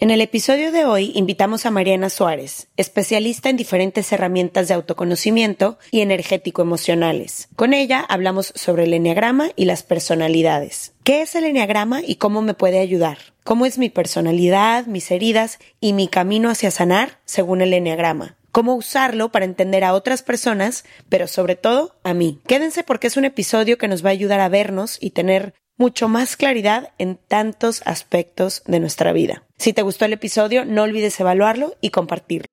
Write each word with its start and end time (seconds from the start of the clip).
En 0.00 0.12
el 0.12 0.20
episodio 0.20 0.70
de 0.70 0.84
hoy 0.84 1.10
invitamos 1.16 1.66
a 1.66 1.72
Mariana 1.72 2.08
Suárez, 2.08 2.68
especialista 2.76 3.50
en 3.50 3.56
diferentes 3.56 4.12
herramientas 4.12 4.68
de 4.68 4.74
autoconocimiento 4.74 5.76
y 5.90 6.02
energético 6.02 6.62
emocionales. 6.62 7.48
Con 7.56 7.74
ella 7.74 8.06
hablamos 8.08 8.52
sobre 8.54 8.84
el 8.84 8.94
enneagrama 8.94 9.50
y 9.56 9.64
las 9.64 9.82
personalidades. 9.82 10.92
¿Qué 11.02 11.22
es 11.22 11.34
el 11.34 11.46
enneagrama 11.46 12.00
y 12.00 12.14
cómo 12.14 12.42
me 12.42 12.54
puede 12.54 12.78
ayudar? 12.78 13.18
¿Cómo 13.42 13.66
es 13.66 13.76
mi 13.76 13.90
personalidad, 13.90 14.86
mis 14.86 15.10
heridas 15.10 15.58
y 15.80 15.94
mi 15.94 16.06
camino 16.06 16.48
hacia 16.48 16.70
sanar 16.70 17.18
según 17.24 17.60
el 17.60 17.74
enneagrama? 17.74 18.36
cómo 18.50 18.74
usarlo 18.74 19.30
para 19.30 19.44
entender 19.44 19.84
a 19.84 19.94
otras 19.94 20.22
personas, 20.22 20.84
pero 21.08 21.28
sobre 21.28 21.54
todo 21.54 21.94
a 22.02 22.12
mí. 22.12 22.40
Quédense 22.48 22.82
porque 22.82 23.06
es 23.06 23.16
un 23.16 23.24
episodio 23.24 23.78
que 23.78 23.86
nos 23.86 24.04
va 24.04 24.08
a 24.08 24.12
ayudar 24.12 24.40
a 24.40 24.48
vernos 24.48 24.98
y 25.00 25.10
tener 25.10 25.54
mucho 25.78 26.08
más 26.08 26.36
claridad 26.36 26.92
en 26.98 27.18
tantos 27.28 27.82
aspectos 27.86 28.62
de 28.66 28.80
nuestra 28.80 29.12
vida. 29.12 29.44
Si 29.56 29.72
te 29.72 29.82
gustó 29.82 30.04
el 30.04 30.12
episodio, 30.12 30.64
no 30.64 30.82
olvides 30.82 31.18
evaluarlo 31.20 31.74
y 31.80 31.90
compartirlo. 31.90 32.46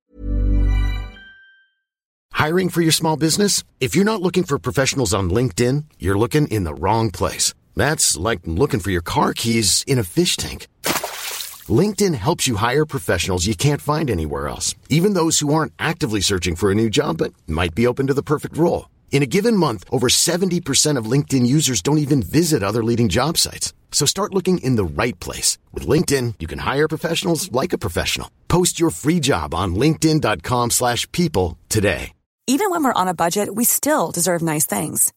Hiring 2.32 2.70
for 2.70 2.82
your 2.82 2.94
small 2.94 3.18
business? 3.18 3.64
If 3.80 3.96
you're 3.96 4.06
not 4.06 4.22
looking 4.22 4.44
for 4.44 4.60
professionals 4.60 5.14
on 5.14 5.30
LinkedIn, 5.30 5.86
you're 6.00 6.18
looking 6.18 6.48
in 6.50 6.64
the 6.64 6.74
wrong 6.74 7.10
place. 7.10 7.54
That's 7.76 8.18
like 8.18 8.42
looking 8.46 8.80
for 8.80 8.92
your 8.92 9.02
car 9.02 9.34
keys 9.34 9.84
in 9.88 10.00
a 10.00 10.04
fish 10.04 10.38
tank. 10.38 10.68
LinkedIn 11.68 12.14
helps 12.14 12.48
you 12.48 12.58
hire 12.58 12.86
professionals 12.86 13.48
you 13.48 13.56
can't 13.56 13.82
find 13.82 14.10
anywhere 14.10 14.48
else, 14.48 14.76
even 14.90 15.14
those 15.14 15.40
who 15.40 15.54
aren't 15.54 15.74
actively 15.80 16.22
searching 16.22 16.56
for 16.56 16.72
a 16.72 16.76
new 16.76 16.90
job 16.90 17.18
but 17.18 17.34
might 17.48 17.74
be 17.74 17.88
open 17.88 18.08
to 18.08 18.14
the 18.14 18.22
perfect 18.22 18.58
role. 18.58 18.90
In 19.12 19.24
a 19.24 19.26
given 19.38 19.56
month, 19.56 19.86
over 19.90 20.10
70% 20.10 20.98
of 21.00 21.12
LinkedIn 21.12 21.48
users 21.48 21.82
don't 21.82 22.00
even 22.00 22.22
visit 22.22 22.62
other 22.62 22.84
leading 22.84 23.08
job 23.10 23.38
sites. 23.38 23.74
So 23.92 24.06
start 24.06 24.34
looking 24.34 24.58
in 24.58 24.76
the 24.76 24.84
right 24.84 25.18
place. 25.22 25.58
With 25.74 25.88
LinkedIn, 25.88 26.36
you 26.40 26.48
can 26.48 26.60
hire 26.60 26.90
professionals 26.90 27.50
like 27.52 27.72
a 27.72 27.78
professional. 27.78 28.30
Post 28.50 28.78
your 28.78 28.90
free 28.90 29.22
job 29.22 29.54
on 29.54 29.76
linkedin.com 29.76 30.72
slash 30.72 31.10
people 31.14 31.58
today. 31.70 32.12
Even 32.48 32.70
when 32.70 32.84
we're 32.84 33.02
on 33.02 33.08
a 33.08 33.16
budget, 33.16 33.56
we 33.56 33.64
still 33.64 34.12
deserve 34.12 34.44
nice 34.44 34.68
things. 34.68 35.12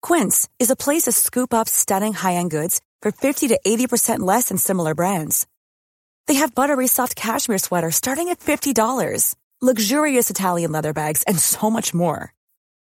Quince 0.00 0.48
is 0.58 0.70
a 0.70 0.76
place 0.76 1.02
to 1.02 1.12
scoop 1.12 1.52
up 1.52 1.68
stunning 1.68 2.14
high-end 2.14 2.50
goods 2.50 2.80
for 3.02 3.12
50 3.12 3.48
to 3.48 3.60
80% 3.66 4.20
less 4.20 4.48
than 4.48 4.56
similar 4.56 4.94
brands. 4.94 5.46
They 6.28 6.34
have 6.34 6.54
buttery 6.54 6.86
soft 6.86 7.14
cashmere 7.14 7.58
sweaters 7.58 7.96
starting 7.96 8.30
at 8.30 8.40
$50, 8.40 9.34
luxurious 9.60 10.30
Italian 10.30 10.72
leather 10.72 10.94
bags, 10.94 11.24
and 11.24 11.38
so 11.38 11.68
much 11.68 11.92
more. 11.92 12.32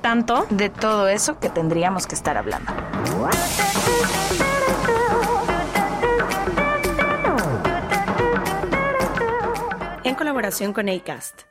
tanto 0.00 0.46
de 0.48 0.70
todo 0.70 1.08
eso 1.08 1.40
que 1.40 1.48
tendríamos 1.48 2.06
que 2.06 2.14
estar 2.14 2.36
hablando. 2.36 2.72
En 10.04 10.14
colaboración 10.14 10.72
con 10.72 10.88
ACAST. 10.88 11.42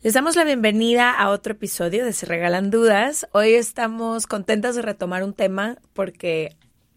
Les 0.00 0.14
damos 0.14 0.34
la 0.34 0.44
bienvenida 0.44 1.10
a 1.10 1.28
otro 1.28 1.52
episodio 1.52 2.04
de 2.04 2.12
Se 2.12 2.26
Regalan 2.26 2.70
Dudas. 2.70 3.28
Hoy 3.32 3.52
estamos 3.54 4.26
contentas 4.26 4.76
de 4.76 4.82
retomar 4.82 5.22
un 5.22 5.34
tema 5.34 5.76
porque 5.92 6.56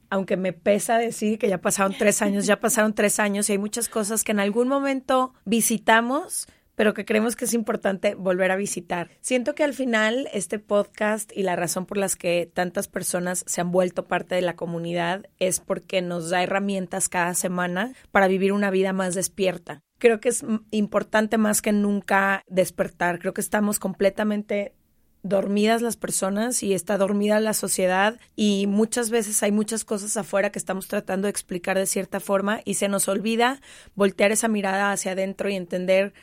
aunque 0.09 0.37
me 0.37 0.53
pesa 0.53 0.97
decir 0.97 1.37
que 1.37 1.49
ya 1.49 1.57
pasaron 1.57 1.95
tres 1.97 2.21
años, 2.21 2.45
ya 2.45 2.61
pasaron 2.61 2.93
tres 2.93 3.19
años 3.19 3.49
y 3.49 3.53
hay 3.53 3.57
muchas 3.57 3.89
cosas 3.89 4.23
que 4.23 4.31
en 4.31 4.39
algún 4.39 4.69
momento 4.69 5.33
visitamos, 5.43 6.47
pero 6.77 6.93
que 6.93 7.05
creemos 7.05 7.35
que 7.35 7.45
es 7.45 7.55
importante 7.55 8.13
volver 8.13 8.51
a 8.51 8.55
visitar. 8.55 9.09
Siento 9.19 9.55
que 9.55 9.63
al 9.63 9.73
final 9.73 10.29
este 10.31 10.59
podcast 10.59 11.35
y 11.35 11.41
la 11.41 11.55
razón 11.55 11.87
por 11.87 11.97
las 11.97 12.15
que 12.15 12.49
tantas 12.53 12.87
personas 12.87 13.43
se 13.47 13.61
han 13.61 13.71
vuelto 13.71 14.05
parte 14.05 14.35
de 14.35 14.43
la 14.43 14.55
comunidad 14.55 15.25
es 15.39 15.59
porque 15.59 16.03
nos 16.03 16.29
da 16.29 16.43
herramientas 16.43 17.09
cada 17.09 17.33
semana 17.33 17.93
para 18.11 18.27
vivir 18.27 18.53
una 18.53 18.69
vida 18.69 18.93
más 18.93 19.15
despierta. 19.15 19.81
Creo 19.97 20.19
que 20.19 20.29
es 20.29 20.45
importante 20.69 21.39
más 21.39 21.63
que 21.63 21.71
nunca 21.71 22.43
despertar. 22.47 23.17
Creo 23.17 23.33
que 23.33 23.41
estamos 23.41 23.79
completamente 23.79 24.75
dormidas 25.23 25.81
las 25.81 25.97
personas 25.97 26.61
y 26.61 26.75
está 26.75 26.99
dormida 26.99 27.39
la 27.39 27.55
sociedad 27.55 28.19
y 28.35 28.67
muchas 28.67 29.09
veces 29.09 29.41
hay 29.41 29.51
muchas 29.51 29.83
cosas 29.83 30.15
afuera 30.15 30.51
que 30.51 30.59
estamos 30.59 30.87
tratando 30.87 31.25
de 31.25 31.31
explicar 31.31 31.75
de 31.75 31.87
cierta 31.87 32.19
forma 32.19 32.61
y 32.65 32.75
se 32.75 32.87
nos 32.87 33.07
olvida 33.07 33.59
voltear 33.95 34.31
esa 34.31 34.47
mirada 34.47 34.91
hacia 34.91 35.13
adentro 35.13 35.49
y 35.49 35.55
entender 35.55 36.13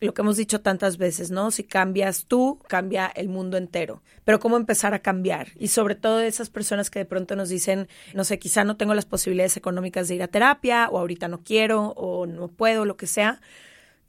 lo 0.00 0.14
que 0.14 0.22
hemos 0.22 0.36
dicho 0.36 0.60
tantas 0.60 0.96
veces, 0.96 1.30
¿no? 1.30 1.50
Si 1.50 1.64
cambias 1.64 2.24
tú, 2.26 2.58
cambia 2.68 3.06
el 3.06 3.28
mundo 3.28 3.56
entero. 3.56 4.02
Pero 4.24 4.40
cómo 4.40 4.56
empezar 4.56 4.94
a 4.94 5.00
cambiar. 5.00 5.48
Y 5.56 5.68
sobre 5.68 5.94
todo 5.94 6.20
esas 6.20 6.50
personas 6.50 6.90
que 6.90 7.00
de 7.00 7.04
pronto 7.04 7.36
nos 7.36 7.50
dicen, 7.50 7.88
no 8.14 8.24
sé, 8.24 8.38
quizá 8.38 8.64
no 8.64 8.76
tengo 8.76 8.94
las 8.94 9.06
posibilidades 9.06 9.56
económicas 9.56 10.08
de 10.08 10.14
ir 10.16 10.22
a 10.22 10.28
terapia, 10.28 10.88
o 10.90 10.98
ahorita 10.98 11.28
no 11.28 11.42
quiero, 11.42 11.88
o 11.96 12.26
no 12.26 12.48
puedo, 12.48 12.84
lo 12.84 12.96
que 12.96 13.06
sea 13.06 13.40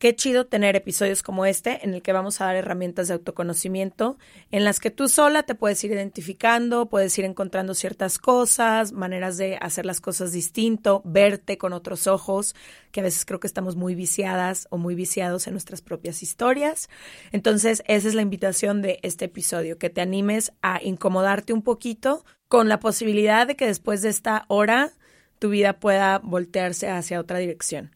Qué 0.02 0.16
chido 0.16 0.48
tener 0.48 0.76
episodios 0.76 1.22
como 1.22 1.46
este 1.46 1.86
en 1.86 1.94
el 1.94 2.02
que 2.02 2.12
vamos 2.12 2.42
a 2.42 2.46
dar 2.46 2.56
herramientas 2.56 3.08
de 3.08 3.14
autoconocimiento 3.14 4.18
en 4.50 4.64
las 4.64 4.80
que 4.80 4.90
tú 4.90 5.08
sola 5.08 5.44
te 5.44 5.54
puedes 5.54 5.84
ir 5.84 5.92
identificando, 5.92 6.90
puedes 6.90 7.16
ir 7.20 7.26
encontrando 7.26 7.76
ciertas 7.76 8.18
cosas, 8.18 8.94
maneras 8.94 9.38
de 9.38 9.60
hacer 9.62 9.86
las 9.86 10.02
cosas 10.02 10.32
distinto, 10.32 11.04
verte 11.06 11.60
con 11.60 11.72
otros 11.72 12.08
ojos, 12.08 12.56
que 12.92 13.02
a 13.02 13.04
veces 13.04 13.26
creo 13.26 13.40
que 13.40 13.46
estamos 13.46 13.76
muy 13.76 13.94
viciadas 13.94 14.68
o 14.72 14.80
muy 14.80 14.96
viciados 14.96 15.46
en 15.46 15.54
nuestras 15.54 15.84
propias 15.84 16.24
historias. 16.24 16.90
Entonces, 17.32 17.84
esa 17.86 18.08
es 18.08 18.16
la 18.16 18.24
invitación 18.24 18.82
de 18.82 18.98
este 19.04 19.26
episodio, 19.26 19.78
que 19.78 19.92
te 19.92 20.02
animes 20.02 20.52
a 20.64 20.82
incomodarte 20.82 21.54
un 21.54 21.62
poquito 21.62 22.26
con 22.48 22.70
la 22.70 22.80
posibilidad 22.80 23.46
de 23.46 23.56
que 23.56 23.68
después 23.68 24.02
de 24.02 24.10
esta 24.10 24.46
hora 24.48 24.94
tu 25.38 25.50
vida 25.50 25.80
pueda 25.80 26.18
voltearse 26.18 26.90
hacia 26.90 27.20
otra 27.20 27.38
dirección. 27.38 27.92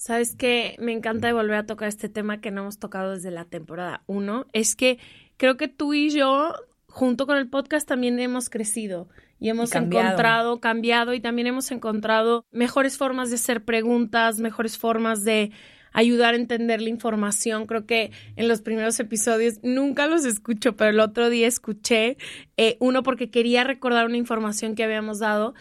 Sabes 0.00 0.34
que 0.34 0.76
me 0.78 0.92
encanta 0.92 1.26
de 1.26 1.34
volver 1.34 1.56
a 1.56 1.66
tocar 1.66 1.86
este 1.86 2.08
tema 2.08 2.40
que 2.40 2.50
no 2.50 2.62
hemos 2.62 2.78
tocado 2.78 3.10
desde 3.10 3.30
la 3.30 3.44
temporada 3.44 4.02
1. 4.06 4.46
Es 4.54 4.74
que 4.74 4.98
creo 5.36 5.58
que 5.58 5.68
tú 5.68 5.92
y 5.92 6.08
yo, 6.08 6.54
junto 6.86 7.26
con 7.26 7.36
el 7.36 7.50
podcast, 7.50 7.86
también 7.86 8.18
hemos 8.18 8.48
crecido 8.48 9.10
y 9.38 9.50
hemos 9.50 9.74
encontrado, 9.74 10.58
cambiado 10.58 11.12
y 11.12 11.20
también 11.20 11.48
hemos 11.48 11.70
encontrado 11.70 12.46
mejores 12.50 12.96
formas 12.96 13.28
de 13.28 13.36
hacer 13.36 13.62
preguntas, 13.62 14.40
mejores 14.40 14.78
formas 14.78 15.22
de 15.22 15.52
ayudar 15.92 16.32
a 16.32 16.38
entender 16.38 16.80
la 16.80 16.88
información. 16.88 17.66
Creo 17.66 17.84
que 17.84 18.10
en 18.36 18.48
los 18.48 18.62
primeros 18.62 18.98
episodios 19.00 19.60
nunca 19.62 20.06
los 20.06 20.24
escucho, 20.24 20.76
pero 20.76 20.92
el 20.92 21.00
otro 21.00 21.28
día 21.28 21.46
escuché 21.46 22.16
eh, 22.56 22.78
uno 22.80 23.02
porque 23.02 23.30
quería 23.30 23.64
recordar 23.64 24.06
una 24.06 24.16
información 24.16 24.74
que 24.74 24.84
habíamos 24.84 25.18
dado 25.18 25.52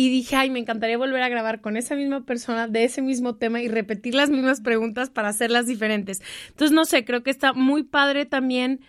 y 0.00 0.08
dije, 0.08 0.34
ay, 0.34 0.48
me 0.48 0.58
encantaría 0.58 0.96
volver 0.96 1.22
a 1.22 1.28
grabar 1.28 1.60
con 1.60 1.76
esa 1.76 1.94
misma 1.94 2.24
persona 2.24 2.66
de 2.68 2.84
ese 2.84 3.02
mismo 3.02 3.36
tema 3.36 3.60
y 3.60 3.68
repetir 3.68 4.14
las 4.14 4.30
mismas 4.30 4.62
preguntas 4.62 5.10
para 5.10 5.28
hacerlas 5.28 5.66
diferentes. 5.66 6.22
Entonces, 6.48 6.72
no 6.74 6.86
sé, 6.86 7.04
creo 7.04 7.22
que 7.22 7.28
está 7.28 7.52
muy 7.52 7.82
padre 7.82 8.24
también 8.24 8.80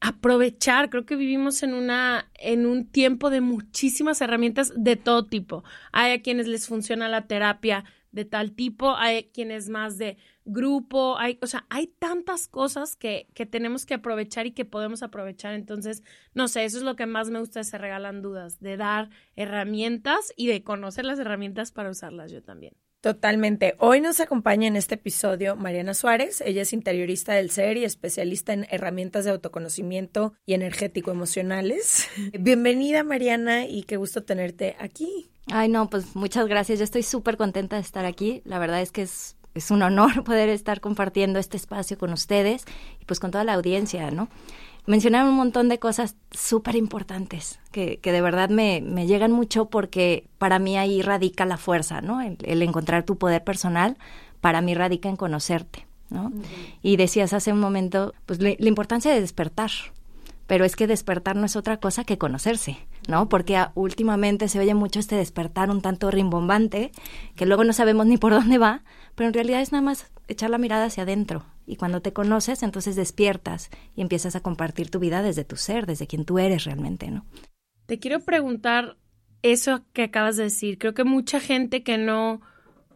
aprovechar, 0.00 0.90
creo 0.90 1.06
que 1.06 1.14
vivimos 1.14 1.62
en 1.62 1.72
una 1.72 2.28
en 2.34 2.66
un 2.66 2.84
tiempo 2.84 3.30
de 3.30 3.40
muchísimas 3.40 4.20
herramientas 4.20 4.72
de 4.76 4.96
todo 4.96 5.24
tipo. 5.26 5.62
Hay 5.92 6.10
a 6.10 6.20
quienes 6.20 6.48
les 6.48 6.66
funciona 6.66 7.08
la 7.08 7.28
terapia 7.28 7.84
de 8.16 8.24
tal 8.24 8.52
tipo, 8.52 8.96
hay 8.96 9.24
quienes 9.24 9.68
más 9.68 9.98
de 9.98 10.16
grupo, 10.46 11.18
hay, 11.18 11.38
o 11.42 11.46
sea, 11.46 11.66
hay 11.68 11.86
tantas 11.86 12.48
cosas 12.48 12.96
que, 12.96 13.28
que 13.34 13.44
tenemos 13.44 13.84
que 13.84 13.92
aprovechar 13.92 14.46
y 14.46 14.52
que 14.52 14.64
podemos 14.64 15.02
aprovechar. 15.02 15.52
Entonces, 15.52 16.02
no 16.32 16.48
sé, 16.48 16.64
eso 16.64 16.78
es 16.78 16.82
lo 16.82 16.96
que 16.96 17.04
más 17.04 17.28
me 17.28 17.40
gusta 17.40 17.62
Se 17.62 17.76
Regalan 17.76 18.22
Dudas, 18.22 18.58
de 18.58 18.78
dar 18.78 19.10
herramientas 19.36 20.32
y 20.34 20.46
de 20.46 20.64
conocer 20.64 21.04
las 21.04 21.18
herramientas 21.18 21.72
para 21.72 21.90
usarlas 21.90 22.32
yo 22.32 22.42
también. 22.42 22.74
Totalmente. 23.06 23.76
Hoy 23.78 24.00
nos 24.00 24.18
acompaña 24.18 24.66
en 24.66 24.74
este 24.74 24.96
episodio 24.96 25.54
Mariana 25.54 25.94
Suárez. 25.94 26.42
Ella 26.44 26.62
es 26.62 26.72
interiorista 26.72 27.34
del 27.34 27.52
ser 27.52 27.76
y 27.76 27.84
especialista 27.84 28.52
en 28.52 28.66
herramientas 28.68 29.24
de 29.24 29.30
autoconocimiento 29.30 30.34
y 30.44 30.54
energético 30.54 31.12
emocionales. 31.12 32.08
Bienvenida 32.40 33.04
Mariana 33.04 33.64
y 33.64 33.84
qué 33.84 33.96
gusto 33.96 34.24
tenerte 34.24 34.74
aquí. 34.80 35.30
Ay, 35.46 35.68
no, 35.68 35.88
pues 35.88 36.16
muchas 36.16 36.48
gracias. 36.48 36.80
Yo 36.80 36.84
estoy 36.84 37.04
súper 37.04 37.36
contenta 37.36 37.76
de 37.76 37.82
estar 37.82 38.04
aquí. 38.04 38.42
La 38.44 38.58
verdad 38.58 38.82
es 38.82 38.90
que 38.90 39.02
es, 39.02 39.36
es 39.54 39.70
un 39.70 39.82
honor 39.82 40.24
poder 40.24 40.48
estar 40.48 40.80
compartiendo 40.80 41.38
este 41.38 41.56
espacio 41.56 41.96
con 41.98 42.12
ustedes 42.12 42.64
y 43.00 43.04
pues 43.04 43.20
con 43.20 43.30
toda 43.30 43.44
la 43.44 43.54
audiencia, 43.54 44.10
¿no? 44.10 44.28
Mencionaron 44.86 45.30
un 45.30 45.36
montón 45.36 45.68
de 45.68 45.78
cosas 45.78 46.16
súper 46.30 46.76
importantes 46.76 47.58
que, 47.72 47.98
que, 47.98 48.12
de 48.12 48.20
verdad 48.20 48.48
me, 48.48 48.80
me, 48.80 49.06
llegan 49.06 49.32
mucho 49.32 49.66
porque 49.66 50.28
para 50.38 50.58
mí 50.58 50.76
ahí 50.76 51.02
radica 51.02 51.44
la 51.44 51.56
fuerza, 51.56 52.00
¿no? 52.00 52.20
El, 52.20 52.62
encontrar 52.62 53.04
tu 53.04 53.18
poder 53.18 53.44
personal, 53.44 53.96
para 54.40 54.60
mí 54.60 54.74
radica 54.74 55.08
en 55.08 55.16
conocerte, 55.16 55.86
¿no? 56.10 56.32
Y 56.82 56.96
decías 56.96 57.32
hace 57.32 57.52
un 57.52 57.60
momento, 57.60 58.14
pues 58.26 58.40
la 58.40 58.54
importancia 58.60 59.12
de 59.12 59.20
despertar, 59.20 59.70
pero 60.46 60.64
es 60.64 60.76
que 60.76 60.86
despertar 60.86 61.36
no 61.36 61.46
es 61.46 61.56
otra 61.56 61.78
cosa 61.78 62.04
que 62.04 62.18
conocerse, 62.18 62.78
¿no? 63.08 63.28
Porque 63.28 63.58
últimamente 63.74 64.48
se 64.48 64.60
oye 64.60 64.74
mucho 64.74 65.00
este 65.00 65.16
despertar 65.16 65.70
un 65.70 65.82
tanto 65.82 66.10
rimbombante, 66.10 66.92
que 67.34 67.46
luego 67.46 67.64
no 67.64 67.72
sabemos 67.72 68.06
ni 68.06 68.16
por 68.16 68.32
dónde 68.32 68.58
va, 68.58 68.82
pero 69.14 69.28
en 69.28 69.34
realidad 69.34 69.60
es 69.60 69.72
nada 69.72 69.82
más 69.82 70.06
echar 70.28 70.50
la 70.50 70.58
mirada 70.58 70.86
hacia 70.86 71.02
adentro, 71.02 71.44
y 71.66 71.76
cuando 71.76 72.00
te 72.00 72.12
conoces, 72.12 72.62
entonces 72.62 72.96
despiertas 72.96 73.70
y 73.94 74.02
empiezas 74.02 74.36
a 74.36 74.40
compartir 74.40 74.90
tu 74.90 74.98
vida 74.98 75.22
desde 75.22 75.44
tu 75.44 75.56
ser, 75.56 75.86
desde 75.86 76.06
quien 76.06 76.24
tú 76.24 76.38
eres 76.38 76.64
realmente, 76.64 77.10
¿no? 77.10 77.26
Te 77.86 77.98
quiero 77.98 78.20
preguntar 78.20 78.96
eso 79.42 79.84
que 79.92 80.04
acabas 80.04 80.36
de 80.36 80.44
decir. 80.44 80.78
Creo 80.78 80.94
que 80.94 81.04
mucha 81.04 81.40
gente 81.40 81.82
que 81.82 81.98
no 81.98 82.40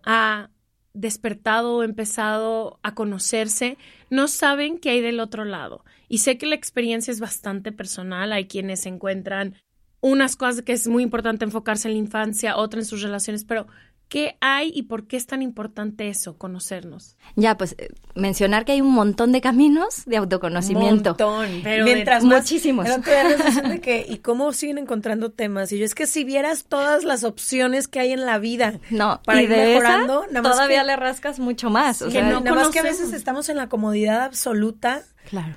ha 0.05 0.51
despertado 0.93 1.77
o 1.77 1.83
empezado 1.83 2.81
a 2.83 2.95
conocerse, 2.95 3.79
no 4.09 4.29
saben 4.29 4.79
qué 4.79 4.91
hay 4.91 5.01
del 5.01 5.21
otro 5.21 5.45
lado. 5.45 5.85
Y 6.09 6.19
sé 6.19 6.39
que 6.39 6.47
la 6.47 6.57
experiencia 6.57 7.13
es 7.13 7.21
bastante 7.21 7.71
personal. 7.73 8.33
Hay 8.33 8.47
quienes 8.47 8.87
encuentran 8.87 9.55
unas 10.01 10.35
cosas 10.37 10.63
que 10.63 10.73
es 10.73 10.89
muy 10.89 11.03
importante 11.03 11.45
enfocarse 11.45 11.89
en 11.89 11.95
la 11.95 12.01
infancia, 12.01 12.57
otras 12.57 12.85
en 12.85 12.89
sus 12.89 13.03
relaciones, 13.03 13.45
pero 13.45 13.67
¿Qué 14.11 14.37
hay 14.41 14.73
y 14.75 14.83
por 14.83 15.07
qué 15.07 15.17
es 15.17 15.29
tan 15.29 15.41
importante 15.41 16.09
eso, 16.09 16.37
conocernos? 16.37 17.17
Ya, 17.37 17.57
pues 17.57 17.77
eh, 17.79 17.91
mencionar 18.17 18.65
que 18.65 18.73
hay 18.73 18.81
un 18.81 18.93
montón 18.93 19.31
de 19.31 19.41
caminos 19.41 20.05
de 20.05 20.17
autoconocimiento. 20.17 21.17
Un 21.17 21.33
montón, 21.33 21.61
pero 21.63 21.85
Mientras 21.85 22.25
muchísimos. 22.25 22.87
de 22.87 23.81
que, 23.81 24.05
¿y 24.09 24.19
cómo 24.19 24.53
siguen 24.53 24.79
encontrando 24.79 25.31
temas? 25.31 25.71
Y 25.71 25.79
yo, 25.79 25.85
es 25.85 25.95
que 25.95 26.09
si 26.09 26.25
vieras 26.25 26.65
todas 26.65 27.05
las 27.05 27.23
opciones 27.23 27.87
que 27.87 28.01
hay 28.01 28.11
en 28.11 28.27
la 28.27 28.41
vida 28.41 28.81
no, 28.91 29.21
para 29.25 29.43
ir 29.43 29.49
mejorando, 29.49 30.25
todavía 30.43 30.83
le 30.83 30.97
rascas 30.97 31.39
mucho 31.39 31.71
más. 31.71 32.03
O 32.03 32.11
sea, 32.11 32.23
no 32.23 32.41
nada 32.41 32.57
más 32.57 32.71
que 32.71 32.81
a 32.81 32.83
veces 32.83 33.13
estamos 33.13 33.49
en 33.49 33.59
la 33.59 33.69
comodidad 33.69 34.23
absoluta. 34.23 35.05
Claro 35.29 35.55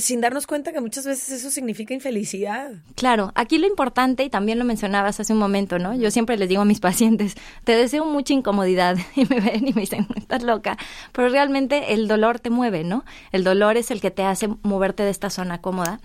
sin 0.00 0.20
darnos 0.20 0.46
cuenta 0.46 0.72
que 0.72 0.80
muchas 0.80 1.06
veces 1.06 1.30
eso 1.30 1.50
significa 1.50 1.92
infelicidad. 1.92 2.72
Claro, 2.94 3.32
aquí 3.34 3.58
lo 3.58 3.66
importante, 3.66 4.24
y 4.24 4.30
también 4.30 4.58
lo 4.58 4.64
mencionabas 4.64 5.20
hace 5.20 5.32
un 5.32 5.38
momento, 5.38 5.78
¿no? 5.78 5.94
Yo 5.94 6.10
siempre 6.10 6.38
les 6.38 6.48
digo 6.48 6.62
a 6.62 6.64
mis 6.64 6.80
pacientes, 6.80 7.34
te 7.64 7.76
deseo 7.76 8.06
mucha 8.06 8.32
incomodidad, 8.32 8.96
y 9.16 9.26
me 9.26 9.40
ven 9.40 9.68
y 9.68 9.72
me 9.74 9.82
dicen, 9.82 10.06
estás 10.16 10.42
loca, 10.42 10.78
pero 11.12 11.28
realmente 11.28 11.92
el 11.92 12.08
dolor 12.08 12.40
te 12.40 12.50
mueve, 12.50 12.84
¿no? 12.84 13.04
El 13.32 13.44
dolor 13.44 13.76
es 13.76 13.90
el 13.90 14.00
que 14.00 14.10
te 14.10 14.22
hace 14.22 14.48
moverte 14.62 15.02
de 15.02 15.10
esta 15.10 15.30
zona 15.30 15.60
cómoda. 15.60 16.00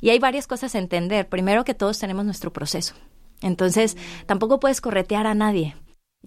Y 0.00 0.10
hay 0.10 0.18
varias 0.18 0.46
cosas 0.46 0.74
a 0.74 0.78
entender. 0.78 1.28
Primero 1.28 1.64
que 1.64 1.74
todos 1.74 1.98
tenemos 1.98 2.24
nuestro 2.24 2.52
proceso. 2.52 2.94
Entonces, 3.40 3.96
tampoco 4.26 4.60
puedes 4.60 4.80
corretear 4.80 5.26
a 5.26 5.34
nadie. 5.34 5.76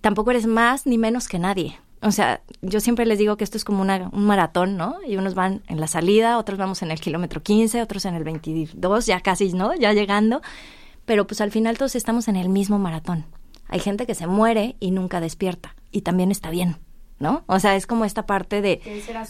Tampoco 0.02 0.32
eres 0.32 0.46
más 0.46 0.86
ni 0.86 0.98
menos 0.98 1.28
que 1.28 1.40
nadie. 1.40 1.80
O 2.02 2.12
sea, 2.12 2.42
yo 2.62 2.80
siempre 2.80 3.06
les 3.06 3.18
digo 3.18 3.38
que 3.38 3.44
esto 3.44 3.58
es 3.58 3.64
como 3.64 3.82
una, 3.82 4.10
un 4.12 4.26
maratón, 4.26 4.78
¿no? 4.78 4.98
Y 5.08 5.18
unos 5.18 5.34
van 5.34 5.64
en 5.68 5.80
la 5.80 5.88
salida, 5.88 6.38
otros 6.38 6.58
vamos 6.60 6.82
en 6.82 6.92
el 6.92 7.00
kilómetro 7.00 7.42
15, 7.42 7.82
otros 7.82 8.06
en 8.06 8.16
el 8.16 8.24
22, 8.24 9.06
ya 9.06 9.22
casi, 9.22 9.54
¿no? 9.54 9.74
Ya 9.76 9.94
llegando. 9.94 10.42
Pero 11.06 11.26
pues 11.28 11.42
al 11.42 11.52
final 11.52 11.78
todos 11.78 11.96
estamos 11.96 12.28
en 12.28 12.36
el 12.36 12.50
mismo 12.50 12.80
maratón. 12.80 13.26
Hay 13.68 13.80
gente 13.80 14.06
que 14.06 14.16
se 14.16 14.28
muere 14.28 14.76
y 14.80 14.92
nunca 14.92 15.20
despierta. 15.20 15.76
Y 15.92 16.02
también 16.02 16.32
está 16.32 16.50
bien. 16.50 16.78
¿No? 17.18 17.44
O 17.48 17.60
sea, 17.60 17.76
es 17.76 17.88
como 17.88 18.04
esta 18.04 18.26
parte 18.26 18.62
de, 18.62 18.82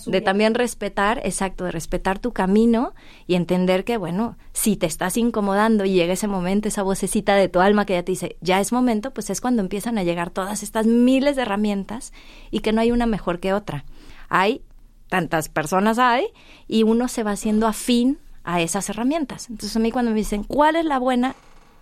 de 0.08 0.22
también 0.22 0.56
respetar, 0.56 1.22
exacto, 1.24 1.66
de 1.66 1.72
respetar 1.72 2.20
tu 2.20 2.34
camino 2.34 2.94
y 3.28 3.36
entender 3.36 3.84
que, 3.84 3.98
bueno, 3.98 4.38
si 4.54 4.76
te 4.76 4.88
estás 4.88 5.18
incomodando 5.18 5.86
y 5.86 5.94
llega 5.94 6.14
ese 6.14 6.28
momento, 6.28 6.68
esa 6.68 6.82
vocecita 6.82 7.36
de 7.36 7.48
tu 7.48 7.60
alma 7.60 7.86
que 7.86 7.94
ya 7.94 8.04
te 8.04 8.12
dice, 8.12 8.38
ya 8.42 8.60
es 8.60 8.72
momento, 8.72 9.12
pues 9.12 9.30
es 9.30 9.40
cuando 9.40 9.62
empiezan 9.62 9.98
a 9.98 10.04
llegar 10.04 10.32
todas 10.32 10.64
estas 10.64 10.88
miles 10.88 11.36
de 11.36 11.44
herramientas 11.44 12.12
y 12.50 12.60
que 12.60 12.72
no 12.72 12.82
hay 12.82 12.92
una 12.92 13.06
mejor 13.06 13.40
que 13.40 13.54
otra. 13.54 13.86
Hay 14.30 14.62
tantas 15.10 15.50
personas 15.50 16.00
hay 16.00 16.28
y 16.68 16.84
uno 16.84 17.08
se 17.08 17.24
va 17.24 17.32
haciendo 17.32 17.68
afín 17.68 18.18
a 18.44 18.62
esas 18.62 18.90
herramientas. 18.90 19.50
Entonces 19.50 19.76
a 19.76 19.80
mí 19.80 19.92
cuando 19.92 20.12
me 20.12 20.18
dicen, 20.18 20.44
¿cuál 20.44 20.76
es 20.76 20.86
la 20.86 20.98
buena? 20.98 21.36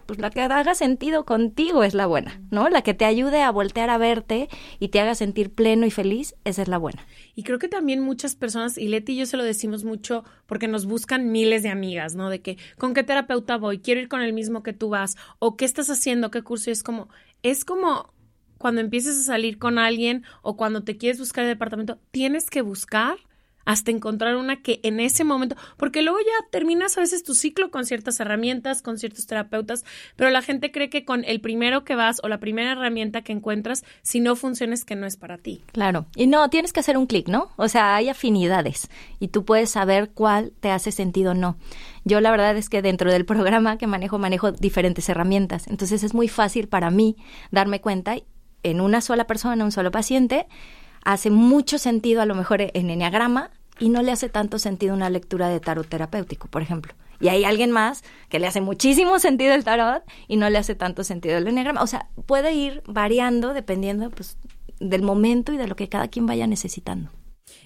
Pues 0.05 0.19
la 0.19 0.29
que 0.29 0.41
haga 0.41 0.75
sentido 0.75 1.25
contigo 1.25 1.83
es 1.83 1.93
la 1.93 2.05
buena, 2.05 2.41
¿no? 2.51 2.69
La 2.69 2.81
que 2.81 2.93
te 2.93 3.05
ayude 3.05 3.41
a 3.41 3.51
voltear 3.51 3.89
a 3.89 3.97
verte 3.97 4.49
y 4.79 4.89
te 4.89 4.99
haga 4.99 5.15
sentir 5.15 5.51
pleno 5.51 5.85
y 5.85 5.91
feliz, 5.91 6.35
esa 6.43 6.61
es 6.61 6.67
la 6.67 6.77
buena. 6.77 7.05
Y 7.35 7.43
creo 7.43 7.59
que 7.59 7.67
también 7.67 8.01
muchas 8.01 8.35
personas, 8.35 8.77
y 8.77 8.87
Leti 8.87 9.13
y 9.13 9.17
yo 9.17 9.25
se 9.25 9.37
lo 9.37 9.43
decimos 9.43 9.83
mucho 9.83 10.23
porque 10.45 10.67
nos 10.67 10.85
buscan 10.85 11.31
miles 11.31 11.63
de 11.63 11.69
amigas, 11.69 12.15
¿no? 12.15 12.29
De 12.29 12.41
que, 12.41 12.57
¿con 12.77 12.93
qué 12.93 13.03
terapeuta 13.03 13.57
voy? 13.57 13.79
Quiero 13.79 14.01
ir 14.01 14.07
con 14.07 14.21
el 14.21 14.33
mismo 14.33 14.63
que 14.63 14.73
tú 14.73 14.89
vas, 14.89 15.15
o 15.39 15.57
qué 15.57 15.65
estás 15.65 15.89
haciendo, 15.89 16.31
qué 16.31 16.41
curso, 16.41 16.69
y 16.69 16.73
es 16.73 16.83
como, 16.83 17.09
es 17.41 17.65
como 17.65 18.13
cuando 18.57 18.79
empieces 18.79 19.19
a 19.19 19.23
salir 19.23 19.57
con 19.59 19.77
alguien 19.77 20.23
o 20.41 20.55
cuando 20.55 20.83
te 20.83 20.95
quieres 20.95 21.19
buscar 21.19 21.43
el 21.43 21.49
departamento, 21.49 21.99
tienes 22.11 22.49
que 22.49 22.61
buscar 22.61 23.17
hasta 23.65 23.91
encontrar 23.91 24.35
una 24.35 24.61
que 24.61 24.79
en 24.83 24.99
ese 24.99 25.23
momento, 25.23 25.55
porque 25.77 26.01
luego 26.01 26.19
ya 26.19 26.49
terminas 26.49 26.97
a 26.97 27.01
veces 27.01 27.23
tu 27.23 27.33
ciclo 27.33 27.71
con 27.71 27.85
ciertas 27.85 28.19
herramientas, 28.19 28.81
con 28.81 28.97
ciertos 28.97 29.25
terapeutas, 29.25 29.85
pero 30.15 30.29
la 30.29 30.41
gente 30.41 30.71
cree 30.71 30.89
que 30.89 31.05
con 31.05 31.23
el 31.25 31.41
primero 31.41 31.83
que 31.83 31.95
vas 31.95 32.19
o 32.23 32.27
la 32.27 32.39
primera 32.39 32.73
herramienta 32.73 33.21
que 33.21 33.31
encuentras, 33.31 33.83
si 34.01 34.19
no 34.19 34.35
funciona 34.35 34.73
es 34.73 34.85
que 34.85 34.95
no 34.95 35.05
es 35.05 35.17
para 35.17 35.37
ti. 35.37 35.63
Claro, 35.71 36.05
y 36.15 36.27
no, 36.27 36.49
tienes 36.49 36.73
que 36.73 36.79
hacer 36.79 36.97
un 36.97 37.07
clic, 37.07 37.27
¿no? 37.27 37.49
O 37.55 37.67
sea, 37.67 37.95
hay 37.95 38.09
afinidades 38.09 38.89
y 39.19 39.29
tú 39.29 39.45
puedes 39.45 39.69
saber 39.69 40.11
cuál 40.13 40.51
te 40.59 40.71
hace 40.71 40.91
sentido 40.91 41.31
o 41.31 41.35
no. 41.35 41.57
Yo 42.05 42.19
la 42.19 42.31
verdad 42.31 42.57
es 42.57 42.69
que 42.69 42.81
dentro 42.81 43.11
del 43.11 43.25
programa 43.33 43.77
que 43.77 43.87
manejo, 43.87 44.19
manejo 44.19 44.51
diferentes 44.51 45.07
herramientas, 45.09 45.67
entonces 45.67 46.03
es 46.03 46.13
muy 46.13 46.27
fácil 46.27 46.67
para 46.67 46.89
mí 46.89 47.15
darme 47.51 47.81
cuenta 47.81 48.15
en 48.63 48.81
una 48.81 49.01
sola 49.01 49.27
persona, 49.27 49.63
un 49.63 49.71
solo 49.71 49.91
paciente, 49.91 50.47
hace 51.05 51.29
mucho 51.29 51.77
sentido 51.77 52.21
a 52.21 52.25
lo 52.25 52.35
mejor 52.35 52.61
en 52.61 52.89
enneagrama 52.89 53.51
y 53.79 53.89
no 53.89 54.01
le 54.01 54.11
hace 54.11 54.29
tanto 54.29 54.59
sentido 54.59 54.93
una 54.93 55.09
lectura 55.09 55.49
de 55.49 55.59
tarot 55.59 55.87
terapéutico, 55.87 56.47
por 56.47 56.61
ejemplo. 56.61 56.93
Y 57.19 57.29
hay 57.29 57.45
alguien 57.45 57.71
más 57.71 58.03
que 58.29 58.39
le 58.39 58.47
hace 58.47 58.61
muchísimo 58.61 59.19
sentido 59.19 59.53
el 59.53 59.63
tarot 59.63 60.03
y 60.27 60.37
no 60.37 60.49
le 60.49 60.57
hace 60.57 60.75
tanto 60.75 61.03
sentido 61.03 61.37
el 61.37 61.47
enneagrama. 61.47 61.81
O 61.81 61.87
sea, 61.87 62.07
puede 62.25 62.53
ir 62.53 62.83
variando 62.85 63.53
dependiendo 63.53 64.09
pues, 64.09 64.37
del 64.79 65.01
momento 65.01 65.53
y 65.53 65.57
de 65.57 65.67
lo 65.67 65.75
que 65.75 65.89
cada 65.89 66.07
quien 66.07 66.25
vaya 66.25 66.47
necesitando. 66.47 67.09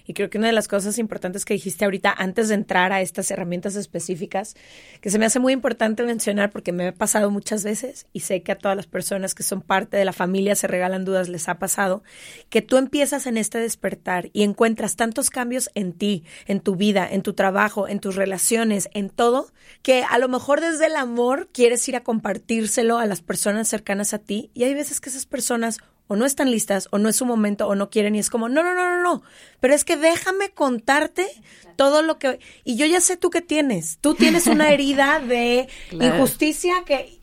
Y 0.08 0.14
creo 0.14 0.30
que 0.30 0.38
una 0.38 0.46
de 0.46 0.54
las 0.54 0.68
cosas 0.68 0.98
importantes 0.98 1.44
que 1.44 1.52
dijiste 1.52 1.84
ahorita 1.84 2.10
antes 2.16 2.48
de 2.48 2.54
entrar 2.54 2.94
a 2.94 3.02
estas 3.02 3.30
herramientas 3.30 3.76
específicas, 3.76 4.56
que 5.02 5.10
se 5.10 5.18
me 5.18 5.26
hace 5.26 5.38
muy 5.38 5.52
importante 5.52 6.02
mencionar 6.02 6.50
porque 6.50 6.72
me 6.72 6.88
ha 6.88 6.94
pasado 6.94 7.30
muchas 7.30 7.62
veces 7.62 8.06
y 8.14 8.20
sé 8.20 8.42
que 8.42 8.52
a 8.52 8.58
todas 8.58 8.74
las 8.74 8.86
personas 8.86 9.34
que 9.34 9.42
son 9.42 9.60
parte 9.60 9.98
de 9.98 10.06
la 10.06 10.14
familia 10.14 10.54
se 10.54 10.66
regalan 10.66 11.04
dudas 11.04 11.28
les 11.28 11.46
ha 11.50 11.58
pasado, 11.58 12.02
que 12.48 12.62
tú 12.62 12.78
empiezas 12.78 13.26
en 13.26 13.36
este 13.36 13.58
despertar 13.58 14.30
y 14.32 14.44
encuentras 14.44 14.96
tantos 14.96 15.28
cambios 15.28 15.68
en 15.74 15.92
ti, 15.92 16.24
en 16.46 16.60
tu 16.60 16.74
vida, 16.74 17.06
en 17.06 17.20
tu 17.20 17.34
trabajo, 17.34 17.86
en 17.86 18.00
tus 18.00 18.16
relaciones, 18.16 18.88
en 18.94 19.10
todo, 19.10 19.52
que 19.82 20.04
a 20.08 20.16
lo 20.16 20.28
mejor 20.28 20.62
desde 20.62 20.86
el 20.86 20.96
amor 20.96 21.50
quieres 21.52 21.86
ir 21.86 21.96
a 21.96 22.02
compartírselo 22.02 22.96
a 22.96 23.04
las 23.04 23.20
personas 23.20 23.68
cercanas 23.68 24.14
a 24.14 24.18
ti. 24.18 24.50
Y 24.54 24.64
hay 24.64 24.72
veces 24.72 25.02
que 25.02 25.10
esas 25.10 25.26
personas 25.26 25.80
o 26.08 26.16
no 26.16 26.26
están 26.26 26.50
listas, 26.50 26.88
o 26.90 26.98
no 26.98 27.08
es 27.08 27.16
su 27.16 27.26
momento, 27.26 27.68
o 27.68 27.74
no 27.74 27.90
quieren, 27.90 28.16
y 28.16 28.18
es 28.18 28.30
como, 28.30 28.48
no, 28.48 28.62
no, 28.62 28.74
no, 28.74 28.96
no, 28.96 29.02
no, 29.02 29.22
pero 29.60 29.74
es 29.74 29.84
que 29.84 29.96
déjame 29.96 30.50
contarte 30.50 31.28
todo 31.76 32.02
lo 32.02 32.18
que... 32.18 32.40
Y 32.64 32.76
yo 32.76 32.86
ya 32.86 33.00
sé 33.00 33.16
tú 33.16 33.30
qué 33.30 33.42
tienes, 33.42 33.98
tú 34.00 34.14
tienes 34.14 34.46
una 34.46 34.70
herida 34.72 35.20
de 35.20 35.68
injusticia 35.92 36.82
que... 36.84 37.20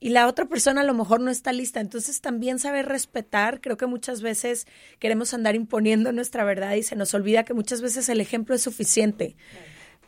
Y 0.00 0.10
la 0.10 0.26
otra 0.26 0.44
persona 0.44 0.82
a 0.82 0.84
lo 0.84 0.92
mejor 0.92 1.20
no 1.20 1.30
está 1.30 1.50
lista. 1.54 1.80
Entonces 1.80 2.20
también 2.20 2.58
saber 2.58 2.84
respetar, 2.86 3.62
creo 3.62 3.78
que 3.78 3.86
muchas 3.86 4.20
veces 4.20 4.66
queremos 4.98 5.32
andar 5.32 5.54
imponiendo 5.54 6.12
nuestra 6.12 6.44
verdad 6.44 6.74
y 6.74 6.82
se 6.82 6.94
nos 6.94 7.14
olvida 7.14 7.44
que 7.44 7.54
muchas 7.54 7.80
veces 7.80 8.10
el 8.10 8.20
ejemplo 8.20 8.54
es 8.54 8.60
suficiente. 8.60 9.34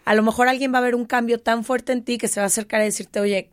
A 0.05 0.15
lo 0.15 0.23
mejor 0.23 0.49
alguien 0.49 0.75
va 0.75 0.79
a 0.79 0.83
ver 0.83 0.95
un 0.95 1.07
cambio 1.07 1.41
tan 1.41 1.65
fuerte 1.65 1.93
en 1.93 2.05
ti 2.05 2.19
que 2.19 2.29
se 2.29 2.41
va 2.41 2.45
a 2.45 2.49
acercar 2.49 2.83
a 2.83 2.85
decirte, 2.85 3.21
oye, 3.21 3.49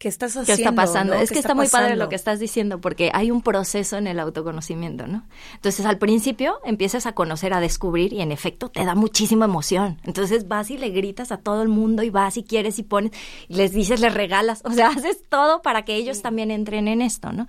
¿qué 0.00 0.08
estás 0.08 0.30
haciendo? 0.36 0.46
¿Qué 0.46 0.62
está 0.62 0.74
pasando? 0.74 1.12
Es 1.14 1.28
¿Qué 1.28 1.34
que 1.34 1.38
está 1.40 1.48
está, 1.50 1.54
muy 1.54 1.68
padre 1.68 1.94
lo 1.94 2.08
que 2.08 2.16
estás 2.16 2.40
diciendo, 2.40 2.80
porque 2.80 3.10
hay 3.12 3.30
un 3.30 3.42
proceso 3.42 3.98
en 3.98 4.06
el 4.06 4.18
autoconocimiento, 4.18 5.06
¿no? 5.06 5.24
Entonces, 5.54 5.84
al 5.84 5.98
principio 5.98 6.58
empiezas 6.64 7.04
a 7.04 7.12
conocer, 7.12 7.52
a 7.52 7.60
descubrir, 7.60 8.14
y 8.14 8.22
en 8.22 8.32
efecto 8.32 8.70
te 8.70 8.82
da 8.84 8.94
muchísima 8.94 9.44
emoción. 9.44 10.00
Entonces 10.04 10.48
vas 10.48 10.70
y 10.70 10.78
le 10.78 10.88
gritas 10.88 11.32
a 11.32 11.36
todo 11.36 11.60
el 11.62 11.68
mundo, 11.68 12.02
y 12.02 12.08
vas 12.08 12.38
y 12.38 12.42
quieres 12.44 12.78
y 12.78 12.82
pones, 12.82 13.12
y 13.46 13.54
les 13.56 13.72
dices, 13.72 14.00
les 14.00 14.14
regalas, 14.14 14.62
o 14.64 14.70
sea, 14.72 14.88
haces 14.96 15.22
todo 15.28 15.60
para 15.60 15.84
que 15.84 15.96
ellos 15.96 16.22
también 16.22 16.50
entren 16.50 16.88
en 16.88 17.02
esto, 17.02 17.30
¿no? 17.32 17.46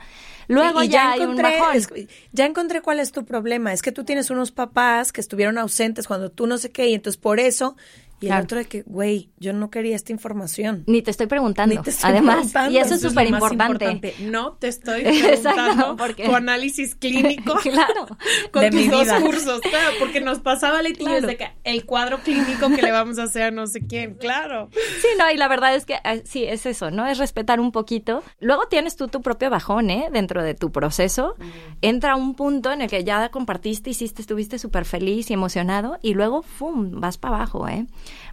Luego 0.49 0.83
Y- 0.83 0.87
y 0.87 0.89
ya, 0.89 1.11
hay 1.11 1.21
un 1.21 1.37
bajón. 1.37 1.75
es- 1.77 1.87
ya 2.33 2.45
encontré 2.45 2.81
cuál 2.81 2.99
es 2.99 3.13
tu 3.13 3.23
problema. 3.23 3.71
Es 3.71 3.81
que 3.81 3.93
tú 3.93 4.03
tienes 4.03 4.29
unos 4.29 4.51
papás 4.51 5.13
que 5.13 5.21
estuvieron 5.21 5.57
ausentes 5.57 6.05
cuando 6.05 6.29
tú 6.29 6.47
no 6.47 6.57
sé 6.57 6.69
qué, 6.69 6.89
y 6.89 6.95
entonces 6.95 7.17
por 7.17 7.39
eso. 7.39 7.77
Y 8.21 8.29
el 8.29 8.41
otro 8.43 8.57
de 8.59 8.65
que, 8.65 8.83
güey, 8.83 9.29
yo 9.37 9.51
no 9.53 9.69
quería 9.69 9.95
esta 9.95 10.11
información. 10.11 10.83
Ni 10.87 11.01
te 11.01 11.11
estoy 11.11 11.27
preguntando. 11.27 11.75
Ni 11.75 11.81
te 11.81 11.89
estoy 11.89 12.11
Además, 12.11 12.35
preguntando. 12.35 12.71
y 12.71 12.77
eso 12.77 12.93
es 12.95 13.01
súper 13.01 13.27
importante. 13.27 14.13
No 14.21 14.53
te 14.53 14.67
estoy 14.67 15.03
preguntando 15.03 15.95
porque- 15.97 16.25
tu 16.25 16.35
análisis 16.35 16.95
clínico 16.95 17.55
Claro. 17.63 18.07
con 18.51 18.61
De 18.61 18.69
tus 18.71 18.79
mi 18.81 18.87
dos 18.87 19.03
vida. 19.03 19.21
cursos. 19.21 19.61
Claro, 19.61 19.91
porque 19.99 20.21
nos 20.21 20.39
pasaba 20.39 20.81
yo 20.83 20.93
Claro. 20.95 21.21
desde 21.21 21.37
que 21.37 21.47
el 21.63 21.85
cuadro 21.85 22.19
clínico 22.19 22.69
que 22.69 22.81
le 22.81 22.91
vamos 22.91 23.17
a 23.19 23.23
hacer 23.23 23.43
a 23.43 23.51
no 23.51 23.65
sé 23.67 23.81
quién. 23.87 24.15
Claro. 24.15 24.69
Sí, 25.01 25.07
no, 25.17 25.29
y 25.31 25.37
la 25.37 25.47
verdad 25.47 25.73
es 25.75 25.85
que 25.85 25.95
eh, 26.03 26.21
sí, 26.25 26.43
es 26.43 26.65
eso, 26.65 26.91
¿no? 26.91 27.07
Es 27.07 27.17
respetar 27.17 27.59
un 27.59 27.71
poquito. 27.71 28.23
Luego 28.39 28.67
tienes 28.67 28.95
tú 28.95 29.07
tu 29.07 29.21
propio 29.21 29.49
bajón, 29.49 29.89
¿eh? 29.89 30.09
Dentro 30.11 30.43
de 30.43 30.53
tu 30.53 30.71
proceso. 30.71 31.35
Entra 31.81 32.15
un 32.15 32.35
punto 32.35 32.71
en 32.71 32.81
el 32.81 32.89
que 32.89 33.03
ya 33.03 33.29
compartiste, 33.29 33.89
hiciste, 33.89 34.21
estuviste 34.21 34.59
súper 34.59 34.85
feliz 34.85 35.29
y 35.29 35.33
emocionado, 35.33 35.97
y 36.01 36.13
luego, 36.13 36.41
¡fum!, 36.43 36.99
vas 36.99 37.17
para 37.17 37.35
abajo, 37.37 37.67
¿eh? 37.67 37.85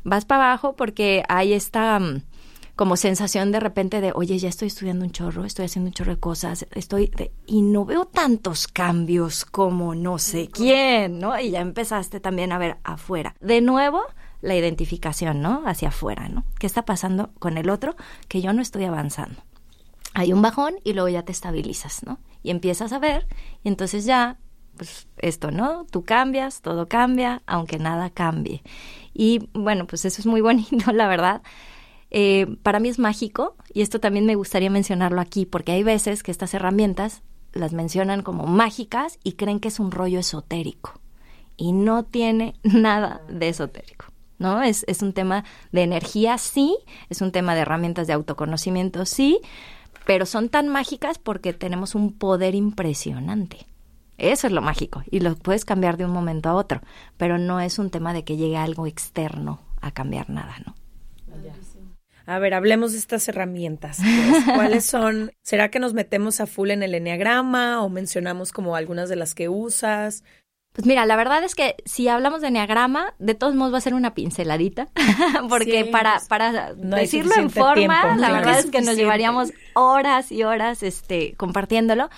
Vas 0.04 0.24
para 0.24 0.44
abajo 0.46 0.76
porque 0.76 1.22
hay 1.28 1.52
esta 1.52 1.98
mm, 1.98 2.22
como 2.76 2.96
sensación 2.96 3.50
de 3.50 3.58
repente 3.60 4.00
de, 4.00 4.12
oye, 4.14 4.38
ya 4.38 4.48
estoy 4.48 4.68
estudiando 4.68 5.04
un 5.04 5.10
chorro, 5.10 5.44
estoy 5.44 5.64
haciendo 5.64 5.88
un 5.88 5.94
chorro 5.94 6.14
de 6.14 6.20
cosas, 6.20 6.66
estoy, 6.74 7.08
de- 7.16 7.32
y 7.46 7.62
no 7.62 7.84
veo 7.84 8.04
tantos 8.04 8.68
cambios 8.68 9.44
como 9.44 9.94
no 9.96 10.18
sé 10.18 10.48
quién, 10.48 11.18
¿no? 11.18 11.38
Y 11.40 11.50
ya 11.50 11.60
empezaste 11.60 12.20
también 12.20 12.52
a 12.52 12.58
ver 12.58 12.76
afuera. 12.84 13.34
De 13.40 13.60
nuevo, 13.60 14.02
la 14.42 14.54
identificación, 14.54 15.42
¿no? 15.42 15.62
Hacia 15.66 15.88
afuera, 15.88 16.28
¿no? 16.28 16.44
¿Qué 16.60 16.68
está 16.68 16.84
pasando 16.84 17.30
con 17.40 17.58
el 17.58 17.68
otro? 17.68 17.96
Que 18.28 18.40
yo 18.40 18.52
no 18.52 18.62
estoy 18.62 18.84
avanzando. 18.84 19.42
Hay 20.14 20.32
un 20.32 20.40
bajón 20.42 20.76
y 20.84 20.92
luego 20.92 21.08
ya 21.08 21.22
te 21.24 21.32
estabilizas, 21.32 22.04
¿no? 22.04 22.18
Y 22.44 22.50
empiezas 22.50 22.92
a 22.92 23.00
ver, 23.00 23.26
y 23.64 23.68
entonces 23.68 24.04
ya, 24.04 24.38
pues 24.78 25.08
esto, 25.18 25.50
¿no? 25.50 25.84
Tú 25.90 26.04
cambias, 26.04 26.62
todo 26.62 26.88
cambia, 26.88 27.42
aunque 27.46 27.78
nada 27.78 28.08
cambie. 28.08 28.62
Y 29.12 29.50
bueno, 29.52 29.86
pues 29.86 30.04
eso 30.04 30.22
es 30.22 30.26
muy 30.26 30.40
bonito, 30.40 30.92
la 30.92 31.08
verdad. 31.08 31.42
Eh, 32.10 32.56
para 32.62 32.80
mí 32.80 32.88
es 32.88 32.98
mágico 32.98 33.56
y 33.74 33.82
esto 33.82 34.00
también 34.00 34.24
me 34.24 34.34
gustaría 34.34 34.70
mencionarlo 34.70 35.20
aquí 35.20 35.44
porque 35.44 35.72
hay 35.72 35.82
veces 35.82 36.22
que 36.22 36.30
estas 36.30 36.54
herramientas 36.54 37.22
las 37.52 37.74
mencionan 37.74 38.22
como 38.22 38.46
mágicas 38.46 39.18
y 39.22 39.32
creen 39.32 39.60
que 39.60 39.68
es 39.68 39.78
un 39.78 39.90
rollo 39.90 40.18
esotérico 40.18 40.98
y 41.58 41.72
no 41.72 42.04
tiene 42.04 42.54
nada 42.62 43.20
de 43.28 43.50
esotérico. 43.50 44.06
¿No? 44.38 44.62
Es, 44.62 44.84
es 44.86 45.02
un 45.02 45.14
tema 45.14 45.42
de 45.72 45.82
energía, 45.82 46.38
sí, 46.38 46.78
es 47.10 47.22
un 47.22 47.32
tema 47.32 47.56
de 47.56 47.62
herramientas 47.62 48.06
de 48.06 48.12
autoconocimiento, 48.12 49.04
sí, 49.04 49.40
pero 50.06 50.26
son 50.26 50.48
tan 50.48 50.68
mágicas 50.68 51.18
porque 51.18 51.52
tenemos 51.52 51.96
un 51.96 52.12
poder 52.12 52.54
impresionante. 52.54 53.66
Eso 54.18 54.48
es 54.48 54.52
lo 54.52 54.60
mágico 54.60 55.02
y 55.10 55.20
lo 55.20 55.36
puedes 55.36 55.64
cambiar 55.64 55.96
de 55.96 56.04
un 56.04 56.10
momento 56.10 56.48
a 56.48 56.54
otro, 56.54 56.80
pero 57.16 57.38
no 57.38 57.60
es 57.60 57.78
un 57.78 57.90
tema 57.90 58.12
de 58.12 58.24
que 58.24 58.36
llegue 58.36 58.56
algo 58.56 58.86
externo 58.86 59.60
a 59.80 59.92
cambiar 59.92 60.28
nada, 60.28 60.56
¿no? 60.66 60.74
A 62.26 62.38
ver, 62.38 62.52
hablemos 62.52 62.92
de 62.92 62.98
estas 62.98 63.26
herramientas. 63.28 64.00
pues. 64.02 64.44
¿Cuáles 64.54 64.84
son? 64.84 65.32
¿Será 65.42 65.70
que 65.70 65.78
nos 65.78 65.94
metemos 65.94 66.42
a 66.42 66.46
full 66.46 66.70
en 66.70 66.82
el 66.82 66.94
enneagrama 66.94 67.82
o 67.82 67.88
mencionamos 67.88 68.52
como 68.52 68.76
algunas 68.76 69.08
de 69.08 69.16
las 69.16 69.34
que 69.34 69.48
usas? 69.48 70.24
Pues 70.74 70.86
mira, 70.86 71.06
la 71.06 71.16
verdad 71.16 71.42
es 71.42 71.54
que 71.54 71.76
si 71.86 72.06
hablamos 72.06 72.42
de 72.42 72.48
enneagrama, 72.48 73.14
de 73.18 73.34
todos 73.34 73.54
modos 73.54 73.72
va 73.72 73.78
a 73.78 73.80
ser 73.80 73.94
una 73.94 74.12
pinceladita, 74.14 74.88
porque 75.48 75.84
Sí, 75.84 75.90
para, 75.90 76.16
pues, 76.16 76.28
para 76.28 76.74
no 76.74 76.98
decirlo 76.98 77.34
en 77.34 77.48
forma, 77.48 77.74
tiempo, 77.74 78.20
la 78.20 78.28
claro. 78.28 78.34
verdad 78.34 78.58
es 78.58 78.70
que 78.70 78.82
nos 78.82 78.96
llevaríamos 78.96 79.52
horas 79.74 80.30
y 80.30 80.44
horas 80.44 80.82
este, 80.82 81.34
compartiéndolo, 81.38 82.10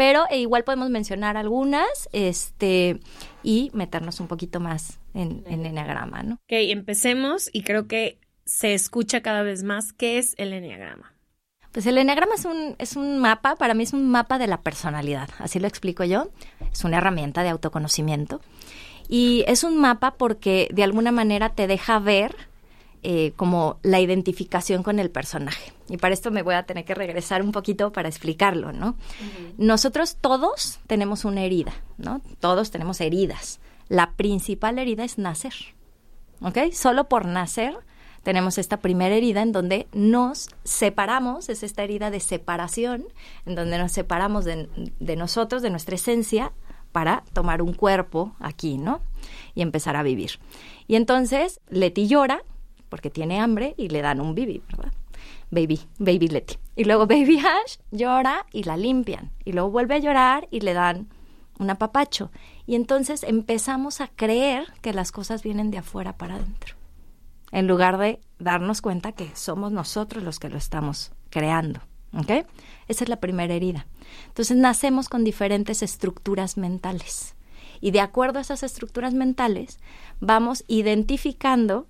pero 0.00 0.24
eh, 0.30 0.38
igual 0.38 0.64
podemos 0.64 0.88
mencionar 0.88 1.36
algunas 1.36 2.08
este, 2.12 3.00
y 3.42 3.70
meternos 3.74 4.18
un 4.18 4.28
poquito 4.28 4.58
más 4.58 4.98
en, 5.12 5.44
en 5.46 5.66
enneagrama, 5.66 6.22
¿no? 6.22 6.36
Ok, 6.36 6.52
empecemos 6.52 7.50
y 7.52 7.60
creo 7.60 7.86
que 7.86 8.18
se 8.46 8.72
escucha 8.72 9.20
cada 9.20 9.42
vez 9.42 9.62
más 9.62 9.92
qué 9.92 10.16
es 10.16 10.32
el 10.38 10.54
enneagrama. 10.54 11.12
Pues 11.70 11.84
el 11.84 11.98
enneagrama 11.98 12.34
es 12.34 12.46
un, 12.46 12.76
es 12.78 12.96
un 12.96 13.18
mapa, 13.18 13.56
para 13.56 13.74
mí 13.74 13.82
es 13.82 13.92
un 13.92 14.08
mapa 14.08 14.38
de 14.38 14.46
la 14.46 14.62
personalidad, 14.62 15.28
así 15.38 15.60
lo 15.60 15.68
explico 15.68 16.02
yo. 16.02 16.30
Es 16.72 16.82
una 16.82 16.96
herramienta 16.96 17.42
de 17.42 17.50
autoconocimiento. 17.50 18.40
Y 19.06 19.44
es 19.48 19.64
un 19.64 19.76
mapa 19.76 20.12
porque 20.12 20.70
de 20.72 20.82
alguna 20.82 21.12
manera 21.12 21.50
te 21.50 21.66
deja 21.66 21.98
ver 21.98 22.34
eh, 23.02 23.32
como 23.36 23.78
la 23.82 24.00
identificación 24.00 24.82
con 24.82 24.98
el 24.98 25.10
personaje. 25.10 25.74
Y 25.90 25.96
para 25.96 26.14
esto 26.14 26.30
me 26.30 26.42
voy 26.42 26.54
a 26.54 26.62
tener 26.62 26.84
que 26.84 26.94
regresar 26.94 27.42
un 27.42 27.52
poquito 27.52 27.92
para 27.92 28.08
explicarlo, 28.08 28.72
¿no? 28.72 28.94
Nosotros 29.58 30.16
todos 30.20 30.78
tenemos 30.86 31.24
una 31.24 31.42
herida, 31.42 31.72
¿no? 31.98 32.20
Todos 32.38 32.70
tenemos 32.70 33.00
heridas. 33.00 33.60
La 33.88 34.12
principal 34.12 34.78
herida 34.78 35.04
es 35.04 35.18
nacer, 35.18 35.52
¿ok? 36.40 36.72
Solo 36.72 37.08
por 37.08 37.26
nacer 37.26 37.76
tenemos 38.22 38.58
esta 38.58 38.76
primera 38.76 39.14
herida 39.14 39.42
en 39.42 39.50
donde 39.50 39.88
nos 39.92 40.48
separamos, 40.62 41.48
es 41.48 41.62
esta 41.62 41.82
herida 41.82 42.10
de 42.10 42.20
separación, 42.20 43.06
en 43.46 43.54
donde 43.56 43.78
nos 43.78 43.92
separamos 43.92 44.44
de, 44.44 44.68
de 45.00 45.16
nosotros, 45.16 45.62
de 45.62 45.70
nuestra 45.70 45.96
esencia, 45.96 46.52
para 46.92 47.24
tomar 47.32 47.62
un 47.62 47.72
cuerpo 47.72 48.34
aquí, 48.40 48.78
¿no? 48.78 49.00
Y 49.54 49.62
empezar 49.62 49.96
a 49.96 50.02
vivir. 50.02 50.38
Y 50.86 50.96
entonces 50.96 51.60
Leti 51.68 52.06
llora 52.06 52.42
porque 52.88 53.10
tiene 53.10 53.40
hambre 53.40 53.74
y 53.76 53.88
le 53.88 54.02
dan 54.02 54.20
un 54.20 54.34
bibi, 54.34 54.62
¿verdad? 54.68 54.92
Baby, 55.50 55.80
baby 55.98 56.28
Leti. 56.28 56.56
Y 56.76 56.84
luego 56.84 57.06
baby 57.06 57.38
Ash 57.38 57.78
llora 57.90 58.46
y 58.52 58.64
la 58.64 58.76
limpian. 58.76 59.30
Y 59.44 59.52
luego 59.52 59.70
vuelve 59.70 59.96
a 59.96 59.98
llorar 59.98 60.48
y 60.50 60.60
le 60.60 60.74
dan 60.74 61.08
un 61.58 61.70
apapacho. 61.70 62.30
Y 62.66 62.74
entonces 62.74 63.22
empezamos 63.22 64.00
a 64.00 64.08
creer 64.08 64.72
que 64.80 64.92
las 64.92 65.12
cosas 65.12 65.42
vienen 65.42 65.70
de 65.70 65.78
afuera 65.78 66.16
para 66.16 66.36
adentro 66.36 66.80
en 67.52 67.66
lugar 67.66 67.98
de 67.98 68.20
darnos 68.38 68.80
cuenta 68.80 69.12
que 69.12 69.30
somos 69.34 69.72
nosotros 69.72 70.22
los 70.22 70.38
que 70.38 70.48
lo 70.48 70.58
estamos 70.58 71.12
creando. 71.30 71.80
¿Ok? 72.12 72.46
Esa 72.88 73.04
es 73.04 73.08
la 73.08 73.20
primera 73.20 73.54
herida. 73.54 73.86
Entonces 74.26 74.56
nacemos 74.56 75.08
con 75.08 75.22
diferentes 75.22 75.82
estructuras 75.82 76.56
mentales. 76.56 77.36
Y 77.80 77.92
de 77.92 78.00
acuerdo 78.00 78.38
a 78.38 78.42
esas 78.42 78.62
estructuras 78.62 79.14
mentales, 79.14 79.78
vamos 80.20 80.64
identificando 80.66 81.86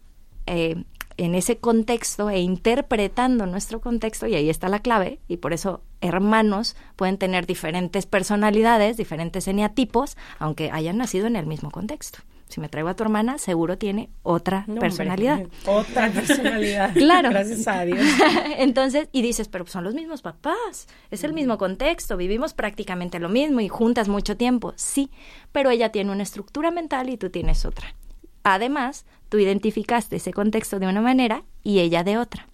eh, 0.46 0.84
en 1.20 1.34
ese 1.34 1.58
contexto 1.58 2.30
e 2.30 2.40
interpretando 2.40 3.44
nuestro 3.44 3.80
contexto, 3.80 4.26
y 4.26 4.34
ahí 4.34 4.48
está 4.48 4.68
la 4.68 4.78
clave, 4.78 5.20
y 5.28 5.36
por 5.36 5.52
eso 5.52 5.82
hermanos 6.00 6.76
pueden 6.96 7.18
tener 7.18 7.46
diferentes 7.46 8.06
personalidades, 8.06 8.96
diferentes 8.96 9.46
eneatipos, 9.46 10.16
aunque 10.38 10.70
hayan 10.70 10.96
nacido 10.96 11.26
en 11.26 11.36
el 11.36 11.46
mismo 11.46 11.70
contexto. 11.70 12.20
Si 12.48 12.60
me 12.60 12.68
traigo 12.68 12.88
a 12.88 12.94
tu 12.94 13.04
hermana, 13.04 13.38
seguro 13.38 13.78
tiene 13.78 14.08
otra 14.22 14.64
No, 14.66 14.72
hombre, 14.72 14.88
personalidad. 14.88 15.42
Otra 15.66 16.10
personalidad. 16.10 16.92
Claro. 16.94 17.30
Gracias 17.30 17.68
a 17.68 17.84
Dios. 17.84 18.00
Entonces, 18.58 19.08
y 19.12 19.22
dices, 19.22 19.46
pero 19.46 19.66
son 19.66 19.84
los 19.84 19.94
mismos 19.94 20.22
papás, 20.22 20.88
es 21.12 21.22
el 21.22 21.32
mismo 21.32 21.58
contexto, 21.58 22.16
vivimos 22.16 22.52
prácticamente 22.52 23.20
lo 23.20 23.28
mismo 23.28 23.60
y 23.60 23.68
juntas 23.68 24.08
mucho 24.08 24.36
tiempo. 24.36 24.72
Sí, 24.74 25.10
pero 25.52 25.70
ella 25.70 25.92
tiene 25.92 26.10
una 26.10 26.24
estructura 26.24 26.72
mental 26.72 27.08
y 27.10 27.18
tú 27.18 27.30
tienes 27.30 27.64
otra. 27.64 27.94
Además, 28.42 29.04
tú 29.28 29.38
identificaste 29.38 30.16
ese 30.16 30.32
contexto 30.32 30.78
de 30.78 30.88
una 30.88 31.00
manera 31.00 31.44
y 31.62 31.80
ella 31.80 32.04
de 32.04 32.18
otra. 32.18 32.46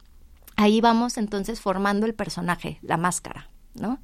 Ahí 0.56 0.80
vamos 0.80 1.18
entonces 1.18 1.60
formando 1.60 2.06
el 2.06 2.14
personaje, 2.14 2.78
la 2.82 2.96
máscara, 2.96 3.48
¿no? 3.74 3.98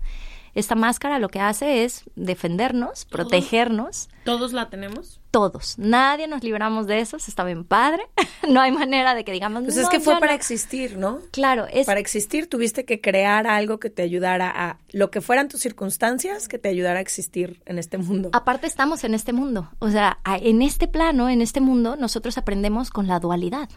Esta 0.55 0.75
máscara 0.75 1.19
lo 1.19 1.29
que 1.31 1.41
hace 1.41 1.85
es 1.85 2.05
defendernos, 2.15 3.07
protegernos, 3.07 4.09
¿Todos 4.25 4.53
la 4.53 4.69
tenemos? 4.69 5.21
todos. 5.31 5.79
Nadie 5.79 6.29
nos 6.29 6.43
libramos 6.45 6.87
de 6.87 7.01
eso, 7.01 7.17
está 7.17 7.43
bien 7.45 7.65
padre. 7.65 8.03
no 8.49 8.61
hay 8.61 8.71
manera 8.71 9.15
de 9.15 9.25
que 9.25 9.33
digamos, 9.33 9.65
Pues 9.65 9.77
"No, 9.77 9.83
es 9.83 9.89
que 9.89 9.99
fue 10.01 10.15
para 10.21 10.33
no". 10.33 10.37
existir, 10.37 10.99
¿no? 10.99 11.21
Claro, 11.31 11.67
es 11.73 11.87
Para 11.87 12.01
existir 12.01 12.49
tuviste 12.51 12.85
que 12.85 13.01
crear 13.01 13.47
algo 13.47 13.81
que 13.81 13.89
te 13.89 14.03
ayudara 14.03 14.51
a 14.55 14.79
lo 14.91 15.11
que 15.11 15.23
fueran 15.23 15.49
tus 15.49 15.61
circunstancias, 15.63 16.49
que 16.49 16.59
te 16.59 16.69
ayudara 16.69 16.99
a 16.99 17.03
existir 17.03 17.63
en 17.65 17.79
este 17.79 17.97
mundo. 17.99 18.29
aparte 18.33 18.67
estamos 18.67 19.05
en 19.05 19.15
este 19.15 19.33
mundo. 19.33 19.71
O 19.79 19.89
sea, 19.89 20.19
en 20.27 20.61
este 20.61 20.87
plano, 20.87 21.29
en 21.31 21.41
este 21.41 21.61
mundo, 21.63 21.97
nosotros 21.97 22.37
aprendemos 22.37 22.91
con 22.91 23.07
la 23.07 23.19
dualidad. 23.21 23.71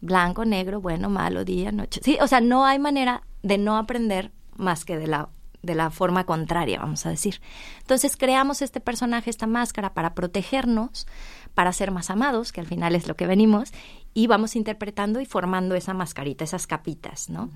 Blanco, 0.00 0.46
negro, 0.46 0.80
bueno, 0.80 1.10
malo, 1.10 1.44
día, 1.44 1.72
noche. 1.72 2.00
Sí, 2.02 2.16
o 2.22 2.26
sea, 2.26 2.40
no 2.40 2.64
hay 2.64 2.78
manera 2.78 3.22
de 3.42 3.58
no 3.58 3.76
aprender 3.76 4.32
más 4.56 4.86
que 4.86 4.96
de 4.96 5.06
la 5.06 5.28
de 5.62 5.74
la 5.74 5.90
forma 5.90 6.24
contraria, 6.24 6.78
vamos 6.78 7.04
a 7.06 7.10
decir. 7.10 7.40
Entonces 7.80 8.16
creamos 8.16 8.62
este 8.62 8.80
personaje, 8.80 9.30
esta 9.30 9.46
máscara 9.46 9.94
para 9.94 10.14
protegernos, 10.14 11.06
para 11.54 11.72
ser 11.72 11.90
más 11.90 12.10
amados, 12.10 12.52
que 12.52 12.60
al 12.60 12.66
final 12.66 12.94
es 12.94 13.06
lo 13.06 13.16
que 13.16 13.26
venimos, 13.26 13.72
y 14.14 14.26
vamos 14.26 14.56
interpretando 14.56 15.20
y 15.20 15.26
formando 15.26 15.74
esa 15.74 15.94
mascarita, 15.94 16.44
esas 16.44 16.66
capitas, 16.66 17.28
¿no? 17.28 17.50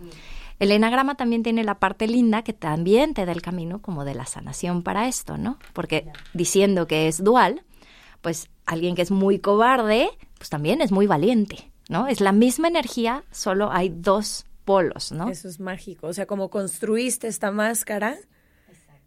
El 0.58 0.70
enagrama 0.70 1.16
también 1.16 1.42
tiene 1.42 1.64
la 1.64 1.78
parte 1.78 2.06
linda 2.06 2.42
que 2.42 2.52
también 2.52 3.14
te 3.14 3.24
da 3.26 3.32
el 3.32 3.42
camino 3.42 3.80
como 3.80 4.04
de 4.04 4.14
la 4.14 4.26
sanación 4.26 4.82
para 4.82 5.08
esto, 5.08 5.36
¿no? 5.36 5.58
Porque 5.72 6.06
diciendo 6.32 6.86
que 6.86 7.08
es 7.08 7.22
dual, 7.22 7.64
pues 8.20 8.48
alguien 8.66 8.94
que 8.94 9.02
es 9.02 9.10
muy 9.10 9.38
cobarde, 9.38 10.08
pues 10.38 10.50
también 10.50 10.80
es 10.80 10.92
muy 10.92 11.06
valiente, 11.06 11.70
¿no? 11.88 12.06
Es 12.06 12.20
la 12.20 12.32
misma 12.32 12.68
energía, 12.68 13.24
solo 13.30 13.70
hay 13.72 13.88
dos 13.88 14.46
polos, 14.64 15.12
¿no? 15.12 15.28
Eso 15.28 15.48
es 15.48 15.60
mágico. 15.60 16.06
O 16.06 16.12
sea, 16.12 16.26
como 16.26 16.50
construiste 16.50 17.28
esta 17.28 17.50
máscara, 17.50 18.16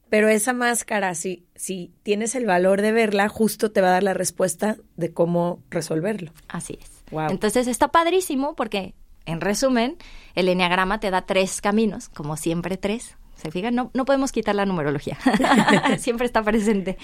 pero 0.10 0.30
esa 0.30 0.54
máscara, 0.54 1.16
si, 1.16 1.46
si 1.56 1.92
tienes 2.04 2.36
el 2.36 2.46
valor 2.46 2.82
de 2.82 2.92
verla, 2.92 3.28
justo 3.28 3.72
te 3.72 3.82
va 3.82 3.90
a 3.90 3.92
dar 3.92 4.04
la 4.04 4.14
respuesta 4.14 4.78
de 4.96 5.12
cómo 5.14 5.62
resolverlo. 5.70 6.32
Así 6.48 6.80
es. 6.82 7.04
Entonces 7.30 7.68
está 7.68 7.90
padrísimo 7.90 8.56
porque, 8.56 8.94
en 9.26 9.42
resumen, 9.42 9.98
el 10.36 10.48
enneagrama 10.48 11.00
te 11.00 11.12
da 11.12 11.26
tres 11.26 11.62
caminos, 11.62 12.10
como 12.10 12.38
siempre 12.38 12.78
tres. 12.78 13.18
¿Se 13.36 13.52
fijan? 13.52 13.76
No, 13.76 13.92
no 13.94 14.06
podemos 14.06 14.32
quitar 14.32 14.56
la 14.56 14.66
numerología. 14.66 15.18
siempre 16.00 16.26
está 16.26 16.42
presente. 16.42 16.98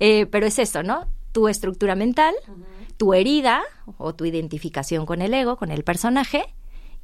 Eh, 0.00 0.26
pero 0.26 0.46
es 0.46 0.58
eso, 0.58 0.82
¿no? 0.82 1.08
Tu 1.32 1.48
estructura 1.48 1.94
mental, 1.94 2.34
tu 2.96 3.12
herida 3.12 3.62
o 3.98 4.14
tu 4.14 4.24
identificación 4.24 5.04
con 5.04 5.20
el 5.20 5.34
ego, 5.34 5.56
con 5.56 5.70
el 5.70 5.84
personaje 5.84 6.54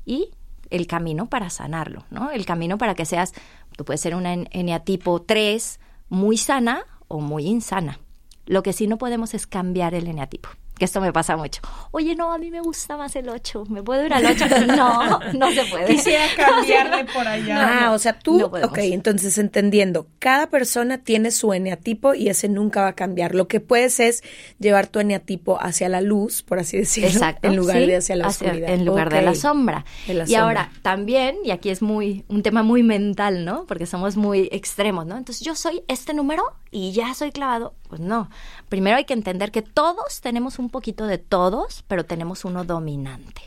y 0.06 0.30
el 0.70 0.86
camino 0.86 1.26
para 1.26 1.50
sanarlo, 1.50 2.04
¿no? 2.10 2.30
El 2.30 2.46
camino 2.46 2.78
para 2.78 2.94
que 2.94 3.04
seas, 3.04 3.32
tú 3.76 3.84
puedes 3.84 4.00
ser 4.00 4.14
una 4.14 4.32
eneatipo 4.32 5.22
3 5.22 5.80
muy 6.08 6.36
sana 6.36 6.84
o 7.08 7.20
muy 7.20 7.46
insana. 7.46 7.98
Lo 8.46 8.62
que 8.62 8.72
sí 8.72 8.86
no 8.86 8.98
podemos 8.98 9.34
es 9.34 9.46
cambiar 9.46 9.94
el 9.94 10.06
eneatipo 10.06 10.50
que 10.80 10.86
esto 10.86 11.02
me 11.02 11.12
pasa 11.12 11.36
mucho. 11.36 11.60
Oye, 11.90 12.16
no, 12.16 12.32
a 12.32 12.38
mí 12.38 12.50
me 12.50 12.62
gusta 12.62 12.96
más 12.96 13.14
el 13.14 13.28
8, 13.28 13.64
¿me 13.68 13.82
puedo 13.82 14.06
ir 14.06 14.14
al 14.14 14.24
8? 14.24 14.46
No, 14.66 15.20
no 15.34 15.52
se 15.52 15.64
puede. 15.66 15.86
Quisiera 15.88 16.24
cambiarle 16.36 17.04
por 17.04 17.28
allá. 17.28 17.84
ah, 17.84 17.92
o 17.92 17.98
sea, 17.98 18.18
tú, 18.18 18.42
ok, 18.46 18.78
entonces 18.78 19.36
entendiendo, 19.36 20.06
cada 20.18 20.48
persona 20.48 20.96
tiene 20.96 21.32
su 21.32 21.52
eneatipo 21.52 22.14
y 22.14 22.30
ese 22.30 22.48
nunca 22.48 22.80
va 22.80 22.88
a 22.88 22.92
cambiar. 22.94 23.34
Lo 23.34 23.46
que 23.46 23.60
puedes 23.60 24.00
es 24.00 24.24
llevar 24.58 24.86
tu 24.86 25.00
eneatipo 25.00 25.58
hacia 25.60 25.90
la 25.90 26.00
luz, 26.00 26.42
por 26.42 26.58
así 26.58 26.78
decirlo, 26.78 27.10
Exacto, 27.10 27.46
en 27.46 27.56
lugar 27.56 27.76
de 27.76 27.96
hacia 27.96 28.16
la 28.16 28.28
oscuridad. 28.28 28.70
En 28.70 28.86
lugar 28.86 29.12
de 29.12 29.20
la 29.20 29.34
sombra. 29.34 29.84
y 30.06 30.34
ahora, 30.34 30.72
también, 30.80 31.36
y 31.44 31.50
aquí 31.50 31.68
es 31.68 31.82
muy, 31.82 32.24
un 32.28 32.42
tema 32.42 32.62
muy 32.62 32.82
mental, 32.82 33.44
¿no? 33.44 33.66
Porque 33.66 33.84
somos 33.84 34.16
muy 34.16 34.48
extremos, 34.50 35.04
¿no? 35.04 35.18
Entonces, 35.18 35.44
yo 35.44 35.54
soy 35.54 35.82
este 35.88 36.14
número 36.14 36.42
y 36.70 36.92
ya 36.92 37.12
soy 37.12 37.32
clavado. 37.32 37.74
Pues 37.88 38.00
no. 38.00 38.30
Primero 38.68 38.96
hay 38.96 39.04
que 39.04 39.14
entender 39.14 39.50
que 39.50 39.62
todos 39.62 40.20
tenemos 40.20 40.58
un 40.58 40.69
poquito 40.70 41.06
de 41.06 41.18
todos, 41.18 41.84
pero 41.88 42.04
tenemos 42.04 42.44
uno 42.44 42.64
dominante. 42.64 43.42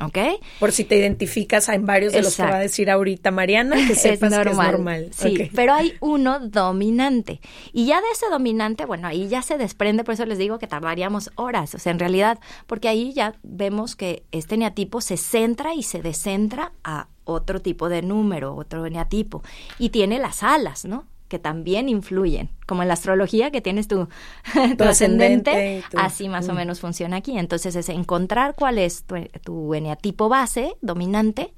¿Ok? 0.00 0.18
Por 0.60 0.72
si 0.72 0.84
te 0.84 0.96
identificas 0.96 1.68
en 1.68 1.84
varios 1.84 2.12
de 2.12 2.22
los 2.22 2.36
que 2.36 2.42
va 2.42 2.56
a 2.56 2.60
decir 2.60 2.90
ahorita 2.90 3.30
Mariana, 3.30 3.76
que 3.86 3.94
sepas 3.94 4.32
es 4.32 4.38
normal. 4.38 4.44
que 4.44 4.50
es 4.50 4.56
normal. 4.56 5.10
Sí, 5.12 5.50
pero 5.54 5.74
hay 5.74 5.94
uno 6.00 6.40
dominante. 6.40 7.40
Y 7.72 7.86
ya 7.86 8.00
de 8.00 8.06
ese 8.12 8.26
dominante, 8.30 8.84
bueno, 8.86 9.08
ahí 9.08 9.28
ya 9.28 9.42
se 9.42 9.58
desprende, 9.58 10.04
por 10.04 10.14
eso 10.14 10.24
les 10.26 10.38
digo 10.38 10.58
que 10.58 10.66
tardaríamos 10.66 11.30
horas. 11.34 11.74
O 11.74 11.78
sea, 11.78 11.92
en 11.92 11.98
realidad, 11.98 12.38
porque 12.66 12.88
ahí 12.88 13.12
ya 13.12 13.34
vemos 13.42 13.96
que 13.96 14.22
este 14.32 14.54
eneatipo 14.54 15.00
se 15.00 15.16
centra 15.16 15.74
y 15.74 15.82
se 15.82 16.00
descentra 16.00 16.72
a 16.84 17.08
otro 17.24 17.60
tipo 17.60 17.88
de 17.88 18.02
número, 18.02 18.54
otro 18.54 18.86
eneatipo. 18.86 19.42
Y 19.78 19.90
tiene 19.90 20.18
las 20.18 20.42
alas, 20.42 20.84
¿no? 20.84 21.04
Que 21.28 21.38
también 21.38 21.88
influyen, 21.88 22.50
como 22.66 22.82
en 22.82 22.88
la 22.88 22.94
astrología 22.94 23.50
que 23.50 23.60
tienes 23.60 23.86
tu, 23.86 24.08
ascendente, 24.78 25.84
así 25.96 26.28
más 26.28 26.48
o 26.48 26.52
mm. 26.52 26.56
menos 26.56 26.80
funciona 26.80 27.16
aquí. 27.16 27.38
Entonces 27.38 27.76
es 27.76 27.88
encontrar 27.88 28.54
cuál 28.54 28.78
es 28.78 29.04
tu, 29.04 29.16
tu 29.44 29.74
eneatipo 29.74 30.28
base 30.28 30.76
dominante 30.80 31.52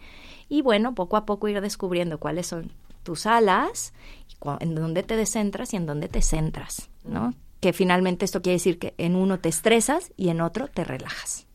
y 0.49 0.63
bueno, 0.63 0.95
poco 0.95 1.17
a 1.17 1.25
poco 1.25 1.49
ir 1.49 1.61
descubriendo 1.61 2.19
cuáles 2.19 2.49
son 2.49 2.73
tus 3.05 3.27
alas, 3.27 3.95
en 4.61 4.75
dónde 4.75 5.03
te 5.03 5.17
descentras 5.17 5.73
y 5.73 5.77
en 5.77 5.87
dónde 5.87 6.09
te 6.09 6.23
centras, 6.23 6.91
¿no? 7.05 7.35
Que 7.61 7.73
finalmente 7.73 8.25
esto 8.25 8.43
quiere 8.43 8.55
decir 8.55 8.79
que 8.79 8.95
en 8.99 9.17
uno 9.17 9.39
te 9.39 9.49
estresas 9.49 10.13
y 10.17 10.31
en 10.31 10.41
otro 10.41 10.69
te 10.69 10.85
relajas. 10.85 11.47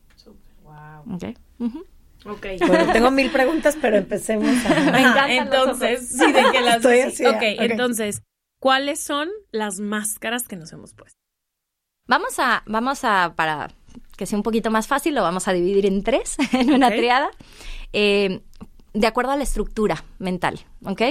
Wow. 0.64 1.16
Okay. 1.16 1.36
Bueno, 2.66 2.92
tengo 2.92 3.10
mil 3.10 3.30
preguntas, 3.30 3.76
pero 3.80 3.96
empecemos. 3.96 4.48
A... 4.66 5.32
entonces, 5.32 6.08
sí, 6.08 6.32
de 6.32 6.42
que 6.52 6.60
las 6.60 6.76
Estoy 6.76 7.00
así, 7.00 7.26
ok, 7.26 7.42
entonces, 7.60 8.22
¿cuáles 8.60 9.00
son 9.00 9.28
las 9.50 9.80
máscaras 9.80 10.48
que 10.48 10.56
nos 10.56 10.72
hemos 10.72 10.94
puesto? 10.94 11.16
Vamos 12.08 12.38
a, 12.38 12.62
vamos 12.66 13.04
a, 13.04 13.34
para 13.34 13.70
que 14.16 14.26
sea 14.26 14.38
un 14.38 14.42
poquito 14.42 14.70
más 14.70 14.86
fácil, 14.86 15.14
lo 15.14 15.22
vamos 15.22 15.48
a 15.48 15.52
dividir 15.52 15.86
en 15.86 16.02
tres, 16.02 16.36
en 16.52 16.72
una 16.72 16.90
triada. 16.90 17.30
Eh, 17.92 18.40
de 18.96 19.06
acuerdo 19.06 19.32
a 19.32 19.36
la 19.36 19.42
estructura 19.42 20.04
mental, 20.18 20.60
¿ok? 20.82 21.02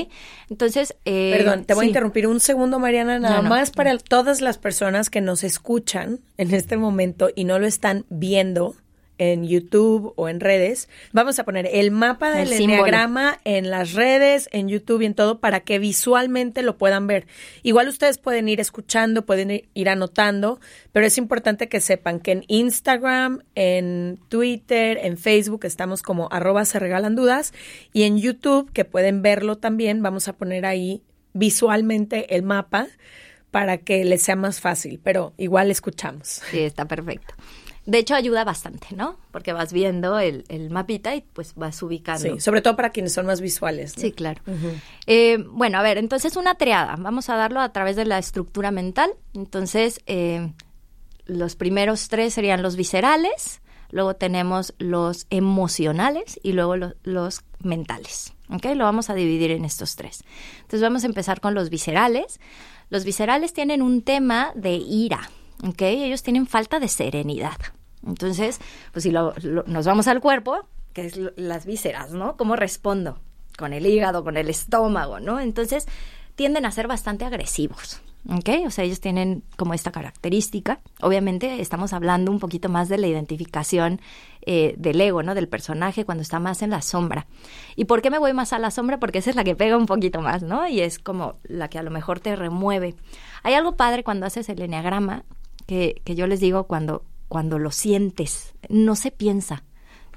Entonces... 0.49 0.95
Eh, 1.05 1.35
Perdón, 1.37 1.65
te 1.65 1.75
voy 1.75 1.85
a 1.85 1.87
interrumpir 1.87 2.25
un 2.25 2.39
segundo, 2.39 2.79
Mariana, 2.79 3.19
nada 3.19 3.43
más 3.43 3.69
para 3.69 3.95
todas 3.99 4.41
las 4.41 4.57
personas 4.57 5.11
que 5.11 5.21
nos 5.21 5.43
escuchan 5.43 6.19
en 6.37 6.51
este 6.55 6.77
momento 6.77 7.29
y 7.35 7.43
no 7.43 7.59
lo 7.59 7.67
están 7.67 8.05
viendo 8.09 8.75
en 9.17 9.47
YouTube 9.47 10.13
o 10.15 10.29
en 10.29 10.39
redes. 10.39 10.89
Vamos 11.11 11.39
a 11.39 11.43
poner 11.43 11.67
el 11.71 11.91
mapa 11.91 12.31
del 12.31 12.51
enneagrama 12.51 13.39
en 13.43 13.69
las 13.69 13.93
redes, 13.93 14.49
en 14.51 14.67
YouTube 14.67 15.01
y 15.01 15.05
en 15.05 15.13
todo 15.13 15.39
para 15.39 15.61
que 15.61 15.79
visualmente 15.79 16.61
lo 16.61 16.77
puedan 16.77 17.07
ver. 17.07 17.27
Igual 17.63 17.87
ustedes 17.87 18.17
pueden 18.17 18.49
ir 18.49 18.59
escuchando, 18.59 19.25
pueden 19.25 19.63
ir 19.73 19.89
anotando, 19.89 20.59
pero 20.91 21.05
es 21.05 21.17
importante 21.17 21.69
que 21.69 21.81
sepan 21.81 22.19
que 22.19 22.31
en 22.31 22.45
Instagram, 22.47 23.43
en 23.55 24.19
Twitter, 24.29 24.99
en 25.01 25.17
Facebook 25.17 25.65
estamos 25.65 26.01
como 26.01 26.27
arroba 26.31 26.65
se 26.65 26.79
regalan 26.79 27.15
dudas 27.15 27.53
y 27.93 28.03
en 28.03 28.17
YouTube, 28.19 28.71
que 28.71 28.85
pueden 28.85 29.21
verlo 29.21 29.57
también, 29.57 30.01
vamos 30.01 30.27
a 30.27 30.33
poner 30.33 30.65
ahí 30.65 31.01
visualmente 31.33 32.35
el 32.35 32.43
mapa 32.43 32.87
para 33.51 33.77
que 33.77 34.03
les 34.03 34.21
sea 34.21 34.35
más 34.35 34.59
fácil, 34.59 34.99
pero 35.01 35.33
igual 35.37 35.71
escuchamos. 35.71 36.41
Sí, 36.51 36.59
está 36.59 36.85
perfecto. 36.85 37.35
De 37.85 37.99
hecho, 37.99 38.15
ayuda 38.15 38.43
bastante, 38.43 38.87
¿no? 38.95 39.17
Porque 39.31 39.53
vas 39.53 39.71
viendo 39.71 40.17
el, 40.17 40.43
el, 40.49 40.71
mapita 40.71 41.15
y 41.15 41.21
pues 41.21 41.53
vas 41.55 41.81
ubicando. 41.83 42.35
Sí, 42.35 42.39
sobre 42.39 42.61
todo 42.61 42.75
para 42.75 42.89
quienes 42.89 43.13
son 43.13 43.27
más 43.27 43.41
visuales. 43.41 43.93
Sí, 43.95 44.11
claro. 44.11 44.41
Eh, 45.05 45.37
bueno, 45.49 45.77
a 45.77 45.83
ver, 45.83 45.99
entonces 45.99 46.35
una 46.35 46.55
triada. 46.55 46.95
Vamos 46.97 47.29
a 47.29 47.35
darlo 47.35 47.61
a 47.61 47.71
través 47.71 47.95
de 47.95 48.05
la 48.05 48.17
estructura 48.17 48.71
mental. 48.71 49.11
Entonces, 49.35 50.01
eh, 50.07 50.51
los 51.25 51.55
primeros 51.55 52.07
tres 52.07 52.33
serían 52.33 52.63
los 52.63 52.75
viscerales, 52.75 53.61
luego 53.91 54.15
tenemos 54.15 54.73
los 54.79 55.27
emocionales 55.29 56.39
y 56.41 56.53
luego 56.53 56.75
los 57.03 57.41
mentales. 57.59 58.33
¿Ok? 58.49 58.65
Lo 58.75 58.85
vamos 58.85 59.11
a 59.11 59.13
dividir 59.13 59.51
en 59.51 59.63
estos 59.63 59.95
tres. 59.95 60.23
Entonces, 60.57 60.81
vamos 60.81 61.03
a 61.03 61.07
empezar 61.07 61.39
con 61.39 61.53
los 61.53 61.69
viscerales. 61.69 62.39
Los 62.89 63.05
viscerales 63.05 63.53
tienen 63.53 63.83
un 63.83 64.01
tema 64.01 64.53
de 64.55 64.73
ira. 64.73 65.29
¿ok? 65.63 65.81
Ellos 65.81 66.23
tienen 66.23 66.47
falta 66.47 66.79
de 66.79 66.87
serenidad. 66.87 67.57
Entonces, 68.05 68.59
pues 68.91 69.03
si 69.03 69.11
nos 69.11 69.85
vamos 69.85 70.07
al 70.07 70.21
cuerpo, 70.21 70.67
que 70.93 71.05
es 71.05 71.19
las 71.35 71.65
vísceras, 71.65 72.11
¿no? 72.11 72.37
¿Cómo 72.37 72.55
respondo? 72.55 73.19
Con 73.57 73.73
el 73.73 73.85
hígado, 73.85 74.23
con 74.23 74.37
el 74.37 74.49
estómago, 74.49 75.19
¿no? 75.19 75.39
Entonces, 75.39 75.87
tienden 76.35 76.65
a 76.65 76.71
ser 76.71 76.87
bastante 76.87 77.25
agresivos. 77.25 78.01
¿Ok? 78.27 78.49
O 78.65 78.71
sea, 78.71 78.83
ellos 78.83 79.01
tienen 79.01 79.43
como 79.55 79.75
esta 79.75 79.91
característica. 79.91 80.79
Obviamente 80.99 81.61
estamos 81.61 81.93
hablando 81.93 82.31
un 82.31 82.39
poquito 82.39 82.69
más 82.69 82.89
de 82.89 82.97
la 82.97 83.05
identificación 83.05 84.01
eh, 84.41 84.73
del 84.77 84.99
ego, 84.99 85.21
¿no? 85.21 85.35
Del 85.35 85.47
personaje 85.47 86.05
cuando 86.05 86.23
está 86.23 86.39
más 86.39 86.63
en 86.63 86.71
la 86.71 86.81
sombra. 86.81 87.27
¿Y 87.75 87.85
por 87.85 88.01
qué 88.01 88.09
me 88.09 88.17
voy 88.17 88.33
más 88.33 88.51
a 88.51 88.57
la 88.57 88.71
sombra? 88.71 88.99
Porque 88.99 89.19
esa 89.19 89.29
es 89.29 89.35
la 89.35 89.43
que 89.43 89.55
pega 89.55 89.77
un 89.77 89.85
poquito 89.85 90.21
más, 90.21 90.41
¿no? 90.41 90.67
Y 90.67 90.81
es 90.81 90.97
como 90.97 91.35
la 91.43 91.69
que 91.69 91.77
a 91.77 91.83
lo 91.83 91.91
mejor 91.91 92.19
te 92.19 92.35
remueve. 92.35 92.95
Hay 93.43 93.53
algo 93.53 93.75
padre 93.75 94.03
cuando 94.03 94.25
haces 94.25 94.49
el 94.49 94.59
enneagrama 94.59 95.23
que, 95.67 96.01
que 96.03 96.15
yo 96.15 96.25
les 96.25 96.39
digo 96.39 96.63
cuando, 96.63 97.03
cuando 97.27 97.59
lo 97.59 97.71
sientes, 97.71 98.53
no 98.69 98.95
se 98.95 99.11
piensa. 99.11 99.63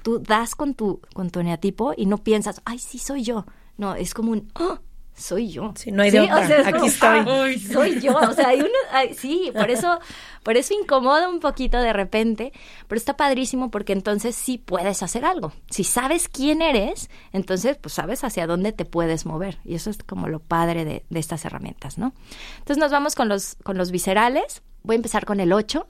Tú 0.03 0.19
das 0.19 0.55
con 0.55 0.75
tu, 0.75 1.01
con 1.13 1.29
tu 1.29 1.39
eneatipo 1.39 1.93
y 1.95 2.05
no 2.05 2.19
piensas, 2.19 2.61
ay, 2.65 2.79
sí 2.79 2.99
soy 2.99 3.23
yo. 3.23 3.45
No, 3.77 3.95
es 3.95 4.13
como 4.13 4.31
un, 4.31 4.51
oh, 4.55 4.79
soy 5.19 5.49
yo. 5.49 5.73
Sí, 5.75 5.91
no 5.91 6.01
hay 6.01 6.11
de 6.11 6.21
otra. 6.21 6.67
Aquí 6.67 6.87
estoy. 6.87 7.59
soy 7.59 7.99
yo. 7.99 8.17
O 8.17 8.33
sea, 8.33 8.49
hay 8.49 8.61
uno, 8.61 8.69
sí, 9.15 9.51
por 9.53 9.69
eso, 9.69 9.99
por 10.43 10.57
eso 10.57 10.73
incomoda 10.73 11.27
un 11.27 11.39
poquito 11.39 11.77
de 11.77 11.93
repente, 11.93 12.53
pero 12.87 12.97
está 12.97 13.17
padrísimo 13.17 13.69
porque 13.69 13.93
entonces 13.93 14.35
sí 14.35 14.57
puedes 14.57 15.03
hacer 15.03 15.25
algo. 15.25 15.51
Si 15.69 15.83
sabes 15.83 16.29
quién 16.29 16.61
eres, 16.61 17.09
entonces 17.33 17.77
pues 17.77 17.93
sabes 17.93 18.23
hacia 18.23 18.47
dónde 18.47 18.71
te 18.71 18.85
puedes 18.85 19.25
mover. 19.25 19.59
Y 19.65 19.75
eso 19.75 19.89
es 19.89 19.97
como 20.03 20.27
lo 20.27 20.39
padre 20.39 20.85
de, 20.85 21.05
de 21.09 21.19
estas 21.19 21.43
herramientas, 21.45 21.97
¿no? 21.97 22.13
Entonces 22.59 22.77
nos 22.77 22.91
vamos 22.91 23.15
con 23.15 23.27
los, 23.27 23.57
con 23.63 23.77
los 23.77 23.91
viscerales. 23.91 24.61
Voy 24.83 24.95
a 24.95 24.97
empezar 24.97 25.25
con 25.25 25.41
el 25.41 25.51
8. 25.51 25.85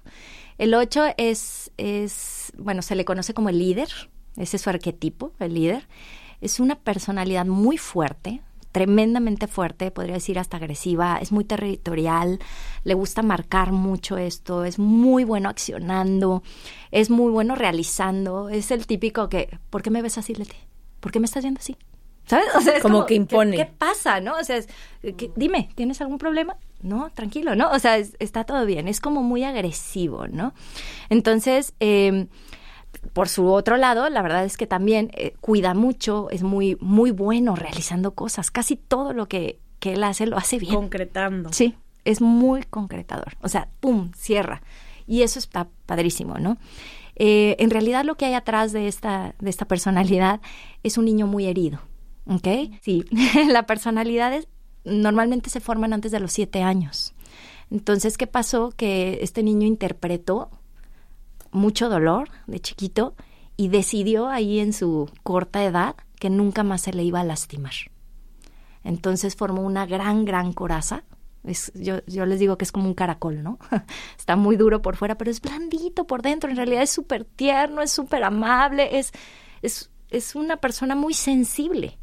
El 0.59 0.73
8 0.73 1.13
es, 1.15 1.71
es, 1.77 2.51
bueno, 2.57 2.81
se 2.81 2.95
le 2.95 3.05
conoce 3.05 3.33
como 3.33 3.47
el 3.47 3.57
líder. 3.57 3.87
Ese 4.35 4.57
es 4.57 4.61
su 4.61 4.69
arquetipo, 4.69 5.31
el 5.39 5.53
líder. 5.53 5.87
Es 6.41 6.59
una 6.59 6.75
personalidad 6.75 7.45
muy 7.45 7.77
fuerte, 7.77 8.41
tremendamente 8.73 9.47
fuerte, 9.47 9.89
podría 9.89 10.15
decir 10.15 10.37
hasta 10.37 10.57
agresiva, 10.57 11.17
es 11.21 11.31
muy 11.31 11.45
territorial, 11.45 12.39
le 12.83 12.93
gusta 12.93 13.23
marcar 13.23 13.71
mucho 13.71 14.17
esto, 14.17 14.65
es 14.65 14.79
muy 14.79 15.23
bueno 15.23 15.47
accionando, 15.47 16.43
es 16.91 17.09
muy 17.09 17.31
bueno 17.31 17.55
realizando, 17.55 18.49
es 18.49 18.71
el 18.71 18.85
típico 18.85 19.29
que, 19.29 19.57
¿por 19.69 19.81
qué 19.81 19.91
me 19.91 20.01
ves 20.01 20.17
así, 20.17 20.35
Leti? 20.35 20.57
¿Por 20.99 21.13
qué 21.13 21.21
me 21.21 21.25
estás 21.25 21.43
viendo 21.43 21.59
así? 21.59 21.77
¿Sabes? 22.29 22.45
O 22.55 22.61
sea, 22.61 22.75
es 22.75 22.83
como, 22.83 23.07
que 23.07 23.15
impone. 23.15 23.57
¿qué, 23.57 23.65
pasa, 23.65 24.21
no? 24.21 24.35
O 24.35 24.43
sea, 24.43 24.61
dime, 25.35 25.69
¿tienes 25.73 25.99
algún 25.99 26.19
problema? 26.19 26.57
No, 26.83 27.09
tranquilo, 27.09 27.55
¿no? 27.55 27.71
O 27.71 27.79
sea, 27.79 27.97
está 27.97 28.43
todo 28.43 28.67
bien. 28.67 28.87
Es 28.87 29.01
como 29.01 29.23
muy 29.23 29.43
agresivo, 29.43 30.27
¿no? 30.27 30.53
Entonces, 31.09 31.73
eh, 31.79 32.27
por 33.13 33.29
su 33.29 33.47
otro 33.51 33.77
lado, 33.77 34.07
la 34.11 34.21
verdad 34.21 34.45
es 34.45 34.57
que 34.57 34.67
también 34.67 35.09
eh, 35.15 35.33
cuida 35.41 35.73
mucho, 35.73 36.29
es 36.29 36.43
muy, 36.43 36.77
muy 36.79 37.09
bueno 37.09 37.55
realizando 37.55 38.13
cosas. 38.13 38.51
Casi 38.51 38.75
todo 38.75 39.13
lo 39.13 39.27
que, 39.27 39.59
que 39.79 39.93
él 39.93 40.03
hace 40.03 40.27
lo 40.27 40.37
hace 40.37 40.59
bien. 40.59 40.75
Concretando. 40.75 41.51
Sí, 41.51 41.75
es 42.05 42.21
muy 42.21 42.61
concretador. 42.61 43.37
O 43.41 43.49
sea, 43.49 43.69
¡pum! 43.79 44.11
cierra. 44.15 44.61
Y 45.07 45.23
eso 45.23 45.39
está 45.39 45.67
padrísimo, 45.87 46.37
¿no? 46.37 46.57
Eh, 47.15 47.55
en 47.57 47.71
realidad 47.71 48.05
lo 48.05 48.17
que 48.17 48.25
hay 48.25 48.35
atrás 48.35 48.71
de 48.71 48.87
esta, 48.87 49.33
de 49.39 49.49
esta 49.49 49.65
personalidad 49.65 50.41
es 50.83 50.99
un 50.99 51.05
niño 51.05 51.25
muy 51.25 51.47
herido. 51.47 51.88
¿Ok? 52.29 52.47
Sí, 52.81 53.05
la 53.47 53.65
personalidad 53.65 54.33
es, 54.33 54.47
normalmente 54.85 55.49
se 55.49 55.59
forman 55.59 55.93
antes 55.93 56.11
de 56.11 56.19
los 56.19 56.31
siete 56.31 56.61
años. 56.61 57.13
Entonces, 57.71 58.17
¿qué 58.17 58.27
pasó? 58.27 58.71
Que 58.75 59.19
este 59.21 59.43
niño 59.43 59.67
interpretó 59.67 60.49
mucho 61.51 61.89
dolor 61.89 62.29
de 62.45 62.59
chiquito 62.59 63.15
y 63.57 63.69
decidió 63.69 64.29
ahí 64.29 64.59
en 64.59 64.73
su 64.73 65.09
corta 65.23 65.63
edad 65.63 65.95
que 66.19 66.29
nunca 66.29 66.63
más 66.63 66.81
se 66.81 66.93
le 66.93 67.03
iba 67.03 67.19
a 67.19 67.23
lastimar. 67.23 67.73
Entonces 68.83 69.35
formó 69.35 69.63
una 69.63 69.85
gran, 69.85 70.23
gran 70.23 70.53
coraza. 70.53 71.03
Es, 71.43 71.71
yo, 71.73 72.05
yo 72.05 72.25
les 72.25 72.39
digo 72.39 72.57
que 72.57 72.65
es 72.65 72.71
como 72.71 72.87
un 72.87 72.93
caracol, 72.93 73.41
¿no? 73.41 73.57
Está 74.17 74.35
muy 74.35 74.55
duro 74.55 74.81
por 74.81 74.97
fuera, 74.97 75.17
pero 75.17 75.31
es 75.31 75.41
blandito 75.41 76.05
por 76.05 76.21
dentro. 76.21 76.49
En 76.49 76.57
realidad 76.57 76.83
es 76.83 76.91
súper 76.91 77.25
tierno, 77.25 77.81
es 77.81 77.91
súper 77.91 78.23
amable, 78.23 78.99
es, 78.99 79.11
es, 79.61 79.89
es 80.09 80.35
una 80.35 80.57
persona 80.57 80.95
muy 80.95 81.13
sensible. 81.13 81.97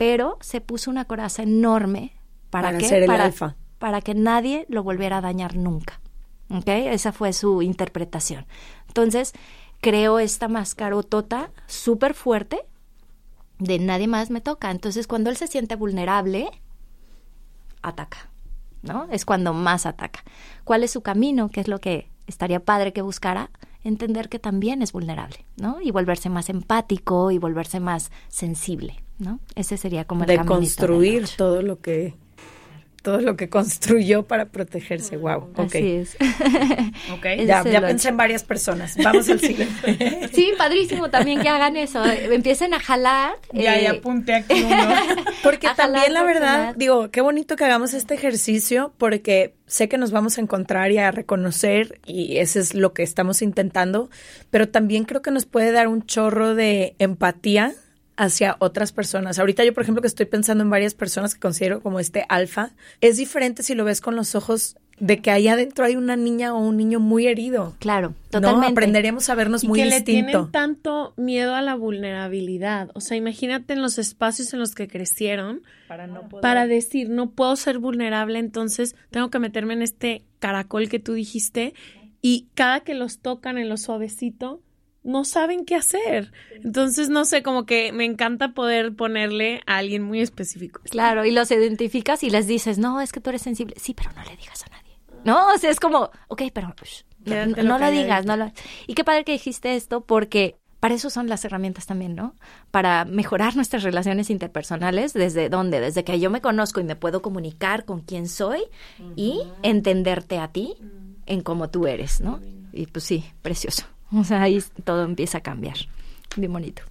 Pero 0.00 0.38
se 0.40 0.62
puso 0.62 0.90
una 0.90 1.04
coraza 1.04 1.42
enorme 1.42 2.16
para, 2.48 2.78
que, 2.78 3.04
para, 3.06 3.30
para 3.78 4.00
que 4.00 4.14
nadie 4.14 4.64
lo 4.70 4.82
volviera 4.82 5.18
a 5.18 5.20
dañar 5.20 5.56
nunca. 5.56 6.00
¿Ok? 6.48 6.68
Esa 6.68 7.12
fue 7.12 7.34
su 7.34 7.60
interpretación. 7.60 8.46
Entonces, 8.88 9.34
creó 9.82 10.18
esta 10.18 10.48
mascarotota 10.48 11.50
súper 11.66 12.14
fuerte 12.14 12.62
de 13.58 13.78
nadie 13.78 14.08
más 14.08 14.30
me 14.30 14.40
toca. 14.40 14.70
Entonces, 14.70 15.06
cuando 15.06 15.28
él 15.28 15.36
se 15.36 15.48
siente 15.48 15.76
vulnerable, 15.76 16.48
ataca, 17.82 18.30
¿no? 18.80 19.06
Es 19.10 19.26
cuando 19.26 19.52
más 19.52 19.84
ataca. 19.84 20.24
¿Cuál 20.64 20.82
es 20.82 20.92
su 20.92 21.02
camino? 21.02 21.50
¿Qué 21.50 21.60
es 21.60 21.68
lo 21.68 21.78
que 21.78 22.08
estaría 22.26 22.64
padre 22.64 22.94
que 22.94 23.02
buscara? 23.02 23.50
Entender 23.82 24.28
que 24.28 24.38
también 24.38 24.82
es 24.82 24.92
vulnerable, 24.92 25.44
¿no? 25.56 25.80
Y 25.80 25.90
volverse 25.90 26.28
más 26.28 26.50
empático 26.50 27.30
y 27.30 27.38
volverse 27.38 27.80
más 27.80 28.10
sensible, 28.28 29.02
¿no? 29.18 29.40
Ese 29.54 29.76
sería 29.76 30.04
como 30.04 30.24
el 30.24 30.28
de 30.28 30.44
construir 30.44 31.28
todo 31.36 31.62
lo 31.62 31.80
que 31.80 32.14
todo 33.02 33.20
lo 33.20 33.36
que 33.36 33.48
construyó 33.48 34.24
para 34.24 34.46
protegerse. 34.46 35.16
Wow. 35.16 35.52
Okay. 35.56 35.64
Así 35.64 36.16
es. 36.16 36.16
okay. 37.12 37.46
Ya, 37.46 37.64
ya 37.64 37.80
pensé 37.80 38.08
en 38.10 38.16
varias 38.16 38.44
personas. 38.44 38.96
Vamos 39.02 39.28
al 39.28 39.40
siguiente. 39.40 40.28
Sí, 40.32 40.52
padrísimo 40.56 41.10
también 41.10 41.40
que 41.40 41.48
hagan 41.48 41.76
eso. 41.76 42.04
Empiecen 42.04 42.74
a 42.74 42.80
jalar. 42.80 43.34
Ya, 43.52 43.78
ya 43.78 43.80
eh, 43.80 43.88
apunté 43.88 44.34
aquí 44.34 44.62
uno. 44.66 44.94
Porque 45.42 45.68
también 45.76 46.12
la 46.12 46.22
verdad, 46.22 46.74
digo, 46.76 47.10
qué 47.10 47.20
bonito 47.20 47.56
que 47.56 47.64
hagamos 47.64 47.94
este 47.94 48.14
ejercicio 48.14 48.92
porque 48.98 49.54
sé 49.66 49.88
que 49.88 49.98
nos 49.98 50.10
vamos 50.10 50.36
a 50.38 50.40
encontrar 50.40 50.90
y 50.92 50.98
a 50.98 51.10
reconocer 51.10 52.00
y 52.04 52.38
eso 52.38 52.58
es 52.58 52.74
lo 52.74 52.92
que 52.92 53.02
estamos 53.02 53.40
intentando, 53.40 54.10
pero 54.50 54.68
también 54.68 55.04
creo 55.04 55.22
que 55.22 55.30
nos 55.30 55.46
puede 55.46 55.72
dar 55.72 55.88
un 55.88 56.04
chorro 56.04 56.54
de 56.54 56.96
empatía 56.98 57.74
hacia 58.16 58.56
otras 58.58 58.92
personas. 58.92 59.38
Ahorita 59.38 59.64
yo, 59.64 59.72
por 59.72 59.82
ejemplo, 59.82 60.02
que 60.02 60.08
estoy 60.08 60.26
pensando 60.26 60.62
en 60.62 60.70
varias 60.70 60.94
personas 60.94 61.34
que 61.34 61.40
considero 61.40 61.80
como 61.80 62.00
este 62.00 62.26
alfa, 62.28 62.70
es 63.00 63.16
diferente 63.16 63.62
si 63.62 63.74
lo 63.74 63.84
ves 63.84 64.00
con 64.00 64.16
los 64.16 64.34
ojos 64.34 64.76
de 65.00 65.20
que 65.20 65.30
ahí 65.30 65.48
adentro 65.48 65.86
hay 65.86 65.96
una 65.96 66.14
niña 66.14 66.54
o 66.54 66.58
un 66.58 66.76
niño 66.76 67.00
muy 67.00 67.26
herido. 67.26 67.74
Claro, 67.78 68.14
totalmente. 68.30 68.66
¿no? 68.66 68.72
Aprenderemos 68.72 69.30
a 69.30 69.34
vernos 69.34 69.64
muy 69.64 69.78
que 69.78 69.86
distinto. 69.86 70.10
le 70.10 70.32
tienen 70.32 70.50
tanto 70.52 71.14
miedo 71.16 71.54
a 71.54 71.62
la 71.62 71.74
vulnerabilidad. 71.74 72.90
O 72.94 73.00
sea, 73.00 73.16
imagínate 73.16 73.72
en 73.72 73.82
los 73.82 73.98
espacios 73.98 74.52
en 74.52 74.60
los 74.60 74.74
que 74.74 74.88
crecieron 74.88 75.62
para, 75.88 76.06
no 76.06 76.28
poder... 76.28 76.42
para 76.42 76.66
decir, 76.66 77.08
no 77.08 77.30
puedo 77.30 77.56
ser 77.56 77.78
vulnerable, 77.78 78.38
entonces 78.38 78.94
tengo 79.10 79.30
que 79.30 79.38
meterme 79.38 79.72
en 79.72 79.82
este 79.82 80.22
caracol 80.38 80.90
que 80.90 80.98
tú 80.98 81.14
dijiste 81.14 81.72
y 82.22 82.48
cada 82.54 82.80
que 82.80 82.94
los 82.94 83.20
tocan 83.20 83.56
en 83.56 83.70
lo 83.70 83.78
suavecito, 83.78 84.60
no 85.02 85.24
saben 85.24 85.64
qué 85.64 85.76
hacer. 85.76 86.32
Entonces, 86.62 87.08
no 87.08 87.24
sé, 87.24 87.42
como 87.42 87.66
que 87.66 87.92
me 87.92 88.04
encanta 88.04 88.52
poder 88.52 88.94
ponerle 88.94 89.62
a 89.66 89.78
alguien 89.78 90.02
muy 90.02 90.20
específico. 90.20 90.80
Claro, 90.90 91.24
y 91.24 91.30
los 91.30 91.50
identificas 91.50 92.22
y 92.22 92.30
les 92.30 92.46
dices, 92.46 92.78
no, 92.78 93.00
es 93.00 93.12
que 93.12 93.20
tú 93.20 93.30
eres 93.30 93.42
sensible. 93.42 93.74
Sí, 93.78 93.94
pero 93.94 94.10
no 94.12 94.22
le 94.24 94.36
digas 94.36 94.62
a 94.64 94.70
nadie. 94.70 94.98
No, 95.24 95.54
o 95.54 95.58
sea, 95.58 95.70
es 95.70 95.80
como, 95.80 96.10
ok, 96.28 96.42
pero 96.52 96.74
pues, 96.76 97.04
no, 97.24 97.78
lo, 97.78 97.90
digas, 97.90 98.24
no 98.24 98.36
lo... 98.36 98.50
Y 98.86 98.94
qué 98.94 99.04
padre 99.04 99.24
que 99.24 99.32
dijiste 99.32 99.76
esto 99.76 100.02
porque 100.02 100.56
para 100.80 100.94
eso 100.94 101.10
son 101.10 101.28
las 101.28 101.44
herramientas 101.44 101.86
también, 101.86 102.14
¿no? 102.14 102.34
Para 102.70 103.04
mejorar 103.04 103.54
nuestras 103.54 103.82
relaciones 103.82 104.30
interpersonales, 104.30 105.12
¿desde 105.12 105.50
dónde? 105.50 105.78
Desde 105.78 106.04
que 106.04 106.18
yo 106.18 106.30
me 106.30 106.40
conozco 106.40 106.80
y 106.80 106.84
me 106.84 106.96
puedo 106.96 107.20
comunicar 107.20 107.84
con 107.84 108.00
quién 108.00 108.28
soy 108.28 108.62
y 109.14 109.42
entenderte 109.62 110.38
a 110.38 110.48
ti 110.48 110.74
en 111.26 111.42
cómo 111.42 111.68
tú 111.68 111.86
eres, 111.86 112.22
¿no? 112.22 112.40
Y 112.72 112.86
pues 112.86 113.04
sí, 113.04 113.24
precioso. 113.42 113.84
O 114.16 114.24
sea, 114.24 114.42
ahí 114.42 114.62
todo 114.84 115.04
empieza 115.04 115.38
a 115.38 115.40
cambiar. 115.40 115.76
Bien 116.36 116.52
bonito. 116.52 116.82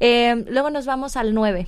Eh, 0.00 0.44
luego 0.48 0.70
nos 0.70 0.86
vamos 0.86 1.16
al 1.16 1.34
9. 1.34 1.66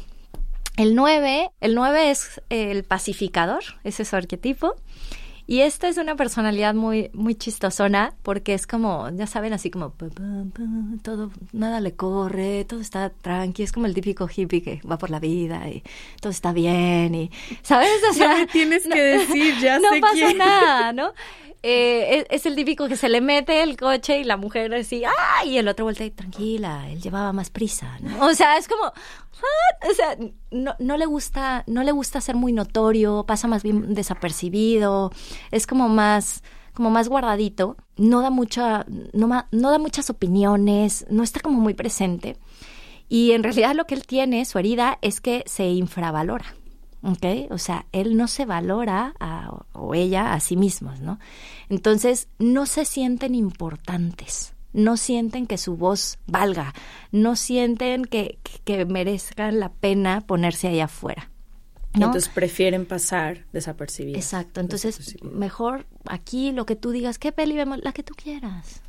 El 0.76 0.96
9, 0.96 1.50
el 1.60 1.74
9 1.74 2.10
es 2.10 2.40
el 2.48 2.82
pacificador, 2.82 3.62
ese 3.84 4.02
es 4.02 4.08
su 4.08 4.16
arquetipo. 4.16 4.74
Y 5.46 5.60
esta 5.60 5.88
es 5.88 5.98
una 5.98 6.16
personalidad 6.16 6.74
muy, 6.74 7.10
muy 7.12 7.34
chistosona 7.34 8.14
porque 8.22 8.54
es 8.54 8.66
como, 8.66 9.10
ya 9.10 9.26
saben, 9.26 9.52
así 9.52 9.70
como 9.70 9.92
todo, 11.02 11.30
nada 11.52 11.80
le 11.80 11.94
corre, 11.94 12.64
todo 12.64 12.80
está 12.80 13.10
tranqui, 13.10 13.62
es 13.62 13.72
como 13.72 13.84
el 13.84 13.94
típico 13.94 14.26
hippie 14.34 14.62
que 14.62 14.80
va 14.90 14.96
por 14.96 15.10
la 15.10 15.20
vida 15.20 15.68
y 15.68 15.82
todo 16.20 16.30
está 16.30 16.52
bien 16.52 17.14
y, 17.14 17.30
¿sabes? 17.62 17.90
O 18.10 18.12
sea, 18.14 18.38
ya 18.38 18.46
tienes 18.46 18.84
que 18.84 19.00
decir, 19.00 19.54
ya 19.60 19.78
no 19.80 19.90
sé 19.90 20.00
pasa 20.00 20.32
nada, 20.32 20.92
¿no? 20.92 21.12
Eh, 21.66 22.26
es, 22.28 22.44
el 22.44 22.56
típico 22.56 22.88
que 22.88 22.96
se 22.96 23.08
le 23.08 23.22
mete 23.22 23.62
el 23.62 23.78
coche 23.78 24.18
y 24.18 24.24
la 24.24 24.36
mujer 24.36 24.74
así, 24.74 25.02
¡ay! 25.02 25.52
Y 25.52 25.56
el 25.56 25.66
otro 25.66 25.86
vuelve 25.86 26.10
tranquila, 26.10 26.90
él 26.90 27.00
llevaba 27.00 27.32
más 27.32 27.48
prisa, 27.48 27.96
¿no? 28.02 28.26
O 28.26 28.34
sea, 28.34 28.58
es 28.58 28.68
como, 28.68 28.92
o 29.90 29.94
sea, 29.94 30.16
no, 30.50 30.74
no, 30.78 30.96
le 30.96 31.06
gusta, 31.06 31.64
no 31.66 31.82
le 31.82 31.92
gusta 31.92 32.20
ser 32.20 32.36
muy 32.36 32.52
notorio, 32.52 33.24
pasa 33.26 33.48
más 33.48 33.62
bien 33.62 33.94
desapercibido, 33.94 35.10
es 35.50 35.66
como 35.66 35.88
más 35.88 36.42
como 36.74 36.90
más 36.90 37.08
guardadito, 37.08 37.76
no 37.96 38.20
da 38.20 38.30
mucha, 38.30 38.84
no, 39.12 39.28
no 39.52 39.70
da 39.70 39.78
muchas 39.78 40.10
opiniones, 40.10 41.06
no 41.08 41.22
está 41.22 41.38
como 41.38 41.60
muy 41.60 41.72
presente. 41.74 42.36
Y 43.08 43.30
en 43.30 43.44
realidad 43.44 43.76
lo 43.76 43.86
que 43.86 43.94
él 43.94 44.04
tiene, 44.04 44.44
su 44.44 44.58
herida, 44.58 44.98
es 45.00 45.20
que 45.20 45.44
se 45.46 45.68
infravalora. 45.68 46.46
¿ok? 47.04 47.50
O 47.50 47.58
sea, 47.58 47.86
él 47.92 48.16
no 48.16 48.26
se 48.28 48.44
valora 48.44 49.14
o 49.72 49.94
ella 49.94 50.32
a 50.32 50.40
sí 50.40 50.56
mismos, 50.56 51.00
¿no? 51.00 51.18
Entonces, 51.68 52.28
no 52.38 52.66
se 52.66 52.84
sienten 52.84 53.34
importantes, 53.34 54.53
no 54.74 54.98
sienten 54.98 55.46
que 55.46 55.56
su 55.56 55.76
voz 55.76 56.18
valga, 56.26 56.74
no 57.12 57.36
sienten 57.36 58.04
que, 58.04 58.38
que, 58.64 58.84
merezcan 58.84 59.58
la 59.60 59.72
pena 59.72 60.20
ponerse 60.20 60.68
ahí 60.68 60.80
afuera. 60.80 61.30
¿no? 61.94 62.06
Entonces 62.06 62.28
prefieren 62.28 62.84
pasar 62.84 63.46
desapercibidos. 63.52 64.18
Exacto, 64.18 64.60
entonces 64.60 65.16
mejor 65.22 65.86
aquí 66.06 66.50
lo 66.52 66.66
que 66.66 66.76
tú 66.76 66.90
digas, 66.90 67.18
¿qué 67.18 67.32
peli 67.32 67.54
vemos? 67.54 67.78
La 67.82 67.92
que 67.92 68.02
tú 68.02 68.14
quieras. 68.14 68.82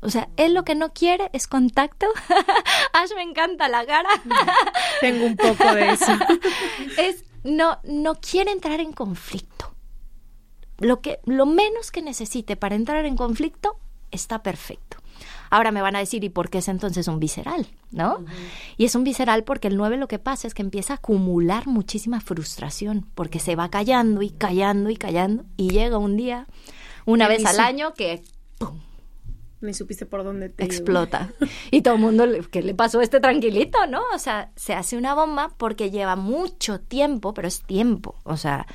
O 0.00 0.10
sea, 0.10 0.28
él 0.36 0.54
lo 0.54 0.64
que 0.64 0.74
no 0.74 0.92
quiere 0.92 1.28
es 1.32 1.46
contacto. 1.46 2.06
Ash 2.92 3.10
me 3.14 3.22
encanta 3.22 3.68
la 3.68 3.84
cara. 3.84 4.08
Tengo 5.00 5.26
un 5.26 5.36
poco 5.36 5.74
de 5.74 5.90
eso. 5.90 6.12
es 6.98 7.24
no, 7.44 7.80
no 7.84 8.14
quiere 8.14 8.50
entrar 8.50 8.80
en 8.80 8.92
conflicto. 8.92 9.74
Lo, 10.78 11.00
que, 11.00 11.18
lo 11.24 11.44
menos 11.46 11.90
que 11.90 12.02
necesite 12.02 12.56
para 12.56 12.76
entrar 12.76 13.04
en 13.04 13.16
conflicto 13.16 13.78
está 14.10 14.42
perfecto. 14.42 14.98
Ahora 15.50 15.70
me 15.72 15.82
van 15.82 15.96
a 15.96 16.00
decir, 16.00 16.24
¿y 16.24 16.28
por 16.28 16.50
qué 16.50 16.58
es 16.58 16.68
entonces 16.68 17.08
un 17.08 17.20
visceral? 17.20 17.66
¿No? 17.90 18.24
Y 18.76 18.84
es 18.84 18.94
un 18.94 19.04
visceral 19.04 19.44
porque 19.44 19.68
el 19.68 19.76
9 19.76 19.96
lo 19.96 20.08
que 20.08 20.18
pasa 20.18 20.46
es 20.46 20.54
que 20.54 20.62
empieza 20.62 20.94
a 20.94 20.96
acumular 20.96 21.66
muchísima 21.66 22.20
frustración, 22.20 23.06
porque 23.14 23.38
se 23.38 23.56
va 23.56 23.70
callando 23.70 24.22
y 24.22 24.30
callando 24.30 24.90
y 24.90 24.96
callando, 24.96 25.44
y 25.56 25.70
llega 25.70 25.98
un 25.98 26.16
día, 26.16 26.46
una 27.04 27.28
vez 27.28 27.44
al 27.46 27.60
año, 27.60 27.94
que 27.94 28.22
¡pum! 28.58 28.78
Ni 29.60 29.74
supiste 29.74 30.06
por 30.06 30.22
dónde 30.22 30.50
te 30.50 30.64
explota. 30.64 31.30
y 31.70 31.82
todo 31.82 31.94
el 31.94 32.00
mundo, 32.00 32.24
¿qué 32.50 32.62
le 32.62 32.74
pasó 32.74 33.00
a 33.00 33.02
este 33.02 33.18
tranquilito, 33.18 33.86
no? 33.88 34.02
O 34.14 34.18
sea, 34.18 34.52
se 34.54 34.74
hace 34.74 34.96
una 34.96 35.14
bomba 35.14 35.50
porque 35.56 35.90
lleva 35.90 36.14
mucho 36.14 36.78
tiempo, 36.78 37.34
pero 37.34 37.48
es 37.48 37.62
tiempo. 37.62 38.14
O 38.22 38.36
sea, 38.36 38.66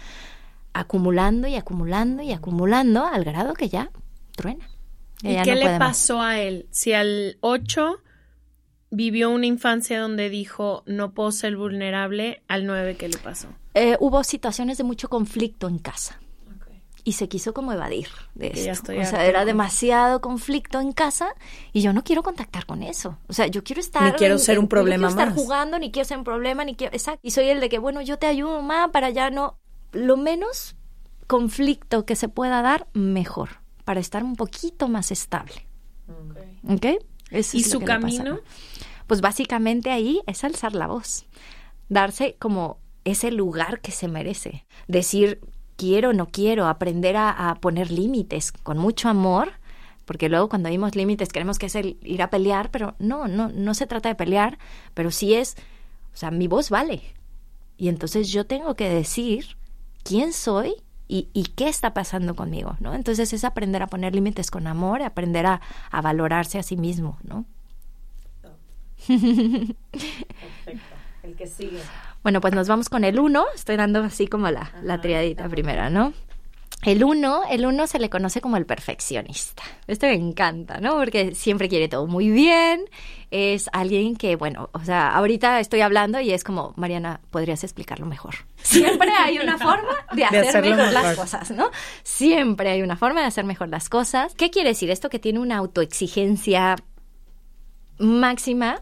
acumulando 0.74 1.48
y 1.48 1.56
acumulando 1.56 2.22
y 2.22 2.34
acumulando 2.34 3.06
al 3.06 3.24
grado 3.24 3.54
que 3.54 3.70
ya 3.70 3.92
truena. 4.36 4.68
¿Y 5.24 5.42
qué 5.42 5.56
le 5.56 5.80
pasó 5.80 6.22
a 6.22 6.40
él? 6.40 6.68
Si 6.72 6.94
al 6.94 7.38
8 7.42 8.00
vivió 8.92 9.32
una 9.32 9.48
infancia 9.48 10.00
donde 10.00 10.30
dijo 10.30 10.84
no 10.86 11.14
puedo 11.14 11.32
ser 11.32 11.56
vulnerable 11.58 12.44
al 12.48 12.66
9 12.66 12.96
que 12.96 13.10
le 13.10 13.18
pasó? 13.18 13.48
Eh, 13.74 13.98
hubo 14.00 14.24
situaciones 14.24 14.78
de 14.78 14.84
mucho 14.84 15.10
conflicto 15.10 15.68
en 15.68 15.80
casa 15.80 16.20
y 17.06 17.14
se 17.14 17.28
quiso 17.28 17.54
como 17.54 17.74
evadir 17.74 18.08
de 18.34 18.52
esto. 18.70 18.94
o 18.94 19.06
sea, 19.06 19.26
era 19.26 19.46
demasiado 19.46 20.22
conflicto 20.22 20.80
en 20.80 20.94
casa 20.94 21.34
y 21.74 21.82
yo 21.82 21.92
no 21.92 22.04
quiero 22.04 22.24
contactar 22.24 22.66
con 22.66 22.82
eso. 22.82 23.18
O 23.28 23.34
sea, 23.34 23.48
yo 23.48 23.64
quiero 23.64 23.82
estar... 23.82 24.04
Ni 24.04 24.12
quiero 24.14 24.38
ser 24.38 24.58
un 24.58 24.68
problema 24.68 25.10
no 25.10 25.16
quiero 25.16 25.32
estar 25.32 25.44
jugando, 25.44 25.80
ni 25.80 25.92
quiero 25.92 26.08
ser 26.08 26.18
un 26.18 26.24
problema, 26.24 26.64
ni 26.64 26.76
quiero... 26.76 26.94
Exacto. 26.94 27.20
Y 27.24 27.32
soy 27.32 27.50
el 27.50 27.60
de 27.60 27.70
que, 27.70 27.80
bueno, 27.80 28.02
yo 28.02 28.18
te 28.20 28.28
ayudo, 28.28 28.62
más 28.62 28.90
para 28.92 29.10
ya 29.10 29.30
no... 29.30 29.58
Lo 29.92 30.18
menos 30.18 30.76
conflicto 31.28 32.06
que 32.06 32.16
se 32.16 32.30
pueda 32.30 32.62
dar, 32.62 32.88
mejor, 32.94 33.63
para 33.84 34.00
estar 34.00 34.24
un 34.24 34.36
poquito 34.36 34.88
más 34.88 35.12
estable. 35.12 35.66
¿Ok? 36.68 36.86
¿Y 37.32 37.64
su 37.64 37.80
camino? 37.82 38.40
Pues 39.08 39.22
básicamente 39.22 39.92
ahí 39.92 40.22
es 40.28 40.44
alzar 40.44 40.74
la 40.76 40.88
voz, 40.88 41.26
darse 41.90 42.36
como 42.40 42.78
ese 43.04 43.32
lugar 43.32 43.82
que 43.82 43.92
se 43.92 44.08
merece. 44.08 44.66
Decir, 44.88 45.42
quiero, 45.76 46.14
no 46.14 46.28
quiero, 46.30 46.68
aprender 46.68 47.18
a, 47.18 47.58
poner 47.60 47.92
límites 47.92 48.52
con 48.52 48.78
mucho 48.78 49.10
amor, 49.10 49.54
porque 50.06 50.30
luego 50.30 50.50
cuando 50.50 50.70
vimos 50.70 50.96
límites 50.96 51.30
queremos 51.30 51.60
que 51.60 51.66
es 51.68 51.76
el 51.76 51.98
ir 52.02 52.22
a 52.22 52.30
pelear, 52.30 52.72
pero 52.72 52.96
no, 53.00 53.28
no, 53.28 53.50
no 53.50 53.74
se 53.74 53.88
trata 53.88 54.10
de 54.10 54.16
pelear, 54.16 54.58
pero 54.94 55.12
sí 55.12 55.34
es, 55.34 55.56
o 56.14 56.18
sea, 56.18 56.32
mi 56.32 56.48
voz 56.48 56.70
vale. 56.70 57.02
Y 57.78 57.90
entonces 57.90 58.30
yo 58.32 58.46
tengo 58.46 58.76
que 58.76 58.90
decir 58.90 59.58
quién 60.04 60.32
soy 60.32 60.76
y, 61.14 61.30
y 61.32 61.44
qué 61.44 61.70
está 61.70 61.94
pasando 61.94 62.36
conmigo, 62.36 62.76
¿no? 62.80 62.96
Entonces 62.96 63.34
es 63.34 63.44
aprender 63.44 63.84
a 63.84 63.88
poner 63.88 64.16
límites 64.16 64.50
con 64.50 64.66
amor, 64.66 65.04
aprender 65.04 65.46
a, 65.46 65.62
a 65.92 66.02
valorarse 66.02 66.58
a 66.58 66.64
sí 66.64 66.76
mismo, 66.76 67.20
¿no? 67.22 67.46
Perfecto. 69.06 70.96
El 71.22 71.36
que 71.36 71.46
sigue. 71.46 71.82
Bueno, 72.24 72.42
pues 72.42 72.56
nos 72.56 72.68
vamos 72.68 72.90
con 72.90 73.04
el 73.04 73.20
uno. 73.20 73.46
Estoy 73.54 73.76
dando 73.76 74.00
así 74.02 74.26
como 74.26 74.50
la, 74.50 74.72
la 74.82 75.02
triadita 75.02 75.48
primera, 75.50 75.92
¿no? 75.92 76.14
El 76.86 77.04
uno, 77.04 77.42
el 77.50 77.66
uno 77.66 77.88
se 77.88 78.00
le 78.00 78.10
conoce 78.10 78.42
como 78.42 78.58
el 78.58 78.66
perfeccionista. 78.66 79.64
Esto 79.88 80.08
me 80.08 80.14
encanta, 80.14 80.80
¿no? 80.80 80.96
Porque 80.96 81.34
siempre 81.34 81.70
quiere 81.70 81.88
todo 81.88 82.08
muy 82.08 82.30
bien. 82.30 82.86
Es 83.32 83.70
alguien 83.74 84.16
que, 84.16 84.36
bueno, 84.36 84.70
o 84.74 84.80
sea, 84.84 85.12
ahorita 85.12 85.60
estoy 85.60 85.82
hablando 85.82 86.20
y 86.20 86.32
es 86.32 86.44
como, 86.44 86.74
Mariana, 86.76 87.22
podrías 87.32 87.64
explicarlo 87.64 88.06
mejor. 88.06 88.36
Siempre 88.62 89.10
hay 89.18 89.40
una 89.40 89.58
forma 89.58 89.94
de 90.14 90.26
hacer 90.26 90.62
mejor, 90.62 90.92
las 90.92 91.18
cosas, 91.18 91.52
¿no? 91.52 91.72
Siempre 92.04 92.70
hay 92.70 92.82
una 92.82 92.96
forma 92.96 93.22
de 93.22 93.28
hacer 93.28 93.46
mejor 93.46 93.70
las 93.70 93.90
cosas. 93.90 94.36
¿Qué 94.36 94.52
quiere 94.52 94.70
decir 94.70 94.92
esto? 94.92 95.10
Que 95.10 95.20
tiene 95.20 95.40
una 95.40 95.58
autoexigencia 95.58 96.76
máxima 97.98 98.82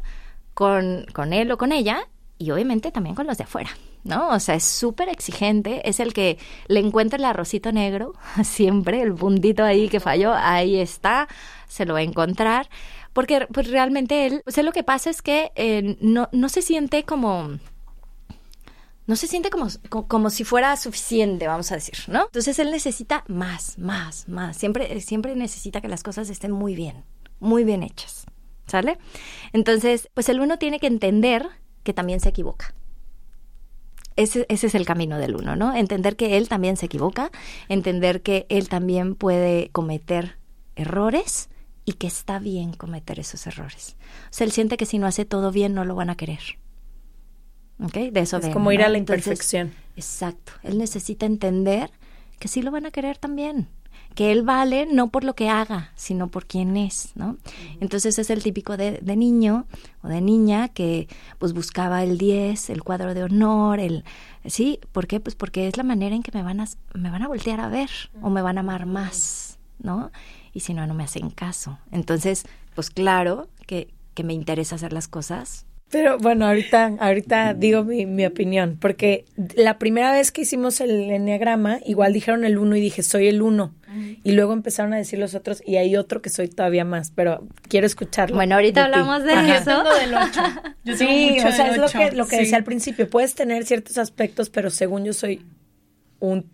con, 0.53 1.05
con 1.13 1.33
él 1.33 1.51
o 1.51 1.57
con 1.57 1.71
ella 1.71 2.07
y 2.37 2.51
obviamente 2.51 2.91
también 2.91 3.15
con 3.15 3.27
los 3.27 3.37
de 3.37 3.43
afuera. 3.43 3.69
¿No? 4.03 4.29
O 4.29 4.39
sea, 4.39 4.55
es 4.55 4.63
súper 4.63 5.09
exigente, 5.09 5.87
es 5.87 5.99
el 5.99 6.13
que 6.13 6.37
le 6.67 6.79
encuentra 6.79 7.17
el 7.17 7.25
arrocito 7.25 7.71
negro, 7.71 8.13
siempre, 8.43 9.01
el 9.01 9.13
puntito 9.13 9.63
ahí 9.63 9.89
que 9.89 9.99
falló, 9.99 10.33
ahí 10.33 10.79
está, 10.79 11.27
se 11.67 11.85
lo 11.85 11.93
va 11.93 11.99
a 11.99 12.03
encontrar, 12.03 12.69
porque 13.13 13.47
pues 13.51 13.69
realmente 13.69 14.25
él, 14.25 14.41
pues 14.43 14.57
lo 14.63 14.71
que 14.71 14.83
pasa 14.83 15.09
es 15.09 15.21
que 15.21 15.51
eh, 15.55 15.97
no, 16.01 16.29
no 16.31 16.49
se 16.49 16.61
siente 16.61 17.03
como... 17.03 17.57
No 19.07 19.15
se 19.17 19.27
siente 19.27 19.49
como, 19.49 19.67
como, 20.07 20.29
si 20.29 20.45
fuera 20.45 20.77
suficiente, 20.77 21.47
vamos 21.47 21.71
a 21.71 21.75
decir, 21.75 21.95
¿no? 22.07 22.25
Entonces 22.25 22.59
él 22.59 22.71
necesita 22.71 23.25
más, 23.27 23.77
más, 23.77 24.29
más. 24.29 24.55
Siempre, 24.55 25.01
siempre 25.01 25.35
necesita 25.35 25.81
que 25.81 25.89
las 25.89 26.03
cosas 26.03 26.29
estén 26.29 26.51
muy 26.51 26.75
bien, 26.75 27.03
muy 27.39 27.65
bien 27.65 27.83
hechas. 27.83 28.25
¿Sale? 28.67 28.99
Entonces, 29.51 30.07
pues 30.13 30.29
el 30.29 30.39
uno 30.39 30.57
tiene 30.57 30.79
que 30.79 30.87
entender 30.87 31.45
que 31.83 31.93
también 31.93 32.21
se 32.21 32.29
equivoca. 32.29 32.73
Ese, 34.21 34.45
ese, 34.49 34.67
es 34.67 34.75
el 34.75 34.85
camino 34.85 35.17
del 35.17 35.35
uno, 35.35 35.55
¿no? 35.55 35.75
Entender 35.75 36.15
que 36.15 36.37
él 36.37 36.47
también 36.47 36.77
se 36.77 36.85
equivoca, 36.85 37.31
entender 37.69 38.21
que 38.21 38.45
él 38.49 38.69
también 38.69 39.15
puede 39.15 39.69
cometer 39.71 40.37
errores 40.75 41.49
y 41.85 41.93
que 41.93 42.07
está 42.07 42.39
bien 42.39 42.73
cometer 42.73 43.19
esos 43.19 43.47
errores. 43.47 43.95
O 44.25 44.33
sea, 44.33 44.45
él 44.45 44.51
siente 44.51 44.77
que 44.77 44.85
si 44.85 44.99
no 44.99 45.07
hace 45.07 45.25
todo 45.25 45.51
bien 45.51 45.73
no 45.73 45.85
lo 45.85 45.95
van 45.95 46.09
a 46.09 46.15
querer. 46.15 46.41
¿Ok? 47.83 47.93
De 48.11 48.19
eso 48.19 48.37
Es 48.37 48.49
como 48.49 48.71
ir 48.71 48.83
a 48.83 48.89
la 48.89 48.97
imperfección. 48.97 49.73
exacto. 49.95 50.53
Él 50.63 50.77
necesita 50.77 51.25
entender 51.25 51.89
que 52.39 52.47
sí 52.47 52.61
lo 52.61 52.71
van 52.71 52.85
a 52.85 52.91
querer 52.91 53.17
también 53.17 53.67
que 54.15 54.31
él 54.31 54.43
vale 54.43 54.85
no 54.85 55.09
por 55.09 55.23
lo 55.23 55.35
que 55.35 55.49
haga, 55.49 55.91
sino 55.95 56.27
por 56.29 56.45
quién 56.45 56.77
es, 56.77 57.11
¿no? 57.15 57.37
Entonces 57.79 58.19
es 58.19 58.29
el 58.29 58.43
típico 58.43 58.77
de, 58.77 58.99
de, 59.01 59.15
niño 59.15 59.65
o 60.03 60.07
de 60.07 60.21
niña 60.21 60.69
que 60.69 61.07
pues 61.39 61.53
buscaba 61.53 62.03
el 62.03 62.17
10, 62.17 62.69
el 62.69 62.83
cuadro 62.83 63.13
de 63.13 63.23
honor, 63.23 63.79
el 63.79 64.03
sí, 64.45 64.79
¿por 64.91 65.07
qué? 65.07 65.19
Pues 65.19 65.35
porque 65.35 65.67
es 65.67 65.77
la 65.77 65.83
manera 65.83 66.15
en 66.15 66.23
que 66.23 66.31
me 66.33 66.43
van 66.43 66.59
a 66.59 66.65
me 66.93 67.09
van 67.09 67.23
a 67.23 67.27
voltear 67.27 67.59
a 67.59 67.69
ver 67.69 67.89
o 68.21 68.29
me 68.29 68.41
van 68.41 68.57
a 68.57 68.61
amar 68.61 68.85
más, 68.85 69.59
¿no? 69.79 70.11
Y 70.53 70.61
si 70.61 70.73
no 70.73 70.85
no 70.87 70.93
me 70.93 71.03
hacen 71.03 71.29
caso. 71.29 71.79
Entonces, 71.91 72.45
pues 72.75 72.89
claro 72.89 73.47
que 73.65 73.89
que 74.13 74.23
me 74.23 74.33
interesa 74.33 74.75
hacer 74.75 74.93
las 74.93 75.07
cosas 75.07 75.65
pero 75.91 76.17
bueno, 76.17 76.47
ahorita, 76.47 76.95
ahorita 76.99 77.53
digo 77.53 77.83
mi, 77.83 78.05
mi, 78.05 78.25
opinión, 78.25 78.77
porque 78.79 79.25
la 79.55 79.77
primera 79.77 80.11
vez 80.11 80.31
que 80.31 80.41
hicimos 80.41 80.79
el 80.79 81.11
enneagrama, 81.11 81.79
igual 81.85 82.13
dijeron 82.13 82.45
el 82.45 82.57
uno 82.57 82.77
y 82.77 82.81
dije, 82.81 83.03
soy 83.03 83.27
el 83.27 83.41
uno. 83.41 83.73
Y 84.23 84.31
luego 84.31 84.53
empezaron 84.53 84.93
a 84.93 84.97
decir 84.97 85.19
los 85.19 85.35
otros 85.35 85.61
y 85.65 85.75
hay 85.75 85.97
otro 85.97 86.21
que 86.21 86.29
soy 86.29 86.47
todavía 86.47 86.85
más, 86.85 87.11
pero 87.11 87.45
quiero 87.67 87.85
escucharlo. 87.85 88.37
Bueno, 88.37 88.55
ahorita 88.55 88.85
hablamos 88.85 89.23
de 89.25 89.33
eso. 89.33 89.83
Del 89.83 90.13
ocho. 90.15 90.41
Yo 90.85 90.95
sí, 90.95 91.37
o 91.45 91.51
sea, 91.51 91.67
es 91.67 91.77
lo 91.77 91.89
que, 91.89 92.11
lo 92.13 92.25
que 92.25 92.37
decía 92.37 92.55
al 92.55 92.63
principio. 92.63 93.09
Puedes 93.09 93.35
tener 93.35 93.65
ciertos 93.65 93.97
aspectos, 93.97 94.49
pero 94.49 94.69
según 94.69 95.03
yo 95.03 95.11
soy 95.11 95.45
un 96.19 96.49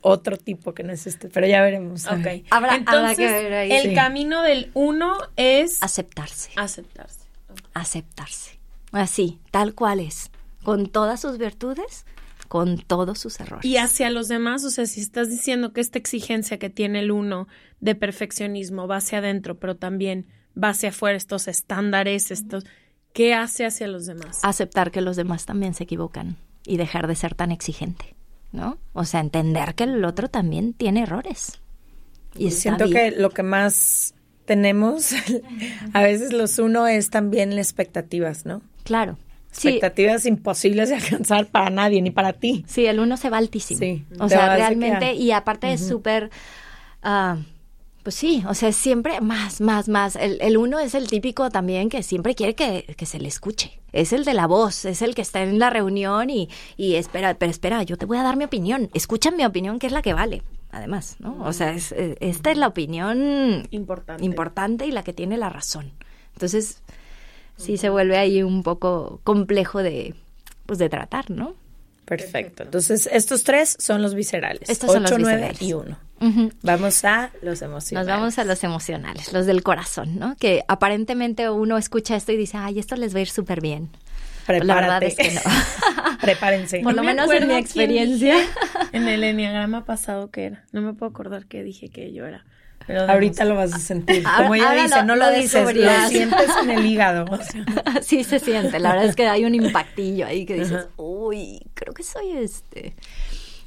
otro 0.00 0.38
tipo 0.38 0.72
que 0.72 0.82
no 0.82 0.94
es 0.94 1.06
este, 1.06 1.28
pero 1.28 1.46
ya 1.46 1.60
veremos. 1.60 2.06
Ok. 2.06 2.46
Habrá, 2.48 2.76
Entonces, 2.76 3.18
que 3.18 3.26
ver 3.26 3.52
ahí. 3.52 3.72
el 3.72 3.94
camino 3.94 4.40
del 4.42 4.70
uno 4.72 5.18
es... 5.36 5.82
Aceptarse. 5.82 6.52
Aceptarse. 6.56 7.26
Aceptarse 7.74 8.57
Así, 8.92 9.38
tal 9.50 9.74
cual 9.74 10.00
es, 10.00 10.30
con 10.62 10.88
todas 10.88 11.20
sus 11.20 11.38
virtudes, 11.38 12.06
con 12.48 12.78
todos 12.78 13.18
sus 13.18 13.38
errores. 13.40 13.64
Y 13.64 13.76
hacia 13.76 14.10
los 14.10 14.28
demás, 14.28 14.64
o 14.64 14.70
sea, 14.70 14.86
si 14.86 15.00
estás 15.00 15.28
diciendo 15.28 15.72
que 15.72 15.80
esta 15.80 15.98
exigencia 15.98 16.58
que 16.58 16.70
tiene 16.70 17.00
el 17.00 17.10
uno 17.10 17.46
de 17.80 17.94
perfeccionismo 17.94 18.88
va 18.88 18.96
hacia 18.96 19.18
adentro, 19.18 19.58
pero 19.58 19.76
también 19.76 20.26
va 20.62 20.70
hacia 20.70 20.88
afuera, 20.88 21.16
estos 21.16 21.46
estándares, 21.48 22.30
estos, 22.30 22.64
¿qué 23.12 23.34
hace 23.34 23.66
hacia 23.66 23.86
los 23.86 24.06
demás? 24.06 24.40
Aceptar 24.42 24.90
que 24.90 25.02
los 25.02 25.16
demás 25.16 25.46
también 25.46 25.74
se 25.74 25.84
equivocan 25.84 26.36
y 26.64 26.78
dejar 26.78 27.06
de 27.06 27.14
ser 27.14 27.34
tan 27.34 27.52
exigente, 27.52 28.14
¿no? 28.52 28.78
O 28.94 29.04
sea, 29.04 29.20
entender 29.20 29.74
que 29.74 29.84
el 29.84 30.04
otro 30.04 30.28
también 30.28 30.72
tiene 30.72 31.02
errores. 31.02 31.60
Y 32.34 32.50
siento 32.50 32.88
que 32.88 33.10
lo 33.10 33.30
que 33.30 33.42
más 33.42 34.14
tenemos, 34.44 35.12
a 35.92 36.02
veces 36.02 36.32
los 36.32 36.58
uno 36.58 36.86
es 36.86 37.10
también 37.10 37.54
las 37.54 37.66
expectativas, 37.66 38.46
¿no? 38.46 38.62
Claro. 38.88 39.18
Expectativas 39.52 40.24
imposibles 40.24 40.88
de 40.88 40.96
alcanzar 40.96 41.46
para 41.46 41.68
nadie, 41.68 42.00
ni 42.00 42.10
para 42.10 42.32
ti. 42.32 42.64
Sí, 42.66 42.86
el 42.86 43.00
uno 43.00 43.18
se 43.18 43.28
va 43.28 43.36
altísimo. 43.36 43.80
Sí. 43.80 44.04
O 44.18 44.28
sea, 44.28 44.56
realmente, 44.56 45.12
y 45.12 45.30
aparte 45.30 45.72
es 45.72 45.86
súper... 45.86 46.30
Ah, 47.02 47.36
pues 48.02 48.14
sí, 48.14 48.42
o 48.48 48.54
sea, 48.54 48.72
siempre 48.72 49.20
más, 49.20 49.60
más, 49.60 49.90
más. 49.90 50.16
El, 50.16 50.38
el, 50.40 50.56
uno 50.56 50.78
es 50.78 50.94
el 50.94 51.06
típico 51.06 51.50
también 51.50 51.90
que 51.90 52.02
siempre 52.02 52.34
quiere 52.34 52.54
que, 52.54 52.94
que, 52.96 53.04
se 53.04 53.18
le 53.18 53.28
escuche. 53.28 53.80
Es 53.92 54.14
el 54.14 54.24
de 54.24 54.32
la 54.32 54.46
voz, 54.46 54.86
es 54.86 55.02
el 55.02 55.14
que 55.14 55.20
está 55.20 55.42
en 55.42 55.58
la 55.58 55.68
reunión 55.68 56.30
y, 56.30 56.48
y 56.78 56.94
espera, 56.94 57.34
pero 57.34 57.50
espera, 57.50 57.82
yo 57.82 57.98
te 57.98 58.06
voy 58.06 58.16
a 58.16 58.22
dar 58.22 58.36
mi 58.36 58.44
opinión. 58.44 58.88
Escucha 58.94 59.30
mi 59.30 59.44
opinión, 59.44 59.78
que 59.78 59.88
es 59.88 59.92
la 59.92 60.00
que 60.00 60.14
vale, 60.14 60.42
además, 60.70 61.16
¿no? 61.18 61.36
O 61.44 61.52
sea, 61.52 61.72
es, 61.72 61.94
esta 62.20 62.50
es 62.50 62.56
la 62.56 62.68
opinión 62.68 63.68
importante. 63.70 64.24
importante 64.24 64.86
y 64.86 64.90
la 64.90 65.02
que 65.02 65.12
tiene 65.12 65.36
la 65.36 65.50
razón. 65.50 65.92
Entonces, 66.32 66.82
sí 67.58 67.76
se 67.76 67.90
vuelve 67.90 68.16
ahí 68.16 68.42
un 68.42 68.62
poco 68.62 69.20
complejo 69.24 69.82
de, 69.82 70.14
pues, 70.66 70.78
de 70.78 70.88
tratar, 70.88 71.30
¿no? 71.30 71.54
Perfecto. 72.06 72.62
Entonces, 72.62 73.06
estos 73.12 73.44
tres 73.44 73.76
son 73.78 74.00
los 74.00 74.14
viscerales. 74.14 74.70
Estos 74.70 74.92
son 74.92 75.02
los 75.02 75.14
viscerales. 75.14 75.60
y 75.60 75.74
uno. 75.74 75.98
Vamos 76.62 77.04
a 77.04 77.30
los 77.42 77.60
emocionales. 77.60 78.08
Nos 78.08 78.18
vamos 78.18 78.38
a 78.38 78.44
los 78.44 78.64
emocionales, 78.64 79.32
los 79.32 79.44
del 79.46 79.62
corazón, 79.62 80.18
¿no? 80.18 80.34
Que 80.36 80.64
aparentemente 80.68 81.50
uno 81.50 81.76
escucha 81.76 82.16
esto 82.16 82.32
y 82.32 82.36
dice, 82.36 82.56
ay, 82.56 82.78
esto 82.78 82.96
les 82.96 83.14
va 83.14 83.18
a 83.18 83.22
ir 83.22 83.28
súper 83.28 83.60
bien. 83.60 83.90
Prepárate. 84.46 84.66
La 84.66 84.74
verdad 84.80 85.02
es 85.02 85.16
que 85.16 85.30
no. 85.32 85.40
Prepárense. 86.22 86.80
Por 86.80 86.94
lo 86.94 87.02
menos 87.02 87.30
en 87.30 87.46
mi 87.46 87.54
experiencia. 87.54 88.36
En 88.92 89.06
el 89.06 89.22
enneagrama 89.22 89.84
pasado 89.84 90.30
que 90.30 90.46
era. 90.46 90.64
No 90.72 90.80
me 90.80 90.94
puedo 90.94 91.10
acordar 91.10 91.44
qué 91.44 91.62
dije 91.62 91.90
que 91.90 92.12
yo 92.14 92.24
era. 92.24 92.46
Ahorita 93.08 93.44
lo 93.44 93.54
vas 93.54 93.74
a 93.74 93.78
sentir. 93.78 94.24
Como 94.36 94.54
ella 94.54 94.72
dice, 94.72 95.02
no 95.02 95.14
lo, 95.14 95.30
dices, 95.30 95.74
lo 95.74 96.08
sientes 96.08 96.50
en 96.62 96.70
el 96.70 96.86
hígado. 96.86 97.26
sí 98.02 98.24
se 98.24 98.38
siente. 98.38 98.78
La 98.78 98.92
verdad 98.92 99.06
es 99.06 99.16
que 99.16 99.26
hay 99.26 99.44
un 99.44 99.54
impactillo 99.54 100.26
ahí 100.26 100.46
que 100.46 100.54
dices, 100.54 100.86
uy, 100.96 101.60
creo 101.74 101.92
que 101.92 102.02
soy 102.02 102.32
este. 102.32 102.94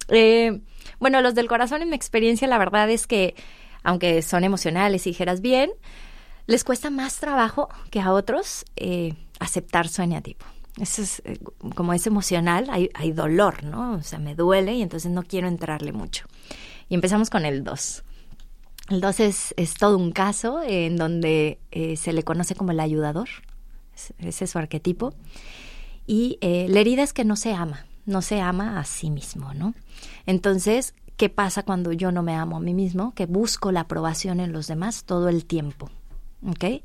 Eh, 0.09 0.61
bueno, 0.99 1.21
los 1.21 1.35
del 1.35 1.47
corazón 1.47 1.81
en 1.81 1.89
mi 1.89 1.95
experiencia, 1.95 2.47
la 2.47 2.57
verdad 2.57 2.89
es 2.89 3.07
que, 3.07 3.35
aunque 3.83 4.21
son 4.21 4.43
emocionales 4.43 5.05
y 5.05 5.11
dijeras 5.11 5.41
bien, 5.41 5.71
les 6.47 6.63
cuesta 6.63 6.89
más 6.89 7.17
trabajo 7.17 7.69
que 7.89 8.01
a 8.01 8.11
otros 8.11 8.65
eh, 8.75 9.13
aceptar 9.39 9.87
su 9.87 10.01
eneatipo. 10.01 10.45
Eso 10.79 11.01
es, 11.01 11.21
eh, 11.25 11.37
como 11.75 11.93
es 11.93 12.07
emocional, 12.07 12.67
hay, 12.69 12.89
hay, 12.93 13.11
dolor, 13.11 13.63
¿no? 13.63 13.93
O 13.93 14.03
sea, 14.03 14.19
me 14.19 14.35
duele 14.35 14.73
y 14.73 14.81
entonces 14.81 15.11
no 15.11 15.23
quiero 15.23 15.47
entrarle 15.47 15.91
mucho. 15.91 16.25
Y 16.89 16.95
empezamos 16.95 17.29
con 17.29 17.45
el 17.45 17.63
2. 17.63 18.03
El 18.91 18.99
2 18.99 19.19
es, 19.21 19.53
es, 19.55 19.75
todo 19.75 19.97
un 19.97 20.11
caso 20.11 20.61
en 20.61 20.97
donde 20.97 21.59
eh, 21.71 21.95
se 21.95 22.11
le 22.11 22.23
conoce 22.23 22.55
como 22.55 22.73
el 22.73 22.79
ayudador. 22.81 23.29
Ese 24.19 24.43
es 24.43 24.51
su 24.51 24.57
arquetipo. 24.57 25.13
Y 26.05 26.37
eh, 26.41 26.67
la 26.67 26.81
herida 26.81 27.01
es 27.01 27.13
que 27.13 27.23
no 27.23 27.37
se 27.37 27.53
ama, 27.53 27.85
no 28.05 28.21
se 28.21 28.41
ama 28.41 28.81
a 28.81 28.83
sí 28.83 29.09
mismo, 29.09 29.53
¿no? 29.53 29.75
Entonces, 30.25 30.93
¿qué 31.15 31.29
pasa 31.29 31.63
cuando 31.63 31.93
yo 31.93 32.11
no 32.11 32.21
me 32.21 32.35
amo 32.35 32.57
a 32.57 32.59
mí 32.59 32.73
mismo? 32.73 33.13
Que 33.13 33.27
busco 33.27 33.71
la 33.71 33.81
aprobación 33.81 34.41
en 34.41 34.51
los 34.51 34.67
demás 34.67 35.05
todo 35.05 35.29
el 35.29 35.45
tiempo, 35.45 35.89
¿ok? 36.45 36.83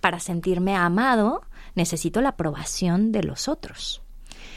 Para 0.00 0.20
sentirme 0.20 0.76
amado, 0.76 1.42
necesito 1.74 2.20
la 2.20 2.28
aprobación 2.30 3.10
de 3.10 3.24
los 3.24 3.48
otros. 3.48 4.02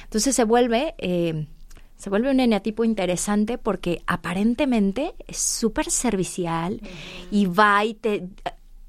Entonces 0.04 0.36
se 0.36 0.44
vuelve, 0.44 0.94
eh, 1.00 1.48
se 2.04 2.10
vuelve 2.10 2.30
un 2.30 2.42
eneatipo 2.42 2.84
interesante 2.84 3.58
porque 3.58 4.02
aparentemente 4.08 5.16
es 5.26 5.38
súper 5.38 5.90
servicial 5.90 6.82
y 7.32 7.46
va 7.46 7.86
y 7.86 7.94
te... 7.94 8.28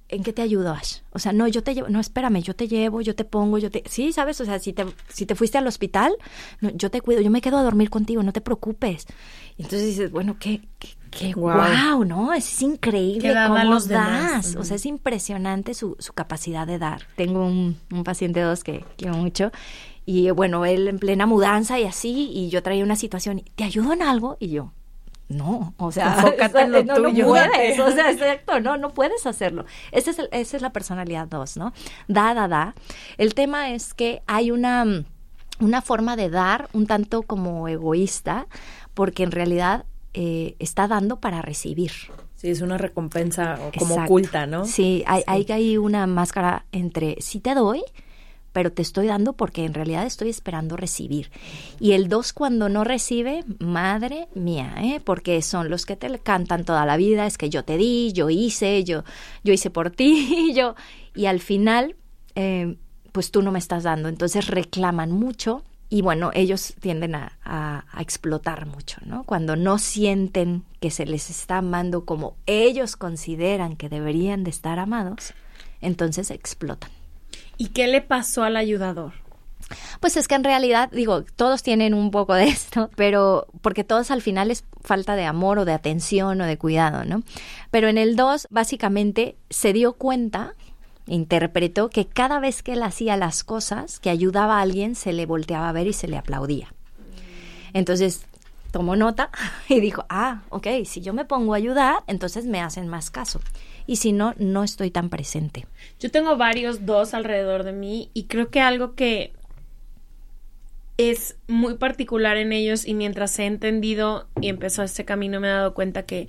¿En 0.09 0.25
qué 0.25 0.33
te 0.33 0.43
ayudo, 0.43 0.73
Ash? 0.73 0.99
O 1.13 1.21
sea, 1.21 1.33
no, 1.33 1.47
yo 1.47 1.63
te 1.63 1.75
llevo, 1.75 1.89
no, 1.89 2.01
espérame, 2.01 2.43
yo 2.43 2.57
te 2.57 2.67
llevo, 2.67 3.03
yo 3.03 3.15
te 3.15 3.25
pongo, 3.25 3.59
yo 3.59 3.71
te... 3.71 3.85
Sí, 3.89 4.13
¿sabes? 4.13 4.41
O 4.41 4.45
sea, 4.45 4.59
si 4.59 4.73
te, 4.73 4.85
si 5.09 5.27
te 5.27 5.37
fuiste 5.37 5.59
al 5.59 5.67
hospital, 5.69 6.13
yo 6.61 6.91
te 6.91 7.01
cuido, 7.03 7.21
yo 7.21 7.31
me 7.31 7.41
quedo 7.41 7.57
a 7.57 7.63
dormir 7.63 7.89
contigo, 7.89 8.21
no 8.25 8.33
te 8.33 8.41
preocupes. 8.41 9.07
Y 9.57 9.63
entonces 9.63 9.87
dices, 9.87 10.11
bueno, 10.11 10.37
¿qué, 10.41 10.63
qué, 11.13 11.35
wow. 11.35 12.05
¿no? 12.05 12.35
Es, 12.35 12.63
increíble 12.63 13.33
cómo 13.47 13.63
los 13.63 13.87
das. 13.87 14.57
O 14.57 14.65
sea, 14.65 14.75
es 14.75 14.87
impresionante 14.87 15.73
su, 15.75 15.95
su 16.01 16.13
capacidad 16.15 16.67
de 16.67 16.81
dar. 16.81 17.03
Tengo 17.15 17.47
un, 17.47 17.77
un 17.93 18.03
paciente 18.03 18.41
dos 18.41 18.65
que 18.65 18.85
quiero 18.97 19.15
mucho 19.15 19.53
y 20.07 20.31
bueno, 20.31 20.65
él 20.67 20.89
en 20.89 20.99
plena 20.99 21.27
mudanza 21.27 21.79
y 21.79 21.85
así, 21.85 22.31
y 22.33 22.51
yo 22.51 22.63
traía 22.63 22.85
una 22.85 22.97
situación, 22.97 23.43
¿te 23.55 23.65
ayudo 23.65 23.93
en 23.93 24.03
algo? 24.03 24.37
Y 24.39 24.49
yo, 24.51 24.73
no, 25.29 25.75
o 25.79 25.93
sea, 25.93 26.15
enfócate 26.19 26.61
en 26.63 26.73
lo 26.73 26.85
no, 26.85 26.95
tuyo. 26.95 27.25
No 27.25 27.31
puedes, 27.31 27.79
o 27.81 27.91
sea, 27.91 28.11
exacto, 28.11 28.61
no, 28.61 28.77
no 28.77 28.91
puedes 28.91 29.27
hacerlo. 29.27 29.65
Esa 29.93 30.11
es, 30.11 30.19
esa 30.31 30.57
es 30.57 30.63
la 30.63 30.71
personalidad 30.71 31.27
dos, 31.27 31.57
¿no? 31.57 31.73
Da, 32.09 32.35
da, 32.35 32.49
da. 32.49 32.75
El 33.19 33.35
tema 33.35 33.71
es 33.71 33.95
que 33.95 34.23
hay 34.27 34.51
una, 34.51 35.05
una 35.61 35.83
forma 35.83 36.17
de 36.17 36.31
dar 36.31 36.69
un 36.73 36.87
tanto 36.87 37.23
como 37.23 37.69
egoísta, 37.69 38.47
porque 38.93 39.23
en 39.23 39.31
realidad 39.31 39.87
eh, 40.13 40.57
está 40.59 40.87
dando 40.87 41.21
para 41.21 41.43
recibir. 41.43 41.93
Sí, 42.37 42.51
es 42.51 42.61
una 42.61 42.77
recompensa 42.77 43.59
como 43.79 43.95
oculta, 43.95 44.47
¿no? 44.47 44.67
Sí, 44.67 45.03
hay, 45.07 45.23
hay, 45.27 45.47
hay 45.49 45.79
una 45.79 46.07
máscara 46.07 46.67
entre 46.73 47.17
sí 47.21 47.41
te 47.41 47.55
doy, 47.55 47.83
pero 48.55 48.73
te 48.73 48.83
estoy 48.83 49.09
dando 49.09 49.33
porque 49.33 49.65
en 49.65 49.75
realidad 49.75 50.07
estoy 50.07 50.31
esperando 50.31 50.77
recibir. 50.77 51.33
Y 51.81 51.93
el 51.93 52.09
dos 52.09 52.33
cuando 52.33 52.69
no 52.69 52.85
recibe, 52.85 53.45
madre 53.59 54.29
mía, 54.35 54.77
¿eh? 54.79 55.01
porque 55.05 55.43
son 55.43 55.69
los 55.69 55.85
que 55.85 55.97
te 55.97 56.09
cantan 56.21 56.65
toda 56.65 56.87
la 56.87 56.97
vida, 56.97 57.27
es 57.27 57.37
que 57.37 57.51
yo 57.51 57.65
te 57.65 57.77
di, 57.77 58.13
yo 58.13 58.31
hice, 58.31 58.85
yo, 58.85 59.03
yo 59.43 59.53
hice 59.53 59.71
por 59.71 59.91
ti, 59.91 60.53
yo, 60.57 60.77
y 61.17 61.27
al 61.27 61.41
final, 61.41 61.97
eh, 62.37 62.77
pues 63.11 63.33
tú 63.33 63.43
no 63.43 63.51
me 63.51 63.59
estás 63.59 63.83
dando. 63.83 64.09
Entonces 64.09 64.47
reclaman 64.47 65.11
mucho 65.11 65.65
y 65.91 66.03
bueno, 66.03 66.31
ellos 66.33 66.75
tienden 66.79 67.17
a, 67.17 67.37
a, 67.45 68.01
explotar 68.01 68.67
mucho, 68.67 69.01
¿no? 69.05 69.25
Cuando 69.25 69.57
no 69.57 69.79
sienten 69.79 70.63
que 70.79 70.93
se 70.93 71.07
les 71.07 71.29
está 71.29 71.59
amando 71.59 72.05
como 72.05 72.37
ellos 72.47 72.97
consideran 72.97 73.75
que 73.75 73.89
deberían 73.89 74.45
de 74.45 74.51
estar 74.51 74.79
amados, 74.79 75.35
entonces 75.81 76.31
explotan. 76.31 76.91
¿Y 77.57 77.69
qué 77.69 77.87
le 77.87 78.01
pasó 78.01 78.43
al 78.43 78.57
ayudador? 78.57 79.13
Pues 80.01 80.17
es 80.17 80.29
que 80.29 80.35
en 80.35 80.45
realidad, 80.45 80.91
digo, 80.93 81.25
todos 81.37 81.63
tienen 81.63 81.95
un 81.95 82.11
poco 82.11 82.35
de 82.35 82.45
esto, 82.45 82.91
pero 82.97 83.47
porque 83.63 83.85
todos 83.85 84.11
al 84.11 84.23
final 84.23 84.51
es 84.51 84.65
falta 84.83 85.17
de 85.17 85.25
amor 85.25 85.59
o 85.59 85.65
de 85.65 85.73
atención 85.73 86.41
o 86.41 86.47
de 86.47 86.59
cuidado, 86.59 87.05
¿no? 87.05 87.23
Pero 87.71 87.89
en 87.89 87.99
el 87.99 88.17
2, 88.17 88.49
básicamente, 88.51 89.37
se 89.51 89.73
dio 89.73 89.95
cuenta, 89.95 90.55
interpretó 91.07 91.89
que 91.89 92.07
cada 92.07 92.41
vez 92.41 92.63
que 92.63 92.75
él 92.75 92.83
hacía 92.83 93.17
las 93.17 93.45
cosas, 93.45 94.01
que 94.01 94.11
ayudaba 94.11 94.59
a 94.59 94.63
alguien, 94.63 94.95
se 94.95 95.13
le 95.13 95.27
volteaba 95.27 95.69
a 95.69 95.73
ver 95.73 95.87
y 95.87 95.93
se 95.93 96.09
le 96.09 96.19
aplaudía. 96.19 96.75
Entonces, 97.73 98.27
tomó 98.71 98.97
nota 98.97 99.31
y 99.69 99.81
dijo, 99.81 100.05
ah, 100.09 100.43
ok, 100.51 100.67
si 100.85 101.01
yo 101.01 101.15
me 101.15 101.25
pongo 101.25 101.55
a 101.55 101.57
ayudar, 101.57 101.97
entonces 102.07 102.45
me 102.45 102.61
hacen 102.61 102.89
más 102.89 103.11
caso 103.11 103.41
y 103.87 103.97
si 103.97 104.13
no, 104.13 104.35
no 104.39 104.65
estoy 104.65 104.91
tan 104.91 105.11
presente. 105.11 105.67
Yo 106.01 106.11
tengo 106.11 106.37
varios 106.37 106.87
dos 106.87 107.15
alrededor 107.15 107.65
de 107.65 107.73
mí 107.73 108.11
y 108.15 108.25
creo 108.25 108.51
que 108.51 108.61
algo 108.61 108.95
que 108.95 109.33
es 110.97 111.37
muy 111.49 111.75
particular 111.75 112.37
en 112.37 112.53
ellos 112.53 112.87
y 112.87 112.95
mientras 112.95 113.39
he 113.39 113.47
entendido 113.47 114.29
y 114.41 114.49
empezó 114.49 114.83
este 114.83 115.05
camino 115.05 115.41
me 115.41 115.49
he 115.49 115.51
dado 115.51 115.75
cuenta 115.75 116.05
que 116.05 116.29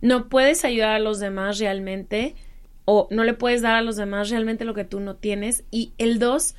no 0.00 0.28
puedes 0.28 0.64
ayudar 0.64 0.90
a 0.90 0.98
los 1.00 1.18
demás 1.18 1.58
realmente 1.58 2.36
o 2.84 3.08
no 3.10 3.24
le 3.24 3.34
puedes 3.34 3.62
dar 3.62 3.74
a 3.74 3.82
los 3.82 3.96
demás 3.96 4.30
realmente 4.30 4.64
lo 4.64 4.74
que 4.74 4.84
tú 4.84 5.00
no 5.00 5.16
tienes 5.16 5.64
y 5.70 5.92
el 5.98 6.18
dos 6.18 6.54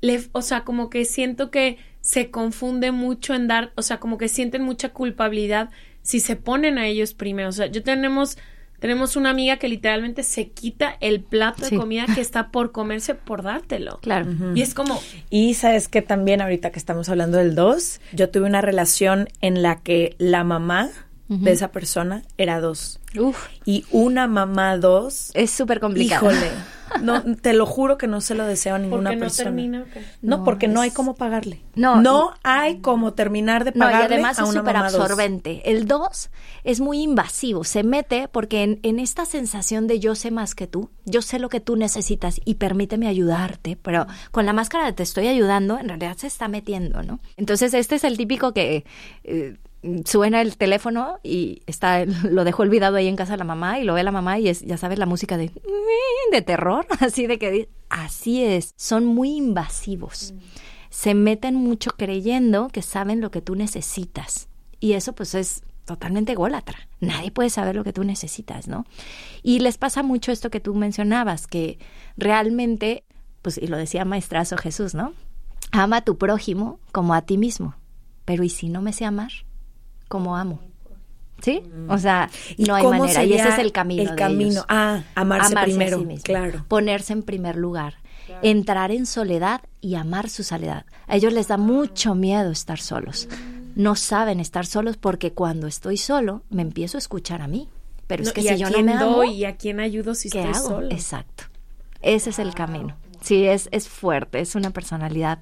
le, 0.00 0.20
o 0.32 0.42
sea, 0.42 0.64
como 0.64 0.90
que 0.90 1.04
siento 1.04 1.50
que 1.50 1.78
se 2.00 2.30
confunde 2.30 2.92
mucho 2.92 3.34
en 3.34 3.48
dar, 3.48 3.72
o 3.74 3.82
sea, 3.82 3.98
como 3.98 4.18
que 4.18 4.28
sienten 4.28 4.62
mucha 4.62 4.90
culpabilidad 4.90 5.70
si 6.02 6.20
se 6.20 6.36
ponen 6.36 6.78
a 6.78 6.86
ellos 6.86 7.14
primero. 7.14 7.48
O 7.48 7.52
sea, 7.52 7.66
yo 7.66 7.82
tenemos 7.82 8.38
tenemos 8.78 9.16
una 9.16 9.30
amiga 9.30 9.56
que 9.56 9.68
literalmente 9.68 10.22
se 10.22 10.48
quita 10.48 10.96
el 11.00 11.20
plato 11.20 11.68
de 11.68 11.76
comida 11.76 12.06
que 12.14 12.20
está 12.20 12.48
por 12.52 12.72
comerse 12.72 13.14
por 13.14 13.42
dártelo. 13.42 13.98
Claro. 14.02 14.26
Y 14.54 14.62
es 14.62 14.74
como... 14.74 15.00
Y 15.30 15.54
sabes 15.54 15.88
que 15.88 16.02
también 16.02 16.40
ahorita 16.40 16.70
que 16.70 16.78
estamos 16.78 17.08
hablando 17.08 17.38
del 17.38 17.54
dos, 17.54 18.00
yo 18.12 18.30
tuve 18.30 18.46
una 18.46 18.60
relación 18.60 19.28
en 19.40 19.62
la 19.62 19.80
que 19.80 20.14
la 20.18 20.44
mamá 20.44 20.90
de 21.28 21.52
esa 21.52 21.68
persona 21.68 22.22
era 22.38 22.60
dos. 22.60 23.00
Uf. 23.18 23.48
Y 23.64 23.84
una 23.90 24.26
mamá 24.26 24.76
dos. 24.78 25.30
Es 25.34 25.50
súper 25.50 25.78
complicado. 25.80 26.30
Híjole. 26.30 26.50
No, 27.02 27.22
te 27.42 27.52
lo 27.52 27.66
juro 27.66 27.98
que 27.98 28.06
no 28.06 28.20
se 28.20 28.34
lo 28.34 28.46
deseo 28.46 28.76
a 28.76 28.78
ninguna 28.78 29.12
no 29.12 29.18
persona. 29.18 29.44
Termina, 29.44 29.86
No, 30.22 30.44
porque 30.44 30.68
no 30.68 30.80
hay 30.80 30.90
cómo 30.90 31.14
pagarle. 31.14 31.62
No, 31.74 32.00
no 32.00 32.32
hay 32.42 32.78
cómo 32.78 33.12
terminar 33.12 33.64
de 33.64 33.72
pagarle. 33.72 33.96
No, 33.96 34.02
y 34.02 34.06
además 34.06 34.38
es 34.38 34.48
súper 34.48 34.76
absorbente. 34.76 35.70
El 35.70 35.86
dos 35.86 36.30
es 36.64 36.80
muy 36.80 37.02
invasivo. 37.02 37.64
Se 37.64 37.82
mete 37.82 38.28
porque 38.28 38.62
en, 38.62 38.80
en, 38.82 38.98
esta 38.98 39.24
sensación 39.24 39.86
de 39.86 40.00
yo 40.00 40.14
sé 40.14 40.30
más 40.30 40.54
que 40.54 40.66
tú, 40.66 40.90
yo 41.04 41.22
sé 41.22 41.38
lo 41.38 41.48
que 41.48 41.60
tú 41.60 41.76
necesitas 41.76 42.40
y 42.44 42.54
permíteme 42.54 43.06
ayudarte, 43.06 43.76
pero 43.80 44.06
con 44.30 44.46
la 44.46 44.52
máscara 44.52 44.86
de 44.86 44.92
te 44.92 45.02
estoy 45.02 45.28
ayudando, 45.28 45.78
en 45.78 45.88
realidad 45.88 46.16
se 46.16 46.26
está 46.26 46.48
metiendo, 46.48 47.02
¿no? 47.02 47.20
Entonces, 47.36 47.74
este 47.74 47.96
es 47.96 48.04
el 48.04 48.16
típico 48.16 48.52
que. 48.52 48.84
Eh, 49.24 49.56
suena 50.04 50.40
el 50.40 50.56
teléfono 50.56 51.18
y 51.22 51.62
está 51.66 52.04
lo 52.24 52.44
dejó 52.44 52.62
olvidado 52.62 52.96
ahí 52.96 53.06
en 53.06 53.16
casa 53.16 53.36
la 53.36 53.44
mamá 53.44 53.78
y 53.78 53.84
lo 53.84 53.94
ve 53.94 54.02
la 54.02 54.12
mamá 54.12 54.38
y 54.38 54.48
es 54.48 54.62
ya 54.62 54.76
sabes 54.76 54.98
la 54.98 55.06
música 55.06 55.36
de 55.36 55.50
de 56.32 56.42
terror 56.42 56.86
así 57.00 57.26
de 57.26 57.38
que 57.38 57.68
así 57.88 58.42
es 58.42 58.74
son 58.76 59.04
muy 59.04 59.36
invasivos. 59.36 60.34
Se 60.90 61.14
meten 61.14 61.54
mucho 61.54 61.90
creyendo 61.96 62.68
que 62.68 62.80
saben 62.80 63.20
lo 63.20 63.30
que 63.30 63.42
tú 63.42 63.54
necesitas. 63.54 64.48
Y 64.80 64.94
eso 64.94 65.12
pues 65.12 65.34
es 65.34 65.62
totalmente 65.84 66.32
ególatra. 66.32 66.88
Nadie 67.00 67.30
puede 67.30 67.50
saber 67.50 67.76
lo 67.76 67.84
que 67.84 67.92
tú 67.92 68.04
necesitas 68.04 68.68
no 68.68 68.84
y 69.42 69.60
les 69.60 69.78
pasa 69.78 70.02
mucho 70.02 70.32
esto 70.32 70.50
que 70.50 70.60
tú 70.60 70.74
mencionabas 70.74 71.46
que 71.46 71.78
realmente 72.16 73.04
pues 73.42 73.58
y 73.58 73.66
lo 73.68 73.76
decía 73.76 74.04
maestrazo 74.04 74.56
Jesús 74.56 74.94
no 74.94 75.12
ama 75.70 75.98
a 75.98 76.04
tu 76.04 76.18
prójimo 76.18 76.80
como 76.92 77.14
a 77.14 77.22
ti 77.22 77.38
mismo. 77.38 77.74
Pero 78.24 78.44
y 78.44 78.50
si 78.50 78.68
no 78.68 78.82
me 78.82 78.92
sé 78.92 79.04
amar 79.04 79.30
como 80.08 80.36
amo. 80.36 80.60
¿Sí? 81.40 81.62
O 81.88 81.98
sea, 81.98 82.30
no 82.56 82.74
hay 82.74 82.84
manera. 82.84 83.24
Y 83.24 83.34
ese 83.34 83.48
es 83.48 83.58
el 83.58 83.70
camino. 83.70 84.02
El 84.02 84.16
camino. 84.16 84.64
Ah, 84.68 85.04
amarse, 85.14 85.54
primero. 85.62 86.04
claro. 86.22 86.64
Ponerse 86.66 87.12
en 87.12 87.22
primer 87.22 87.56
lugar. 87.56 87.94
Entrar 88.42 88.90
en 88.90 89.06
soledad 89.06 89.62
y 89.80 89.94
amar 89.94 90.28
su 90.28 90.42
soledad. 90.42 90.84
A 91.06 91.16
ellos 91.16 91.32
les 91.32 91.48
da 91.48 91.56
mucho 91.56 92.14
miedo 92.14 92.50
estar 92.50 92.80
solos. 92.80 93.28
No 93.74 93.94
saben 93.94 94.40
estar 94.40 94.66
solos 94.66 94.96
porque 94.96 95.32
cuando 95.32 95.66
estoy 95.68 95.96
solo 95.96 96.42
me 96.50 96.62
empiezo 96.62 96.98
a 96.98 97.00
escuchar 97.00 97.40
a 97.40 97.46
mí. 97.46 97.68
Pero 98.08 98.22
es 98.22 98.32
que 98.32 98.42
si 98.42 98.56
yo 98.56 98.70
no 98.70 98.82
me 98.82 98.92
amo, 98.94 99.24
y 99.24 99.44
a 99.44 99.56
quién 99.56 99.80
ayudo 99.80 100.14
si 100.14 100.28
estoy 100.28 100.42
hago? 100.42 100.82
Exacto. 100.90 101.44
Ese 102.02 102.30
es 102.30 102.38
el 102.38 102.54
camino. 102.54 102.96
Sí, 103.20 103.44
es, 103.44 103.68
es 103.70 103.88
fuerte, 103.88 104.40
es 104.40 104.54
una 104.54 104.70
personalidad 104.70 105.40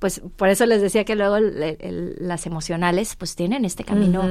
pues 0.00 0.22
por 0.36 0.48
eso 0.48 0.66
les 0.66 0.82
decía 0.82 1.04
que 1.04 1.14
luego 1.14 1.36
las 1.38 2.46
emocionales 2.46 3.14
pues 3.16 3.36
tienen 3.36 3.64
este 3.64 3.84
camino 3.84 4.28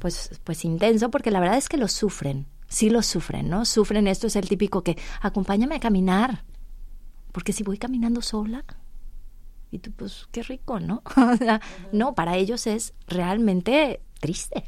pues, 0.00 0.38
pues 0.42 0.64
intenso, 0.64 1.10
porque 1.10 1.30
la 1.30 1.40
verdad 1.40 1.56
es 1.56 1.68
que 1.68 1.76
lo 1.78 1.88
sufren, 1.88 2.46
sí 2.68 2.90
lo 2.90 3.00
sufren, 3.00 3.48
¿no? 3.48 3.64
Sufren, 3.64 4.08
esto 4.08 4.26
es 4.26 4.36
el 4.36 4.48
típico 4.48 4.82
que 4.82 4.98
acompáñame 5.22 5.76
a 5.76 5.80
caminar, 5.80 6.44
porque 7.32 7.52
si 7.52 7.62
voy 7.62 7.78
caminando 7.78 8.20
sola, 8.20 8.64
y 9.70 9.78
tú 9.78 9.92
pues 9.92 10.28
qué 10.32 10.42
rico, 10.42 10.80
¿no? 10.80 11.02
no, 11.92 12.14
para 12.14 12.36
ellos 12.36 12.66
es 12.66 12.92
realmente 13.06 14.00
triste. 14.20 14.64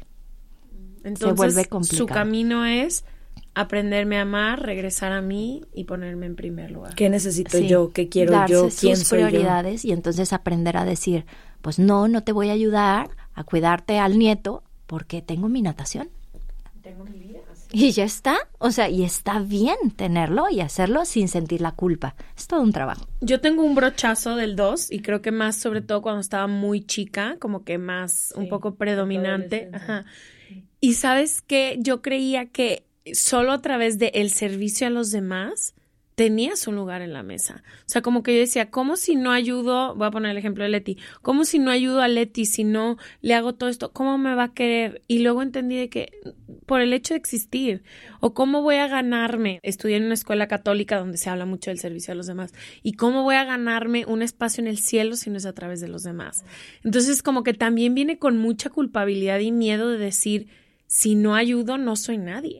Entonces, 1.03 1.27
Se 1.27 1.33
vuelve 1.33 1.65
complicado. 1.65 1.97
su 1.97 2.05
camino 2.07 2.65
es 2.65 3.03
aprenderme 3.57 4.19
a 4.19 4.21
amar, 4.21 4.61
regresar 4.61 5.11
a 5.11 5.21
mí 5.21 5.63
y 5.73 5.85
ponerme 5.85 6.27
en 6.27 6.35
primer 6.35 6.69
lugar. 6.69 6.93
¿Qué 6.93 7.09
necesito 7.09 7.57
yo? 7.57 7.91
¿Qué 7.91 8.07
quiero 8.07 8.45
yo? 8.45 8.69
¿Quién 8.79 8.95
sus 8.95 9.09
prioridades 9.09 9.83
y 9.83 9.91
entonces 9.91 10.31
aprender 10.31 10.77
a 10.77 10.85
decir, 10.85 11.25
pues 11.61 11.79
no, 11.79 12.07
no 12.07 12.23
te 12.23 12.31
voy 12.31 12.49
a 12.49 12.53
ayudar 12.53 13.09
a 13.33 13.43
cuidarte 13.43 13.97
al 13.97 14.19
nieto 14.19 14.63
porque 14.85 15.23
tengo 15.23 15.49
mi 15.49 15.63
natación. 15.63 16.09
Tengo 16.83 17.03
mi 17.05 17.17
vida. 17.17 17.39
Y 17.71 17.91
ya 17.91 18.05
está, 18.05 18.37
o 18.59 18.71
sea, 18.71 18.89
y 18.89 19.03
está 19.03 19.39
bien 19.39 19.75
tenerlo 19.95 20.49
y 20.49 20.61
hacerlo 20.61 21.03
sin 21.03 21.27
sentir 21.27 21.59
la 21.59 21.73
culpa. 21.73 22.15
Es 22.37 22.47
todo 22.47 22.61
un 22.61 22.71
trabajo. 22.71 23.07
Yo 23.19 23.41
tengo 23.41 23.63
un 23.63 23.75
brochazo 23.75 24.35
del 24.35 24.55
2 24.55 24.91
y 24.91 25.01
creo 25.01 25.21
que 25.21 25.31
más 25.31 25.57
sobre 25.57 25.81
todo 25.81 26.01
cuando 26.01 26.21
estaba 26.21 26.47
muy 26.47 26.85
chica, 26.85 27.35
como 27.39 27.63
que 27.63 27.77
más 27.77 28.33
un 28.37 28.47
poco 28.47 28.75
predominante. 28.75 29.69
Ajá. 29.73 30.05
Y 30.79 30.93
sabes 30.93 31.41
que 31.41 31.77
yo 31.81 32.01
creía 32.01 32.45
que 32.45 32.86
solo 33.13 33.51
a 33.51 33.61
través 33.61 33.97
de 33.99 34.11
el 34.15 34.31
servicio 34.31 34.87
a 34.87 34.89
los 34.89 35.11
demás 35.11 35.73
tenías 36.17 36.67
un 36.67 36.75
lugar 36.75 37.03
en 37.03 37.13
la 37.13 37.21
mesa. 37.21 37.63
O 37.81 37.83
sea, 37.85 38.01
como 38.01 38.23
que 38.23 38.33
yo 38.33 38.39
decía, 38.39 38.71
¿cómo 38.71 38.95
si 38.95 39.15
no 39.15 39.31
ayudo? 39.31 39.93
Voy 39.93 40.07
a 40.07 40.11
poner 40.11 40.31
el 40.31 40.37
ejemplo 40.37 40.63
de 40.63 40.71
Leti. 40.71 40.97
¿Cómo 41.21 41.45
si 41.45 41.59
no 41.59 41.69
ayudo 41.69 42.01
a 42.01 42.07
Leti, 42.07 42.45
si 42.45 42.63
no 42.63 42.97
le 43.21 43.35
hago 43.35 43.53
todo 43.53 43.69
esto? 43.69 43.93
¿Cómo 43.93 44.17
me 44.17 44.33
va 44.33 44.45
a 44.45 44.53
querer? 44.55 45.03
Y 45.07 45.19
luego 45.19 45.43
entendí 45.43 45.77
de 45.77 45.89
que 45.89 46.09
por 46.65 46.81
el 46.81 46.91
hecho 46.93 47.13
de 47.13 47.19
existir, 47.19 47.83
o 48.19 48.33
cómo 48.33 48.63
voy 48.63 48.77
a 48.77 48.87
ganarme. 48.87 49.59
Estudié 49.61 49.97
en 49.97 50.05
una 50.05 50.15
escuela 50.15 50.47
católica 50.47 50.97
donde 50.97 51.19
se 51.19 51.29
habla 51.29 51.45
mucho 51.45 51.69
del 51.69 51.77
servicio 51.77 52.13
a 52.13 52.15
los 52.15 52.25
demás. 52.25 52.51
¿Y 52.81 52.93
cómo 52.93 53.21
voy 53.21 53.35
a 53.35 53.45
ganarme 53.45 54.03
un 54.07 54.23
espacio 54.23 54.61
en 54.61 54.67
el 54.67 54.79
cielo 54.79 55.15
si 55.17 55.29
no 55.29 55.37
es 55.37 55.45
a 55.45 55.53
través 55.53 55.81
de 55.81 55.87
los 55.87 56.01
demás? 56.01 56.45
Entonces, 56.83 57.21
como 57.21 57.43
que 57.43 57.53
también 57.53 57.93
viene 57.93 58.17
con 58.17 58.39
mucha 58.39 58.71
culpabilidad 58.71 59.37
y 59.37 59.51
miedo 59.51 59.91
de 59.91 59.99
decir, 59.99 60.47
si 60.87 61.13
no 61.13 61.35
ayudo, 61.35 61.77
no 61.77 61.95
soy 61.95 62.17
nadie. 62.17 62.59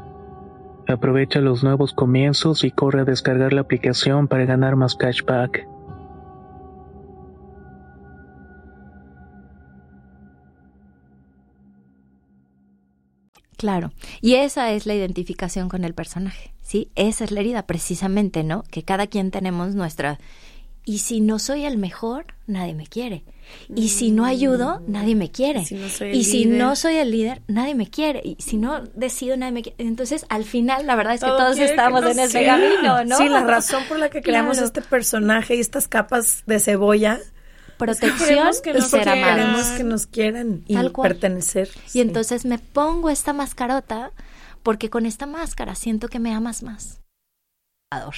Aprovecha 0.91 1.39
los 1.39 1.63
nuevos 1.63 1.93
comienzos 1.93 2.63
y 2.63 2.71
corre 2.71 3.01
a 3.01 3.05
descargar 3.05 3.53
la 3.53 3.61
aplicación 3.61 4.27
para 4.27 4.45
ganar 4.45 4.75
más 4.75 4.95
cashback. 4.95 5.67
Claro, 13.57 13.91
y 14.21 14.35
esa 14.35 14.71
es 14.71 14.87
la 14.87 14.95
identificación 14.95 15.69
con 15.69 15.83
el 15.83 15.93
personaje, 15.93 16.51
¿sí? 16.63 16.89
Esa 16.95 17.23
es 17.25 17.31
la 17.31 17.41
herida 17.41 17.67
precisamente, 17.67 18.43
¿no? 18.43 18.63
Que 18.71 18.81
cada 18.83 19.05
quien 19.05 19.29
tenemos 19.29 19.75
nuestra... 19.75 20.17
Y 20.83 20.99
si 20.99 21.21
no 21.21 21.37
soy 21.37 21.65
el 21.65 21.77
mejor, 21.77 22.25
nadie 22.47 22.73
me 22.73 22.87
quiere. 22.87 23.23
Y 23.75 23.89
si 23.89 24.11
no 24.11 24.25
ayudo, 24.25 24.81
nadie 24.87 25.15
me 25.15 25.29
quiere. 25.31 25.61
y 25.61 26.23
si 26.23 26.45
no 26.45 26.75
soy 26.75 26.95
el 26.95 27.11
líder, 27.11 27.41
nadie 27.47 27.75
me 27.75 27.89
quiere. 27.89 28.21
Y 28.23 28.37
si 28.39 28.57
no 28.57 28.81
decido, 28.95 29.37
nadie 29.37 29.51
me 29.51 29.61
quiere. 29.61 29.83
Entonces, 29.83 30.25
al 30.29 30.43
final, 30.43 30.87
la 30.87 30.95
verdad 30.95 31.15
es 31.15 31.21
que 31.21 31.27
todos 31.27 31.57
estamos 31.59 32.03
en 32.05 32.19
ese 32.19 32.45
camino, 32.45 33.03
¿no? 33.03 33.17
Sí, 33.17 33.29
la 33.29 33.43
razón 33.43 33.83
por 33.87 33.99
la 33.99 34.09
que 34.09 34.21
creamos 34.21 34.57
este 34.57 34.81
personaje 34.81 35.55
y 35.55 35.59
estas 35.59 35.87
capas 35.87 36.43
de 36.47 36.59
cebolla 36.59 37.19
protección 37.77 38.47
es 38.47 38.61
que, 38.61 38.79
ser 38.81 39.03
Queremos 39.03 39.65
que 39.69 39.83
nos 39.83 40.05
quieran 40.05 40.63
y 40.67 40.77
pertenecer. 40.89 41.69
Y 41.93 42.01
entonces 42.01 42.45
me 42.45 42.59
pongo 42.59 43.09
esta 43.09 43.33
mascarota 43.33 44.11
porque 44.63 44.89
con 44.89 45.05
esta 45.05 45.25
máscara 45.25 45.75
siento 45.75 46.07
que 46.07 46.19
me 46.19 46.33
amas 46.33 46.61
más. 46.61 47.01
Ador. 47.91 48.15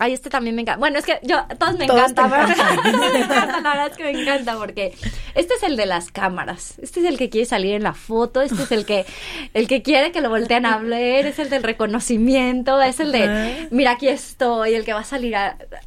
Ay, 0.00 0.12
este 0.12 0.30
también 0.30 0.54
me 0.54 0.62
encanta. 0.62 0.78
Bueno, 0.78 0.98
es 1.00 1.04
que 1.04 1.18
yo, 1.22 1.38
todos 1.58 1.76
me 1.76 1.86
encantan. 1.86 2.30
me 3.10 3.18
encanta, 3.18 3.60
la 3.60 3.70
verdad 3.70 3.86
es 3.90 3.96
que 3.96 4.04
me 4.04 4.22
encanta 4.22 4.56
porque 4.56 4.96
este 5.34 5.54
es 5.54 5.62
el 5.64 5.76
de 5.76 5.86
las 5.86 6.12
cámaras. 6.12 6.78
Este 6.78 7.00
es 7.00 7.06
el 7.06 7.18
que 7.18 7.28
quiere 7.28 7.46
salir 7.46 7.74
en 7.74 7.82
la 7.82 7.94
foto. 7.94 8.40
Este 8.40 8.62
es 8.62 8.70
el 8.70 8.86
que, 8.86 9.06
el 9.54 9.66
que 9.66 9.82
quiere 9.82 10.12
que 10.12 10.20
lo 10.20 10.28
volteen 10.28 10.66
a 10.66 10.74
hablar. 10.74 11.00
Es 11.00 11.40
el 11.40 11.50
del 11.50 11.64
reconocimiento. 11.64 12.80
Es 12.80 13.00
el 13.00 13.10
de, 13.10 13.66
mira, 13.72 13.92
aquí 13.92 14.06
estoy. 14.06 14.74
El 14.74 14.84
que 14.84 14.92
va 14.92 15.00
a 15.00 15.04
salir 15.04 15.34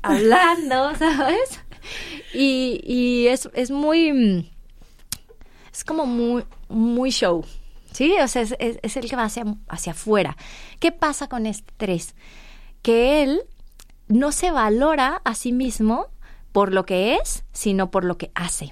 hablando, 0.01 0.93
¿sabes? 0.99 1.61
Y, 2.33 2.81
y 2.83 3.27
es, 3.27 3.49
es 3.53 3.71
muy, 3.71 4.51
es 5.71 5.85
como 5.85 6.05
muy, 6.05 6.43
muy 6.67 7.11
show. 7.11 7.45
¿Sí? 7.93 8.13
O 8.21 8.27
sea, 8.27 8.41
es, 8.41 8.55
es, 8.59 8.97
el 8.97 9.09
que 9.09 9.15
va 9.15 9.23
hacia, 9.23 9.45
hacia 9.69 9.93
afuera. 9.93 10.35
¿Qué 10.79 10.91
pasa 10.91 11.27
con 11.27 11.45
este 11.45 11.71
tres? 11.77 12.15
Que 12.81 13.23
él 13.23 13.43
no 14.11 14.31
se 14.31 14.51
valora 14.51 15.21
a 15.23 15.35
sí 15.35 15.51
mismo 15.51 16.07
por 16.51 16.73
lo 16.73 16.85
que 16.85 17.15
es, 17.15 17.43
sino 17.51 17.91
por 17.91 18.03
lo 18.03 18.17
que 18.17 18.31
hace. 18.35 18.71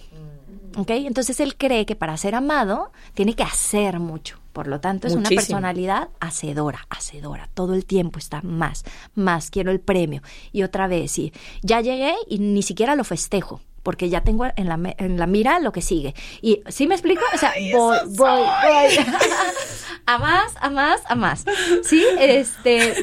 ¿Ok? 0.78 0.92
Entonces 0.92 1.40
él 1.40 1.58
cree 1.58 1.86
que 1.86 1.96
para 1.96 2.16
ser 2.18 2.36
amado 2.36 2.92
tiene 3.14 3.34
que 3.34 3.44
hacer 3.44 4.00
mucho. 4.00 4.40
Por 4.54 4.68
lo 4.68 4.80
tanto, 4.80 5.08
es 5.08 5.14
una 5.14 5.30
personalidad 5.30 6.10
hacedora, 6.20 6.86
hacedora. 6.90 7.50
Todo 7.54 7.76
el 7.76 7.86
tiempo 7.86 8.20
está 8.20 8.42
más, 8.42 8.84
más, 9.16 9.52
quiero 9.52 9.72
el 9.72 9.80
premio. 9.80 10.22
Y 10.52 10.64
otra 10.64 10.88
vez, 10.88 11.18
y 11.18 11.32
ya 11.62 11.82
llegué 11.82 12.14
y 12.28 12.40
ni 12.40 12.62
siquiera 12.62 12.96
lo 12.96 13.04
festejo. 13.04 13.62
Porque 13.84 14.10
ya 14.10 14.22
tengo 14.22 14.46
en 14.56 14.68
la, 14.68 14.78
me- 14.78 14.96
en 15.00 15.18
la 15.18 15.26
mira 15.28 15.60
lo 15.60 15.72
que 15.72 15.82
sigue. 15.82 16.14
Y 16.42 16.62
¿sí 16.68 16.88
me 16.88 16.96
explico? 16.96 17.22
O 17.34 17.38
sea, 17.38 17.54
voy, 17.74 17.98
voy, 18.16 18.42
voy. 18.42 19.06
a 20.06 20.18
más, 20.18 20.54
a 20.60 20.70
más, 20.70 21.02
a 21.08 21.16
más. 21.16 21.46
Sí, 21.84 22.04
este. 22.20 22.96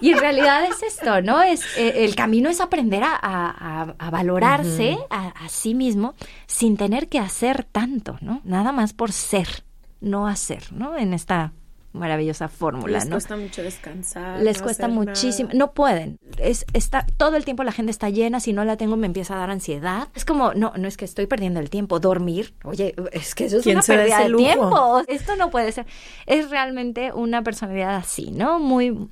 Y 0.00 0.12
en 0.12 0.18
realidad 0.18 0.64
es 0.64 0.82
esto, 0.82 1.20
¿no? 1.22 1.42
Es 1.42 1.62
eh, 1.76 2.04
el 2.04 2.14
camino 2.14 2.48
es 2.50 2.60
aprender 2.60 3.02
a, 3.04 3.14
a- 3.14 3.94
a- 3.98 4.10
valorarse 4.10 4.98
a, 5.10 5.28
a 5.28 5.48
sí 5.48 5.74
mismo 5.74 6.14
sin 6.46 6.76
tener 6.76 7.08
que 7.08 7.18
hacer 7.18 7.64
tanto, 7.64 8.16
¿no? 8.20 8.40
Nada 8.44 8.72
más 8.72 8.92
por 8.92 9.12
ser, 9.12 9.64
no 10.00 10.26
hacer, 10.26 10.72
¿no? 10.72 10.96
En 10.96 11.14
esta 11.14 11.52
maravillosa 11.92 12.48
fórmula, 12.48 12.98
Les 12.98 13.06
¿no? 13.06 13.16
cuesta 13.16 13.36
mucho 13.36 13.62
descansar. 13.62 14.40
Les 14.40 14.58
no 14.58 14.64
cuesta 14.64 14.86
hacer 14.86 14.94
muchísimo, 14.94 15.48
nada. 15.48 15.58
no 15.58 15.72
pueden. 15.72 16.18
Es 16.38 16.64
está 16.72 17.06
todo 17.16 17.36
el 17.36 17.44
tiempo 17.44 17.64
la 17.64 17.72
gente 17.72 17.90
está 17.90 18.08
llena, 18.10 18.40
si 18.40 18.52
no 18.52 18.64
la 18.64 18.76
tengo 18.76 18.96
me 18.96 19.06
empieza 19.06 19.34
a 19.34 19.38
dar 19.38 19.50
ansiedad. 19.50 20.08
Es 20.14 20.24
como, 20.24 20.54
no, 20.54 20.72
no 20.76 20.88
es 20.88 20.96
que 20.96 21.04
estoy 21.04 21.26
perdiendo 21.26 21.60
el 21.60 21.70
tiempo, 21.70 22.00
dormir. 22.00 22.54
Oye, 22.64 22.94
es 23.12 23.34
que 23.34 23.46
eso 23.46 23.58
es 23.58 23.62
¿Quién 23.62 23.78
una 23.78 23.86
pérdida 23.86 24.24
de 24.24 24.34
tiempo. 24.34 25.02
Esto 25.06 25.36
no 25.36 25.50
puede 25.50 25.72
ser. 25.72 25.86
Es 26.26 26.50
realmente 26.50 27.12
una 27.12 27.42
personalidad 27.42 27.96
así, 27.96 28.30
¿no? 28.30 28.58
Muy 28.58 29.08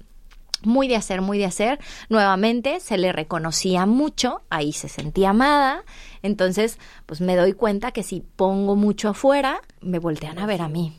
muy 0.63 0.89
de 0.89 0.97
hacer, 0.97 1.21
muy 1.23 1.39
de 1.39 1.47
hacer. 1.47 1.79
Nuevamente 2.09 2.81
se 2.81 2.99
le 2.99 3.13
reconocía 3.13 3.87
mucho, 3.87 4.43
ahí 4.51 4.73
se 4.73 4.89
sentía 4.89 5.31
amada. 5.31 5.85
Entonces, 6.23 6.79
pues 7.07 7.21
me 7.21 7.37
doy 7.37 7.53
cuenta 7.55 7.93
que 7.93 8.03
si 8.03 8.21
pongo 8.21 8.77
mucho 8.77 9.09
afuera, 9.09 9.61
me 9.81 9.99
voltean 9.99 10.39
a 10.39 10.47
ver 10.47 10.63
a 10.63 10.69
mí. 10.69 10.93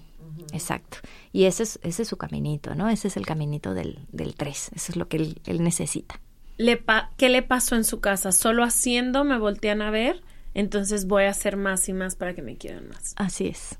Exacto. 0.51 0.97
Y 1.34 1.45
ese 1.45 1.63
es, 1.63 1.79
ese 1.84 2.01
es 2.03 2.07
su 2.07 2.17
caminito, 2.17 2.75
¿no? 2.75 2.89
Ese 2.89 3.07
es 3.07 3.17
el 3.17 3.25
caminito 3.25 3.73
del, 3.73 3.99
del 4.11 4.36
3. 4.36 4.71
Eso 4.75 4.91
es 4.91 4.95
lo 4.97 5.07
que 5.07 5.17
él, 5.17 5.41
él 5.45 5.63
necesita. 5.63 6.19
Le 6.57 6.77
pa- 6.77 7.11
¿Qué 7.17 7.29
le 7.29 7.41
pasó 7.41 7.75
en 7.75 7.84
su 7.86 7.99
casa? 8.01 8.32
Solo 8.32 8.63
haciendo 8.63 9.23
me 9.23 9.38
voltean 9.39 9.82
a 9.82 9.89
ver, 9.91 10.21
entonces 10.53 11.07
voy 11.07 11.23
a 11.23 11.29
hacer 11.29 11.55
más 11.57 11.88
y 11.89 11.93
más 11.93 12.15
para 12.15 12.36
que 12.36 12.41
me 12.41 12.57
quieran 12.57 12.89
más. 12.89 13.13
Así 13.15 13.47
es. 13.47 13.77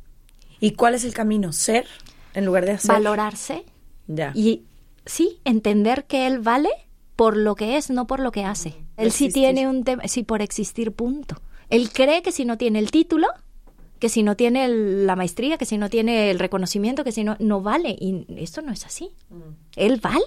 ¿Y 0.60 0.72
cuál 0.72 0.96
es 0.96 1.04
el 1.04 1.14
camino? 1.14 1.52
¿Ser 1.52 1.86
en 2.34 2.46
lugar 2.46 2.66
de 2.66 2.72
hacer? 2.74 2.90
Valorarse 2.92 3.66
Ya. 4.08 4.32
y 4.34 4.64
sí, 5.06 5.40
entender 5.44 6.06
que 6.06 6.28
él 6.28 6.40
vale 6.40 6.70
por 7.18 7.36
lo 7.36 7.56
que 7.56 7.78
es, 7.78 7.90
no 7.90 8.08
por 8.08 8.20
lo 8.22 8.32
que 8.32 8.46
hace. 8.46 8.74
Él 8.98 9.12
sí 9.12 9.30
tiene 9.30 9.68
un 9.68 9.84
tema, 9.84 10.08
sí, 10.08 10.24
por 10.24 10.42
existir, 10.42 10.92
punto. 10.94 11.42
Él 11.70 11.92
cree 11.92 12.22
que 12.22 12.32
si 12.32 12.46
no 12.46 12.58
tiene 12.58 12.80
el 12.80 12.90
título, 12.92 13.28
que 14.02 14.10
si 14.10 14.24
no 14.24 14.36
tiene 14.36 14.66
el- 14.66 15.08
la 15.08 15.16
maestría, 15.16 15.58
que 15.58 15.66
si 15.66 15.78
no 15.78 15.90
tiene 15.90 16.30
el 16.32 16.40
reconocimiento, 16.40 17.06
que 17.06 17.14
si 17.14 17.24
no, 17.24 17.38
no 17.40 17.62
vale. 17.62 17.96
Y 17.98 18.26
esto 18.38 18.62
no 18.62 18.74
es 18.74 18.86
así. 18.86 19.12
Él 19.78 20.02
vale. 20.02 20.26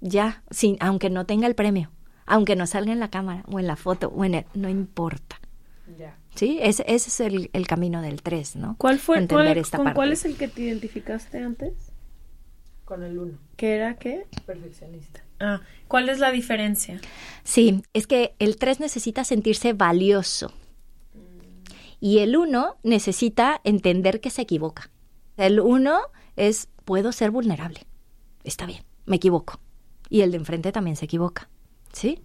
Ya, 0.00 0.42
sin, 0.50 0.76
aunque 0.80 1.10
no 1.10 1.26
tenga 1.26 1.46
el 1.46 1.54
premio, 1.54 1.90
aunque 2.26 2.56
no 2.56 2.66
salga 2.66 2.92
en 2.92 2.98
la 3.00 3.10
cámara 3.10 3.44
o 3.50 3.60
en 3.60 3.66
la 3.66 3.76
foto 3.76 4.08
o 4.08 4.24
en 4.24 4.34
el, 4.34 4.44
no 4.54 4.68
importa. 4.68 5.38
Sí, 6.34 6.58
ese, 6.62 6.82
ese 6.88 7.08
es 7.10 7.20
el, 7.20 7.50
el 7.52 7.66
camino 7.66 8.00
del 8.00 8.22
3, 8.22 8.56
¿no? 8.56 8.76
¿Cuál 8.78 8.98
fue? 8.98 9.18
Entender 9.18 9.48
cuál- 9.48 9.58
esta 9.58 9.76
¿Con 9.76 9.84
parte. 9.84 9.96
cuál 9.96 10.12
es 10.12 10.24
el 10.24 10.36
que 10.36 10.48
te 10.48 10.62
identificaste 10.62 11.38
antes? 11.38 11.74
Con 12.86 13.02
el 13.02 13.18
uno. 13.18 13.38
¿Qué 13.56 13.74
era 13.74 13.96
qué? 13.96 14.26
Perfeccionista. 14.46 15.22
Ah, 15.40 15.60
¿cuál 15.88 16.08
es 16.08 16.20
la 16.20 16.30
diferencia? 16.32 16.98
Sí, 17.44 17.82
es 17.92 18.06
que 18.06 18.34
el 18.38 18.56
3 18.56 18.80
necesita 18.80 19.24
sentirse 19.24 19.74
valioso. 19.74 20.52
Y 22.04 22.18
el 22.18 22.36
1 22.36 22.78
necesita 22.82 23.60
entender 23.62 24.20
que 24.20 24.30
se 24.30 24.42
equivoca. 24.42 24.90
El 25.36 25.60
1 25.60 26.00
es, 26.34 26.68
puedo 26.84 27.12
ser 27.12 27.30
vulnerable. 27.30 27.86
Está 28.42 28.66
bien, 28.66 28.82
me 29.06 29.14
equivoco. 29.16 29.60
Y 30.08 30.22
el 30.22 30.32
de 30.32 30.38
enfrente 30.38 30.72
también 30.72 30.96
se 30.96 31.04
equivoca. 31.04 31.48
¿Sí? 31.92 32.20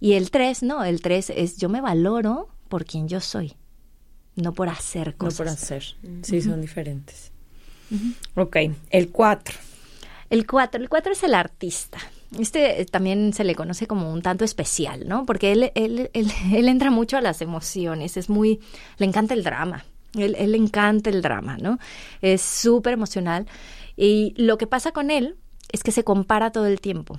Y 0.00 0.14
el 0.14 0.32
3 0.32 0.64
no, 0.64 0.82
el 0.82 1.00
3 1.00 1.30
es, 1.30 1.58
yo 1.58 1.68
me 1.68 1.80
valoro 1.80 2.48
por 2.68 2.84
quien 2.84 3.06
yo 3.06 3.20
soy, 3.20 3.54
no 4.34 4.52
por 4.52 4.68
hacer 4.68 5.12
No 5.12 5.18
cosas. 5.18 5.36
por 5.36 5.46
hacer. 5.48 5.84
Sí, 6.22 6.42
son 6.42 6.60
diferentes. 6.60 7.30
Ok. 8.34 8.56
El 8.90 9.10
cuatro. 9.10 9.54
El 10.28 10.44
4, 10.44 10.80
el 10.82 10.88
4 10.88 11.12
es 11.12 11.22
el 11.22 11.34
artista. 11.34 11.98
Este 12.38 12.80
eh, 12.80 12.84
también 12.86 13.32
se 13.32 13.44
le 13.44 13.54
conoce 13.54 13.86
como 13.86 14.12
un 14.12 14.22
tanto 14.22 14.44
especial, 14.44 15.08
¿no? 15.08 15.26
Porque 15.26 15.52
él, 15.52 15.72
él, 15.74 16.10
él, 16.12 16.32
él 16.52 16.68
entra 16.68 16.90
mucho 16.90 17.16
a 17.16 17.20
las 17.20 17.40
emociones, 17.42 18.16
es 18.16 18.28
muy, 18.28 18.60
le 18.98 19.06
encanta 19.06 19.34
el 19.34 19.44
drama, 19.44 19.84
él, 20.16 20.36
le 20.38 20.56
encanta 20.56 21.10
el 21.10 21.22
drama, 21.22 21.56
¿no? 21.58 21.78
Es 22.20 22.42
súper 22.42 22.92
emocional. 22.92 23.46
Y 23.96 24.34
lo 24.36 24.58
que 24.58 24.66
pasa 24.66 24.92
con 24.92 25.10
él 25.10 25.36
es 25.72 25.82
que 25.82 25.92
se 25.92 26.04
compara 26.04 26.50
todo 26.50 26.66
el 26.66 26.80
tiempo. 26.80 27.18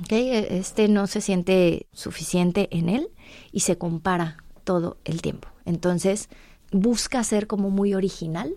¿ok? 0.00 0.12
Este 0.12 0.88
no 0.88 1.06
se 1.06 1.20
siente 1.20 1.86
suficiente 1.92 2.68
en 2.70 2.88
él 2.88 3.08
y 3.52 3.60
se 3.60 3.76
compara 3.78 4.38
todo 4.64 4.98
el 5.04 5.22
tiempo. 5.22 5.48
Entonces 5.64 6.28
busca 6.70 7.22
ser 7.24 7.46
como 7.46 7.70
muy 7.70 7.94
original 7.94 8.54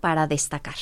para 0.00 0.26
destacar. 0.26 0.74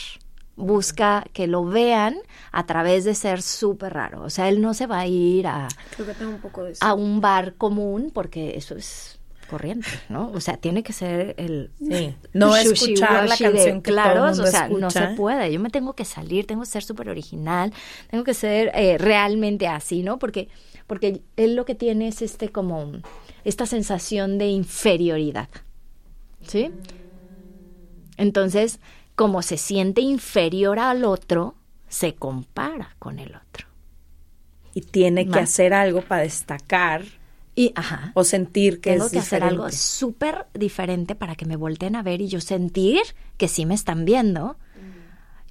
Busca 0.61 1.25
que 1.33 1.47
lo 1.47 1.65
vean 1.65 2.17
a 2.53 2.67
través 2.67 3.05
de 3.05 3.15
ser 3.15 3.43
súper 3.43 3.95
raro. 3.95 4.23
O 4.23 4.31
sea, 4.31 4.49
él 4.49 4.61
no 4.61 4.75
se 4.75 4.87
va 4.87 5.01
a 5.01 5.07
ir 5.07 5.47
a, 5.47 5.69
Creo 5.95 6.07
que 6.07 6.15
tengo 6.15 6.33
un 6.33 6.41
poco 6.41 6.65
de 6.65 6.73
eso. 6.73 6.85
a 6.85 6.95
un 6.95 7.21
bar 7.21 7.55
común 7.55 8.11
porque 8.13 8.57
eso 8.57 8.75
es 8.77 9.21
corriente, 9.51 9.89
¿no? 10.09 10.31
O 10.33 10.41
sea, 10.41 10.57
tiene 10.57 10.83
que 10.83 10.93
ser 10.93 11.35
el 11.37 11.71
Sí. 11.79 12.15
No 12.33 12.57
escuchar 12.57 13.29
la 13.29 13.37
de 13.37 13.81
todo 13.83 14.27
el 14.27 14.29
mundo 14.29 14.45
o 14.45 14.47
sea, 14.47 14.69
no 14.69 14.91
se 14.91 15.09
puede. 15.09 15.53
Yo 15.53 15.59
me 15.59 15.71
tengo 15.71 15.95
que 15.95 16.05
salir, 16.05 16.47
tengo 16.47 16.63
que 16.63 16.69
ser 16.69 16.85
súper 16.85 17.09
original, 17.09 17.73
tengo 18.11 18.23
que 18.23 18.35
ser 18.35 18.71
eh, 18.75 18.97
realmente 18.97 19.67
así, 19.67 20.03
¿no? 20.03 20.19
Porque, 20.19 20.49
porque 20.87 21.23
él 21.37 21.57
lo 21.57 21.65
que 21.65 21.75
tiene 21.75 22.09
es 22.09 22.23
este 22.23 22.51
como 22.51 22.93
esta 23.45 23.67
sensación 23.67 24.39
de 24.39 24.47
inferioridad, 24.49 25.49
¿sí? 26.47 26.71
Entonces, 28.17 28.79
como 29.21 29.43
se 29.43 29.59
siente 29.59 30.01
inferior 30.01 30.79
al 30.79 31.05
otro, 31.05 31.55
se 31.89 32.15
compara 32.15 32.97
con 32.99 33.19
el 33.19 33.37
otro. 33.37 33.67
Y 34.73 34.81
tiene 34.81 35.29
que 35.29 35.41
hacer 35.41 35.75
algo 35.75 36.01
para 36.01 36.23
destacar 36.23 37.05
Y, 37.55 37.71
ajá, 37.75 38.13
o 38.15 38.25
sentir 38.25 38.81
que 38.81 38.93
tengo 38.93 39.05
es 39.05 39.13
que 39.13 39.19
hacer 39.19 39.45
algo 39.45 39.71
súper 39.73 40.47
diferente 40.55 41.15
para 41.17 41.35
que 41.35 41.45
me 41.45 41.57
volteen 41.57 41.97
a 41.97 42.03
ver 42.03 42.23
y 42.23 42.29
yo 42.29 42.41
sentir 42.41 43.03
que 43.37 43.47
sí 43.47 43.67
me 43.67 43.75
están 43.75 44.07
viendo. 44.07 44.57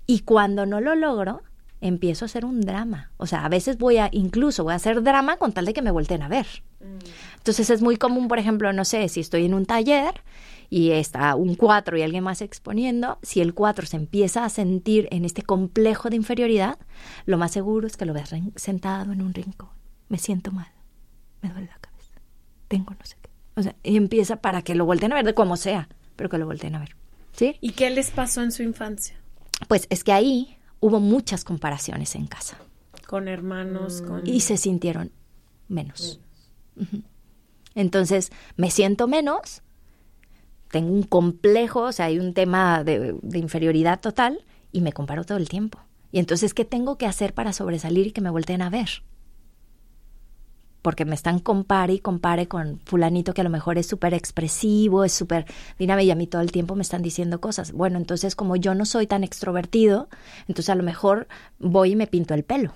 Y 0.08 0.22
cuando 0.22 0.66
no 0.66 0.82
lo 0.82 0.96
logro, 0.96 1.44
empiezo 1.80 2.26
a 2.26 2.28
hacer 2.28 2.46
un 2.46 2.62
drama. 2.62 3.12
O 3.18 3.28
sea, 3.28 3.46
a 3.46 3.50
veces 3.50 3.78
voy 3.78 3.98
a, 3.98 4.10
incluso 4.12 4.64
voy 4.64 4.74
a 4.74 4.78
hacer 4.78 5.04
drama 5.04 5.38
con 5.38 5.52
tal 5.52 5.66
de 5.66 5.74
que 5.74 5.84
me 5.84 5.92
volteen 5.92 6.24
a 6.24 6.28
ver. 6.28 6.48
Entonces 7.38 7.70
es 7.70 7.84
muy 7.84 7.98
común, 7.98 8.30
por 8.30 8.40
ejemplo, 8.40 8.74
no 8.74 8.84
sé, 8.84 9.10
si 9.10 9.20
estoy 9.20 9.46
en 9.46 9.54
un 9.54 9.68
taller 9.68 10.24
y 10.70 10.92
está 10.92 11.36
un 11.36 11.56
4 11.56 11.98
y 11.98 12.02
alguien 12.02 12.24
más 12.24 12.42
exponiendo, 12.42 13.18
si 13.22 13.42
el 13.42 13.54
4 13.54 13.86
se 13.86 13.98
empieza 13.98 14.46
a 14.46 14.50
sentir 14.50 15.08
en 15.12 15.26
este 15.26 15.42
complejo 15.42 16.10
de 16.10 16.16
inferioridad, 16.16 16.78
lo 17.26 17.38
más 17.38 17.52
seguro 17.52 17.88
es 17.88 17.98
que 17.98 18.06
lo 18.06 18.14
veas 18.14 18.34
sentado 18.56 19.12
en 19.12 19.22
un 19.22 19.34
rincón. 19.34 19.70
Me 20.10 20.18
siento 20.18 20.52
mal, 20.52 20.72
me 21.42 21.50
duele 21.50 21.68
la 21.68 21.80
cabeza, 21.80 22.22
tengo 22.68 22.92
no 22.92 23.06
sé 23.06 23.16
qué. 23.22 23.30
O 23.56 23.64
sea, 23.64 23.76
y 23.84 23.98
empieza 23.98 24.38
para 24.38 24.62
que 24.62 24.76
lo 24.76 24.86
volteen 24.86 25.12
a 25.12 25.16
ver 25.16 25.26
de 25.26 25.34
como 25.34 25.58
sea, 25.58 25.90
pero 26.16 26.30
que 26.30 26.38
lo 26.38 26.46
volteen 26.46 26.76
a 26.76 26.80
ver. 26.80 26.96
¿Sí? 27.34 27.58
¿Y 27.62 27.72
qué 27.72 27.90
les 27.90 28.12
pasó 28.12 28.42
en 28.42 28.52
su 28.52 28.64
infancia? 28.64 29.16
Pues 29.68 29.88
es 29.90 30.04
que 30.04 30.14
ahí 30.14 30.58
hubo 30.80 31.00
muchas 31.00 31.44
comparaciones 31.44 32.16
en 32.16 32.28
casa 32.28 32.58
Con 33.08 33.28
hermanos, 33.28 34.02
con... 34.02 34.26
y 34.26 34.42
se 34.42 34.58
sintieron 34.58 35.12
menos. 35.68 36.20
Entonces, 37.76 38.32
me 38.56 38.72
siento 38.72 39.08
menos, 39.08 39.62
tengo 40.70 40.94
un 40.94 41.04
complejo, 41.04 41.82
o 41.82 41.92
sea, 41.92 42.06
hay 42.06 42.20
un 42.20 42.34
tema 42.34 42.84
de, 42.84 43.16
inferioridad 43.34 44.00
total 44.00 44.44
y 44.72 44.82
me 44.82 44.94
comparo 44.94 45.24
todo 45.24 45.38
el 45.38 45.50
tiempo. 45.50 45.80
Y 46.12 46.20
entonces, 46.20 46.54
¿qué 46.54 46.66
tengo 46.66 46.98
que 46.98 47.06
hacer 47.06 47.34
para 47.34 47.54
sobresalir 47.54 48.08
y 48.08 48.12
que 48.12 48.22
me 48.22 48.30
volteen 48.30 48.62
a 48.62 48.70
ver? 48.70 49.04
Porque 50.82 51.06
me 51.06 51.16
están 51.16 51.40
compare 51.40 51.94
y 51.94 52.00
compare 52.00 52.48
con 52.48 52.80
fulanito 52.86 53.34
que 53.34 53.42
a 53.42 53.44
lo 53.44 53.50
mejor 53.50 53.78
es 53.78 53.88
súper 53.88 54.14
expresivo, 54.14 55.04
es 55.04 55.12
súper 55.12 55.46
dinámico 55.78 56.08
y 56.08 56.12
a 56.12 56.16
mí 56.16 56.26
todo 56.26 56.42
el 56.42 56.52
tiempo 56.52 56.76
me 56.76 56.84
están 56.84 57.02
diciendo 57.02 57.42
cosas. 57.42 57.74
Bueno, 57.74 57.98
entonces 57.98 58.36
como 58.36 58.56
yo 58.56 58.74
no 58.76 58.86
soy 58.86 59.06
tan 59.06 59.24
extrovertido, 59.24 60.08
entonces 60.48 60.70
a 60.70 60.76
lo 60.76 60.84
mejor 60.84 61.28
voy 61.60 61.92
y 61.92 61.96
me 61.96 62.08
pinto 62.08 62.34
el 62.34 62.44
pelo 62.44 62.74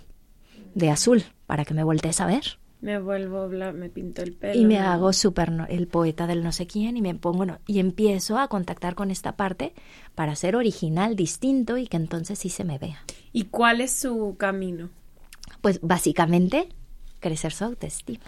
de 0.75 0.89
azul 0.89 1.23
para 1.45 1.65
que 1.65 1.73
me 1.73 1.83
voltees 1.83 2.19
a 2.19 2.25
ver. 2.25 2.57
Me 2.83 2.99
vuelvo, 2.99 3.47
bla, 3.47 3.71
me 3.71 3.87
pinto 3.87 4.21
el 4.21 4.33
pelo. 4.33 4.59
Y 4.59 4.65
me 4.65 4.77
¿no? 4.77 4.87
hago 4.91 5.13
súper 5.13 5.53
no- 5.53 5.65
el 5.67 5.87
poeta 5.87 6.27
del 6.27 6.43
no 6.43 6.51
sé 6.51 6.67
quién 6.67 6.97
y 6.97 7.01
me 7.01 7.15
pongo 7.15 7.45
no- 7.45 7.59
y 7.65 7.79
empiezo 7.79 8.37
a 8.37 8.49
contactar 8.49 8.93
con 8.93 9.09
esta 9.09 9.37
parte 9.37 9.73
para 10.15 10.35
ser 10.35 10.57
original, 10.57 11.15
distinto 11.15 11.77
y 11.77 11.87
que 11.87 11.95
entonces 11.95 12.39
sí 12.39 12.49
se 12.49 12.65
me 12.65 12.77
vea. 12.77 13.01
¿Y 13.31 13.45
cuál 13.45 13.79
es 13.79 13.93
su 13.93 14.35
camino? 14.37 14.89
Pues 15.61 15.79
básicamente 15.81 16.67
crecer 17.21 17.53
su 17.53 17.63
autoestima, 17.63 18.25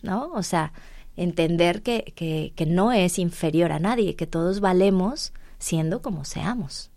¿no? 0.00 0.30
O 0.32 0.42
sea, 0.42 0.72
entender 1.14 1.82
que, 1.82 2.14
que, 2.16 2.54
que 2.56 2.64
no 2.64 2.92
es 2.92 3.18
inferior 3.18 3.72
a 3.72 3.78
nadie, 3.78 4.16
que 4.16 4.26
todos 4.26 4.60
valemos 4.60 5.34
siendo 5.58 6.00
como 6.00 6.24
seamos. 6.24 6.90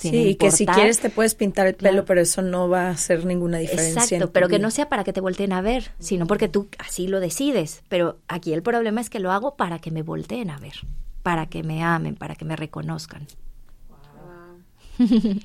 Sí, 0.00 0.28
y 0.28 0.34
que 0.36 0.50
si 0.50 0.66
quieres 0.66 1.00
te 1.00 1.10
puedes 1.10 1.34
pintar 1.34 1.66
el 1.66 1.74
pelo, 1.74 2.04
pero 2.04 2.20
eso 2.20 2.42
no 2.42 2.68
va 2.68 2.88
a 2.88 2.90
hacer 2.90 3.24
ninguna 3.24 3.58
diferencia. 3.58 4.02
Exacto, 4.02 4.32
pero 4.32 4.48
que 4.48 4.58
no 4.58 4.70
sea 4.70 4.88
para 4.88 5.04
que 5.04 5.12
te 5.12 5.20
volteen 5.20 5.52
a 5.52 5.60
ver, 5.60 5.92
sino 5.98 6.26
porque 6.26 6.48
tú 6.48 6.68
así 6.78 7.06
lo 7.06 7.20
decides. 7.20 7.82
Pero 7.88 8.18
aquí 8.28 8.52
el 8.52 8.62
problema 8.62 9.00
es 9.00 9.10
que 9.10 9.20
lo 9.20 9.30
hago 9.30 9.56
para 9.56 9.78
que 9.78 9.90
me 9.90 10.02
volteen 10.02 10.50
a 10.50 10.58
ver, 10.58 10.74
para 11.22 11.46
que 11.46 11.62
me 11.62 11.82
amen, 11.82 12.16
para 12.16 12.34
que 12.34 12.44
me 12.44 12.56
reconozcan. 12.56 13.26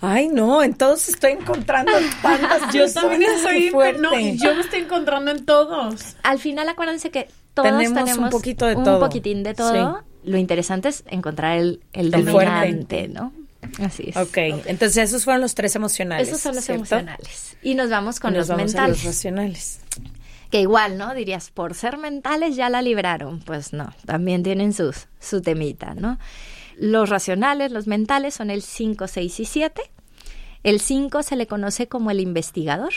Ay, 0.00 0.28
no, 0.28 0.62
entonces 0.62 1.10
estoy 1.10 1.32
encontrando 1.32 1.92
tantas 2.22 2.72
Yo 2.74 2.92
también 2.92 3.22
estoy, 3.22 3.70
no, 3.98 4.18
yo 4.18 4.54
me 4.54 4.60
estoy 4.60 4.80
encontrando 4.80 5.30
en 5.30 5.44
todos. 5.44 6.16
Al 6.22 6.38
final 6.38 6.68
acuérdense 6.68 7.10
que 7.10 7.28
todos 7.54 7.70
tenemos, 7.70 8.18
un 8.18 8.30
poquito 8.30 8.66
de 8.66 8.74
todo. 8.74 8.94
Un 8.94 9.00
poquitín 9.00 9.42
de 9.42 9.54
todo. 9.54 10.02
Lo 10.24 10.38
interesante 10.38 10.88
es 10.88 11.04
encontrar 11.06 11.56
el, 11.56 11.80
el, 11.92 12.10
dominante, 12.10 13.08
¿no? 13.08 13.32
Así 13.80 14.04
es. 14.08 14.16
Ok, 14.16 14.36
entonces 14.66 14.96
esos 15.08 15.24
fueron 15.24 15.40
los 15.40 15.54
tres 15.54 15.76
emocionales. 15.76 16.28
Esos 16.28 16.40
son 16.40 16.54
los 16.54 16.68
emocionales. 16.68 17.56
Y 17.62 17.74
nos 17.74 17.90
vamos 17.90 18.20
con 18.20 18.34
los 18.34 18.48
mentales. 18.48 18.98
los 18.98 19.04
racionales. 19.04 19.80
Que 20.50 20.60
igual, 20.60 20.96
¿no? 20.98 21.14
Dirías, 21.14 21.50
por 21.50 21.74
ser 21.74 21.98
mentales 21.98 22.56
ya 22.56 22.70
la 22.70 22.82
libraron. 22.82 23.40
Pues 23.40 23.72
no, 23.72 23.92
también 24.04 24.42
tienen 24.42 24.72
sus, 24.72 25.06
su 25.20 25.42
temita, 25.42 25.94
¿no? 25.94 26.18
Los 26.78 27.08
racionales, 27.08 27.72
los 27.72 27.86
mentales 27.86 28.34
son 28.34 28.50
el 28.50 28.62
5, 28.62 29.08
6 29.08 29.40
y 29.40 29.44
7. 29.44 29.82
El 30.62 30.80
5 30.80 31.22
se 31.22 31.36
le 31.36 31.46
conoce 31.46 31.88
como 31.88 32.10
el 32.10 32.20
investigador. 32.20 32.92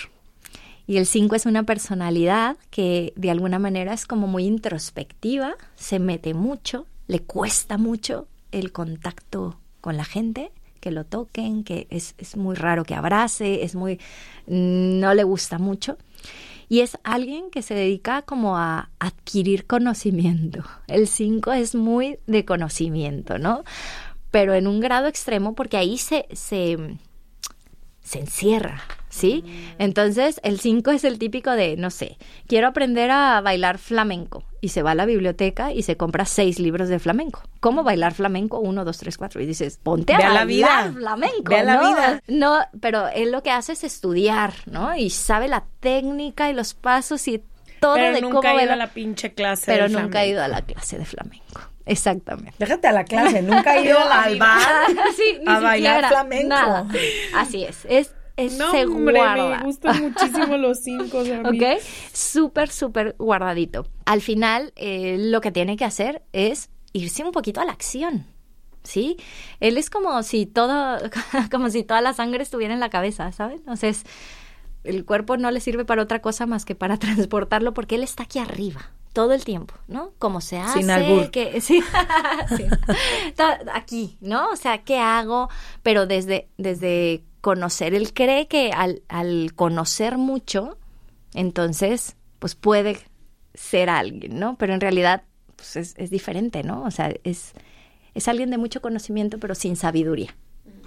Y 0.85 0.97
el 0.97 1.05
5 1.05 1.35
es 1.35 1.45
una 1.45 1.63
personalidad 1.63 2.57
que 2.71 3.13
de 3.15 3.29
alguna 3.29 3.59
manera 3.59 3.93
es 3.93 4.07
como 4.07 4.25
muy 4.25 4.45
introspectiva, 4.45 5.55
se 5.75 5.99
mete 5.99 6.33
mucho, 6.33 6.87
le 7.07 7.19
cuesta 7.19 7.77
mucho 7.77 8.27
el 8.51 8.71
contacto 8.71 9.59
con 9.81 9.97
la 9.97 10.03
gente, 10.03 10.51
que 10.79 10.91
lo 10.91 11.05
toquen, 11.05 11.63
que 11.63 11.87
es, 11.89 12.15
es 12.17 12.37
muy 12.37 12.55
raro 12.55 12.83
que 12.83 12.95
abrace, 12.95 13.63
es 13.63 13.75
muy, 13.75 13.99
no 14.47 15.13
le 15.13 15.23
gusta 15.23 15.57
mucho 15.59 15.97
y 16.69 16.81
es 16.81 16.97
alguien 17.03 17.49
que 17.49 17.63
se 17.63 17.73
dedica 17.73 18.21
como 18.21 18.55
a 18.55 18.91
adquirir 18.99 19.65
conocimiento. 19.65 20.63
El 20.87 21.07
5 21.07 21.51
es 21.53 21.73
muy 21.73 22.19
de 22.27 22.45
conocimiento, 22.45 23.39
¿no? 23.39 23.63
Pero 24.29 24.53
en 24.53 24.67
un 24.67 24.79
grado 24.79 25.07
extremo 25.07 25.55
porque 25.55 25.77
ahí 25.77 25.97
se, 25.97 26.27
se, 26.31 26.77
se 28.03 28.19
encierra, 28.19 28.83
¿sí? 29.09 29.43
Entonces, 29.79 30.39
el 30.43 30.59
5 30.59 30.91
es 30.91 31.03
el 31.03 31.19
típico 31.19 31.51
de, 31.51 31.75
no 31.77 31.89
sé, 31.89 32.17
quiero 32.47 32.67
aprender 32.67 33.11
a 33.11 33.41
bailar 33.41 33.77
flamenco 33.77 34.43
y 34.61 34.69
se 34.69 34.83
va 34.83 34.91
a 34.91 34.95
la 34.95 35.05
biblioteca 35.05 35.71
y 35.71 35.83
se 35.83 35.97
compra 35.97 36.25
seis 36.25 36.59
libros 36.59 36.89
de 36.89 36.99
flamenco. 36.99 37.41
¿Cómo 37.59 37.83
bailar 37.83 38.13
flamenco? 38.13 38.59
Uno, 38.59 38.85
dos, 38.85 38.97
tres, 38.97 39.17
cuatro. 39.17 39.41
Y 39.41 39.45
dices, 39.45 39.79
ponte 39.81 40.13
a 40.13 40.17
bailar 40.17 40.33
la 40.33 40.45
vida. 40.45 40.93
flamenco. 40.93 41.53
Ve 41.53 41.63
la 41.63 41.79
vida. 41.79 42.21
No, 42.27 42.59
pero 42.79 43.07
él 43.07 43.31
lo 43.31 43.43
que 43.43 43.51
hace 43.51 43.73
es 43.73 43.83
estudiar, 43.83 44.53
¿no? 44.65 44.95
Y 44.95 45.09
sabe 45.09 45.47
la 45.47 45.65
técnica 45.79 46.49
y 46.49 46.53
los 46.53 46.73
pasos 46.73 47.27
y 47.27 47.43
todo 47.79 47.95
pero 47.95 48.13
de 48.13 48.21
nunca 48.21 48.35
cómo 48.35 48.59
ha 48.59 48.63
ido 48.63 48.73
a 48.73 48.75
la 48.75 48.87
pinche 48.87 49.33
clase 49.33 49.71
Pero 49.71 49.87
nunca 49.87 50.19
ha 50.19 50.25
ido 50.25 50.43
a 50.43 50.47
la 50.47 50.61
clase 50.61 50.97
de 50.97 51.05
flamenco. 51.05 51.61
Exactamente. 51.85 52.53
Déjate 52.59 52.87
a 52.87 52.91
la 52.91 53.03
clase, 53.03 53.41
nunca 53.41 53.71
ha 53.71 53.79
ido 53.83 53.97
al 53.99 54.37
bar 54.37 54.85
sí, 55.15 55.41
a 55.47 55.59
bailar 55.59 56.07
flamenco. 56.07 56.49
Nada. 56.49 56.87
Así 57.33 57.63
es. 57.63 57.85
Es 57.85 58.13
no, 58.57 58.71
se 58.71 58.85
hombre, 58.85 59.21
me 59.21 59.63
gustan 59.63 60.01
muchísimo 60.03 60.57
los 60.57 60.79
cinco. 60.81 61.19
Ok, 61.19 61.81
súper, 62.13 62.69
súper 62.69 63.15
guardadito. 63.17 63.85
Al 64.05 64.21
final, 64.21 64.73
eh, 64.75 65.17
lo 65.19 65.41
que 65.41 65.51
tiene 65.51 65.77
que 65.77 65.85
hacer 65.85 66.23
es 66.33 66.69
irse 66.93 67.23
un 67.23 67.31
poquito 67.31 67.61
a 67.61 67.65
la 67.65 67.71
acción. 67.71 68.25
¿Sí? 68.83 69.17
Él 69.59 69.77
es 69.77 69.89
como 69.89 70.23
si 70.23 70.45
todo, 70.45 70.97
como 71.51 71.69
si 71.69 71.83
toda 71.83 72.01
la 72.01 72.13
sangre 72.13 72.41
estuviera 72.43 72.73
en 72.73 72.79
la 72.79 72.89
cabeza, 72.89 73.31
¿saben? 73.31 73.61
O 73.67 73.75
sea, 73.75 73.91
el 74.83 75.05
cuerpo 75.05 75.37
no 75.37 75.51
le 75.51 75.59
sirve 75.59 75.85
para 75.85 76.01
otra 76.01 76.21
cosa 76.21 76.45
más 76.45 76.65
que 76.65 76.75
para 76.75 76.97
transportarlo 76.99 77.73
porque 77.73 77.95
él 77.95 78.03
está 78.03 78.23
aquí 78.23 78.39
arriba 78.39 78.91
todo 79.13 79.33
el 79.33 79.43
tiempo, 79.43 79.73
¿no? 79.87 80.13
Como 80.19 80.39
se 80.39 80.59
hace, 80.59 80.83
Sin 80.83 81.31
que 81.31 81.59
sí, 81.61 81.83
aquí, 83.73 84.17
¿no? 84.21 84.49
O 84.51 84.55
sea, 84.55 84.83
¿qué 84.83 84.99
hago? 84.99 85.49
Pero 85.83 86.05
desde 86.05 86.47
desde 86.57 87.23
conocer. 87.41 87.93
Él 87.93 88.13
cree 88.13 88.47
que 88.47 88.71
al, 88.71 89.01
al 89.07 89.53
conocer 89.55 90.17
mucho, 90.17 90.77
entonces, 91.33 92.15
pues 92.39 92.55
puede 92.55 92.99
ser 93.53 93.89
alguien, 93.89 94.39
¿no? 94.39 94.57
Pero 94.57 94.73
en 94.73 94.81
realidad, 94.81 95.23
pues 95.55 95.75
es, 95.75 95.95
es 95.97 96.09
diferente, 96.09 96.63
¿no? 96.63 96.83
O 96.83 96.91
sea, 96.91 97.13
es, 97.23 97.53
es 98.13 98.27
alguien 98.27 98.49
de 98.49 98.57
mucho 98.57 98.81
conocimiento, 98.81 99.39
pero 99.39 99.55
sin 99.55 99.75
sabiduría. 99.75 100.35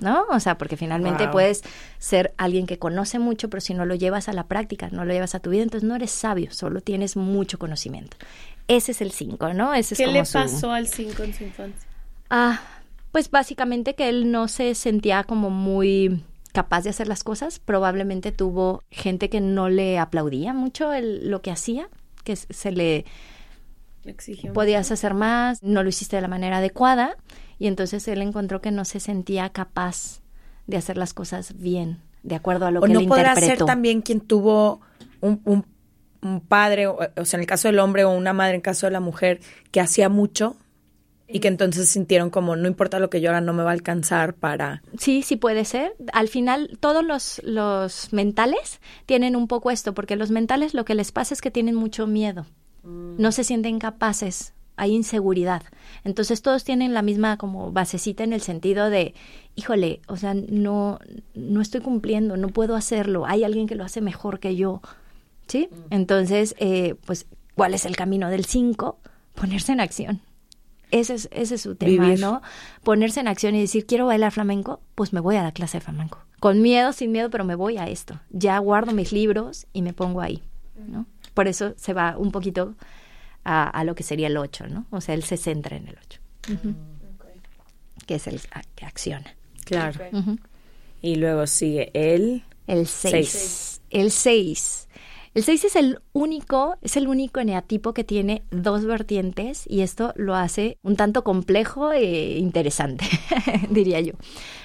¿no? 0.00 0.24
O 0.30 0.40
sea, 0.40 0.58
porque 0.58 0.76
finalmente 0.76 1.28
puedes 1.28 1.62
ser 1.98 2.34
alguien 2.36 2.66
que 2.66 2.78
conoce 2.78 3.18
mucho, 3.18 3.48
pero 3.48 3.60
si 3.60 3.72
no 3.72 3.86
lo 3.86 3.94
llevas 3.94 4.28
a 4.28 4.32
la 4.32 4.48
práctica, 4.48 4.88
no 4.90 5.04
lo 5.04 5.12
llevas 5.12 5.34
a 5.34 5.40
tu 5.40 5.50
vida, 5.50 5.62
entonces 5.62 5.88
no 5.88 5.94
eres 5.94 6.10
sabio, 6.10 6.52
solo 6.52 6.80
tienes 6.80 7.16
mucho 7.16 7.58
conocimiento. 7.58 8.16
Ese 8.68 8.92
es 8.92 9.00
el 9.00 9.12
5, 9.12 9.54
¿no? 9.54 9.72
Ese 9.74 9.94
¿Qué 9.94 10.04
es 10.04 10.12
le 10.12 10.24
pasó 10.24 10.72
al 10.72 10.88
5 10.88 11.22
en 11.22 11.34
su 11.34 11.44
infancia? 11.44 11.88
Ah, 12.30 12.60
pues 13.12 13.30
básicamente 13.30 13.94
que 13.94 14.08
él 14.08 14.30
no 14.30 14.48
se 14.48 14.74
sentía 14.74 15.24
como 15.24 15.50
muy 15.50 16.24
capaz 16.52 16.82
de 16.84 16.90
hacer 16.90 17.08
las 17.08 17.24
cosas. 17.24 17.58
Probablemente 17.58 18.32
tuvo 18.32 18.84
gente 18.90 19.28
que 19.28 19.40
no 19.40 19.68
le 19.68 19.98
aplaudía 19.98 20.52
mucho 20.52 20.92
el, 20.92 21.30
lo 21.30 21.42
que 21.42 21.50
hacía, 21.50 21.88
que 22.24 22.36
se 22.36 22.70
le 22.70 23.04
Exigió 24.04 24.52
podías 24.52 24.90
hacer 24.90 25.14
más, 25.14 25.62
no 25.62 25.82
lo 25.82 25.88
hiciste 25.88 26.16
de 26.16 26.22
la 26.22 26.28
manera 26.28 26.58
adecuada 26.58 27.16
y 27.58 27.68
entonces 27.68 28.06
él 28.08 28.20
encontró 28.20 28.60
que 28.60 28.72
no 28.72 28.84
se 28.84 28.98
sentía 28.98 29.50
capaz 29.50 30.22
de 30.66 30.76
hacer 30.76 30.96
las 30.96 31.14
cosas 31.14 31.54
bien, 31.58 32.00
de 32.24 32.34
acuerdo 32.34 32.66
a 32.66 32.72
lo 32.72 32.80
o 32.80 32.82
que 32.82 32.92
no 32.92 33.00
él 33.00 33.06
podrá 33.06 33.30
interpretó. 33.30 33.58
ser 33.58 33.66
también 33.66 34.02
quien 34.02 34.20
tuvo 34.20 34.80
un, 35.20 35.40
un, 35.44 35.64
un 36.20 36.40
padre, 36.40 36.88
o, 36.88 36.98
o 37.16 37.24
sea, 37.24 37.36
en 37.36 37.42
el 37.42 37.46
caso 37.46 37.68
del 37.68 37.78
hombre 37.78 38.04
o 38.04 38.10
una 38.10 38.32
madre, 38.32 38.50
en 38.50 38.56
el 38.56 38.62
caso 38.62 38.86
de 38.86 38.92
la 38.92 39.00
mujer, 39.00 39.40
que 39.70 39.80
hacía 39.80 40.08
mucho 40.08 40.56
y 41.32 41.40
que 41.40 41.48
entonces 41.48 41.88
sintieron 41.88 42.30
como 42.30 42.56
no 42.56 42.68
importa 42.68 42.98
lo 42.98 43.10
que 43.10 43.20
yo 43.20 43.30
haga 43.30 43.40
no 43.40 43.52
me 43.52 43.62
va 43.62 43.70
a 43.70 43.74
alcanzar 43.74 44.34
para 44.34 44.82
Sí, 44.98 45.22
sí 45.22 45.36
puede 45.36 45.64
ser. 45.64 45.94
Al 46.12 46.28
final 46.28 46.78
todos 46.80 47.04
los, 47.04 47.40
los 47.44 48.12
mentales 48.12 48.80
tienen 49.06 49.36
un 49.36 49.48
poco 49.48 49.70
esto, 49.70 49.94
porque 49.94 50.16
los 50.16 50.30
mentales 50.30 50.74
lo 50.74 50.84
que 50.84 50.94
les 50.94 51.12
pasa 51.12 51.34
es 51.34 51.40
que 51.40 51.50
tienen 51.50 51.74
mucho 51.74 52.06
miedo. 52.06 52.46
No 52.84 53.30
se 53.30 53.44
sienten 53.44 53.78
capaces, 53.78 54.54
hay 54.76 54.92
inseguridad. 54.92 55.62
Entonces 56.02 56.42
todos 56.42 56.64
tienen 56.64 56.94
la 56.94 57.02
misma 57.02 57.36
como 57.36 57.70
basecita 57.70 58.24
en 58.24 58.32
el 58.32 58.40
sentido 58.40 58.90
de, 58.90 59.14
híjole, 59.54 60.00
o 60.08 60.16
sea, 60.16 60.34
no 60.34 60.98
no 61.34 61.60
estoy 61.60 61.80
cumpliendo, 61.80 62.36
no 62.36 62.48
puedo 62.48 62.74
hacerlo, 62.74 63.24
hay 63.26 63.44
alguien 63.44 63.68
que 63.68 63.76
lo 63.76 63.84
hace 63.84 64.00
mejor 64.00 64.40
que 64.40 64.56
yo. 64.56 64.80
¿Sí? 65.46 65.68
Entonces, 65.90 66.54
eh, 66.58 66.94
pues, 67.04 67.26
¿cuál 67.54 67.74
es 67.74 67.84
el 67.84 67.96
camino 67.96 68.30
del 68.30 68.44
5? 68.44 68.98
Ponerse 69.34 69.72
en 69.72 69.80
acción. 69.80 70.20
Ese 70.92 71.14
es, 71.14 71.28
ese 71.32 71.56
es 71.56 71.60
su 71.62 71.74
tema, 71.74 72.04
Vivir. 72.04 72.20
¿no? 72.20 72.40
Ponerse 72.84 73.18
en 73.18 73.26
acción 73.26 73.54
y 73.56 73.60
decir, 73.60 73.86
quiero 73.86 74.06
bailar 74.06 74.30
flamenco, 74.30 74.80
pues 74.94 75.12
me 75.12 75.18
voy 75.20 75.34
a 75.36 75.42
la 75.42 75.50
clase 75.52 75.78
de 75.78 75.80
flamenco. 75.80 76.18
Con 76.38 76.62
miedo, 76.62 76.92
sin 76.92 77.10
miedo, 77.12 77.30
pero 77.30 77.44
me 77.44 77.54
voy 77.56 77.78
a 77.78 77.86
esto. 77.88 78.20
Ya 78.30 78.58
guardo 78.58 78.92
mis 78.92 79.10
libros 79.12 79.66
y 79.72 79.82
me 79.82 79.92
pongo 79.92 80.20
ahí, 80.20 80.42
¿no? 80.88 81.06
Por 81.34 81.48
eso 81.48 81.74
se 81.76 81.92
va 81.94 82.16
un 82.18 82.30
poquito 82.30 82.74
a, 83.44 83.68
a 83.68 83.84
lo 83.84 83.94
que 83.94 84.02
sería 84.02 84.26
el 84.28 84.36
8, 84.36 84.66
¿no? 84.68 84.86
O 84.90 85.00
sea, 85.00 85.14
él 85.14 85.22
se 85.24 85.36
centra 85.36 85.76
en 85.76 85.88
el 85.88 85.96
8, 86.04 86.20
que 88.06 88.16
es 88.16 88.26
el 88.26 88.40
a- 88.52 88.62
que 88.74 88.84
acciona. 88.84 89.34
claro. 89.64 89.98
Y 91.00 91.16
luego 91.16 91.46
sigue 91.48 91.90
él. 91.94 92.44
El 92.68 92.86
6. 92.86 93.28
Seis. 93.28 93.80
El 93.90 94.10
6. 94.12 94.88
El 95.34 95.44
6 95.44 95.64
es 95.64 95.76
el 95.76 96.00
único, 96.12 96.76
es 96.82 96.98
el 96.98 97.08
único 97.08 97.40
eneatipo 97.40 97.94
que 97.94 98.04
tiene 98.04 98.42
dos 98.50 98.84
vertientes 98.84 99.64
y 99.66 99.80
esto 99.80 100.12
lo 100.14 100.34
hace 100.34 100.78
un 100.82 100.96
tanto 100.96 101.24
complejo 101.24 101.90
e 101.90 102.36
interesante, 102.38 103.06
diría 103.70 104.00
yo. 104.00 104.12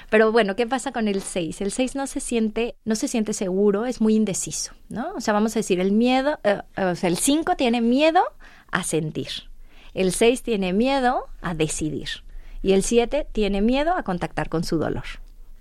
Pero 0.10 0.34
bueno, 0.34 0.58
¿qué 0.58 0.68
pasa 0.68 0.92
con 0.92 1.08
el 1.08 1.22
6? 1.22 1.62
El 1.62 1.72
6 1.72 1.96
no 1.96 2.06
se 2.06 2.20
siente, 2.20 2.76
no 2.84 2.96
se 2.96 3.08
siente 3.08 3.32
seguro, 3.32 3.86
es 3.86 4.02
muy 4.02 4.16
indeciso, 4.16 4.74
¿no? 4.90 5.14
O 5.16 5.22
sea, 5.22 5.34
vamos 5.34 5.56
a 5.56 5.60
decir, 5.60 5.80
el 5.80 5.94
miedo, 5.94 6.38
eh, 6.44 6.62
o 6.78 6.96
sea, 6.96 7.10
el 7.10 7.18
5 7.18 7.56
tiene 7.56 7.80
miedo 7.80 8.22
a 8.70 8.84
sentir. 8.84 9.30
El 9.94 10.12
6 10.12 10.44
tiene 10.44 10.74
miedo 10.74 11.28
a 11.42 11.54
decidir. 11.54 12.10
Y 12.62 12.74
el 12.74 12.84
7 12.84 13.26
tiene 13.32 13.62
miedo 13.62 13.94
a 13.94 14.04
contactar 14.04 14.50
con 14.50 14.66
su 14.66 14.78
dolor. 14.78 15.06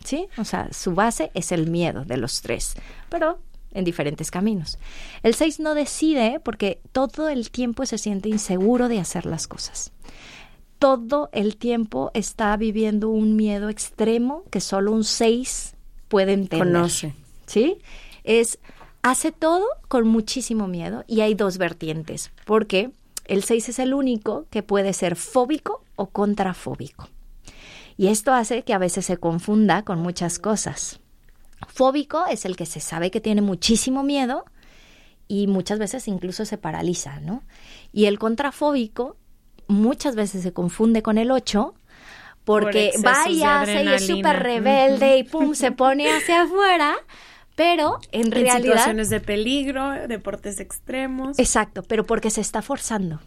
¿Sí? 0.04 0.28
O 0.36 0.44
sea, 0.44 0.68
su 0.72 0.94
base 0.94 1.30
es 1.34 1.52
el 1.52 1.68
miedo 1.68 2.04
de 2.04 2.16
los 2.16 2.40
tres, 2.40 2.74
pero 3.08 3.40
en 3.72 3.84
diferentes 3.84 4.30
caminos. 4.30 4.78
El 5.22 5.34
6 5.34 5.60
no 5.60 5.74
decide 5.74 6.40
porque 6.42 6.80
todo 6.92 7.28
el 7.28 7.50
tiempo 7.50 7.84
se 7.86 7.98
siente 7.98 8.28
inseguro 8.28 8.88
de 8.88 9.00
hacer 9.00 9.26
las 9.26 9.46
cosas. 9.46 9.92
Todo 10.78 11.30
el 11.32 11.56
tiempo 11.56 12.10
está 12.14 12.56
viviendo 12.56 13.08
un 13.08 13.36
miedo 13.36 13.68
extremo 13.68 14.44
que 14.50 14.60
solo 14.60 14.92
un 14.92 15.04
6 15.04 15.74
puede 16.08 16.32
entender. 16.32 16.66
Conoce. 16.66 17.14
¿Sí? 17.46 17.78
Es 18.24 18.58
hace 19.02 19.30
todo 19.32 19.66
con 19.88 20.06
muchísimo 20.08 20.66
miedo 20.68 21.04
y 21.06 21.20
hay 21.20 21.34
dos 21.34 21.58
vertientes, 21.58 22.32
porque 22.44 22.90
El 23.28 23.42
6 23.42 23.70
es 23.70 23.78
el 23.80 23.92
único 23.92 24.46
que 24.50 24.62
puede 24.62 24.92
ser 24.92 25.16
fóbico 25.16 25.82
o 25.96 26.06
contrafóbico. 26.06 27.08
Y 27.96 28.08
esto 28.08 28.32
hace 28.32 28.62
que 28.62 28.74
a 28.74 28.78
veces 28.78 29.06
se 29.06 29.16
confunda 29.16 29.82
con 29.82 29.98
muchas 29.98 30.38
cosas. 30.38 31.00
Fóbico 31.68 32.24
es 32.26 32.44
el 32.44 32.56
que 32.56 32.66
se 32.66 32.80
sabe 32.80 33.10
que 33.10 33.20
tiene 33.20 33.42
muchísimo 33.42 34.02
miedo 34.02 34.44
y 35.28 35.46
muchas 35.46 35.78
veces 35.78 36.08
incluso 36.08 36.44
se 36.44 36.58
paraliza, 36.58 37.20
¿no? 37.20 37.42
Y 37.92 38.06
el 38.06 38.18
contrafóbico 38.18 39.16
muchas 39.68 40.14
veces 40.14 40.42
se 40.42 40.52
confunde 40.52 41.02
con 41.02 41.18
el 41.18 41.30
8 41.30 41.74
porque 42.44 42.92
va 43.04 43.28
y 43.28 43.42
hace 43.42 43.82
y 43.82 43.88
es 43.88 44.06
súper 44.06 44.42
rebelde 44.42 45.18
y 45.18 45.24
pum, 45.24 45.54
se 45.54 45.72
pone 45.72 46.08
hacia 46.14 46.42
afuera, 46.42 46.94
pero 47.56 47.98
en, 48.12 48.30
realidad... 48.30 48.58
situaciones 48.58 49.10
de 49.10 49.20
peligro, 49.20 50.06
deportes 50.06 50.60
extremos. 50.60 51.38
Exacto, 51.40 51.82
pero 51.82 52.06
porque 52.06 52.30
se 52.30 52.40
está 52.40 52.62
forzando, 52.62 53.20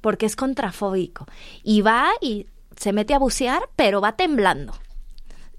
porque 0.00 0.26
es 0.26 0.36
contrafóbico. 0.36 1.26
Y 1.64 1.80
va 1.80 2.06
y 2.20 2.46
se 2.76 2.92
mete 2.92 3.14
a 3.14 3.18
bucear, 3.18 3.68
pero 3.74 4.00
va 4.00 4.12
temblando. 4.12 4.74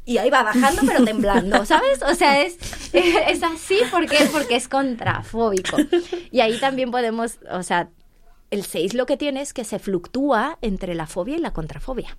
Y 0.05 0.17
ahí 0.17 0.29
va 0.29 0.43
bajando, 0.43 0.81
pero 0.85 1.03
temblando, 1.05 1.65
¿sabes? 1.65 2.01
O 2.03 2.13
sea, 2.15 2.41
es, 2.41 2.57
es 2.93 3.43
así 3.43 3.79
porque, 3.91 4.17
porque 4.31 4.55
es 4.55 4.67
contrafóbico. 4.67 5.77
Y 6.31 6.41
ahí 6.41 6.59
también 6.59 6.91
podemos, 6.91 7.39
o 7.49 7.63
sea, 7.63 7.89
el 8.51 8.63
6 8.63 8.93
lo 8.93 9.05
que 9.05 9.17
tiene 9.17 9.41
es 9.41 9.53
que 9.53 9.63
se 9.63 9.79
fluctúa 9.79 10.57
entre 10.61 10.93
la 10.93 11.07
fobia 11.07 11.37
y 11.37 11.39
la 11.39 11.53
contrafobia. 11.53 12.17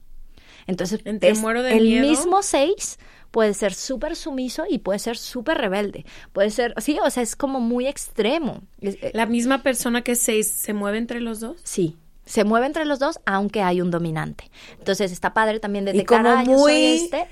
Entonces, 0.66 1.00
el 1.04 2.00
mismo 2.00 2.42
6 2.42 2.98
puede 3.30 3.52
ser 3.52 3.74
súper 3.74 4.16
sumiso 4.16 4.64
y 4.68 4.78
puede 4.78 4.98
ser 4.98 5.18
súper 5.18 5.58
rebelde. 5.58 6.06
Puede 6.32 6.50
ser, 6.50 6.74
sí, 6.78 6.98
o 7.04 7.10
sea, 7.10 7.22
es 7.22 7.36
como 7.36 7.60
muy 7.60 7.86
extremo. 7.86 8.62
Eh, 8.80 9.10
¿La 9.12 9.26
misma 9.26 9.62
persona 9.62 10.02
que 10.02 10.12
es 10.12 10.20
6 10.20 10.50
se 10.50 10.72
mueve 10.72 10.98
entre 10.98 11.20
los 11.20 11.40
dos? 11.40 11.60
Sí, 11.64 11.96
se 12.24 12.44
mueve 12.44 12.66
entre 12.66 12.84
los 12.84 12.98
dos, 12.98 13.20
aunque 13.26 13.62
hay 13.62 13.80
un 13.80 13.90
dominante. 13.90 14.50
Entonces 14.78 15.12
está 15.12 15.34
padre 15.34 15.60
también 15.60 15.84
detectar, 15.84 16.22
como 16.22 16.58
muy 16.58 16.72
este. 16.74 17.26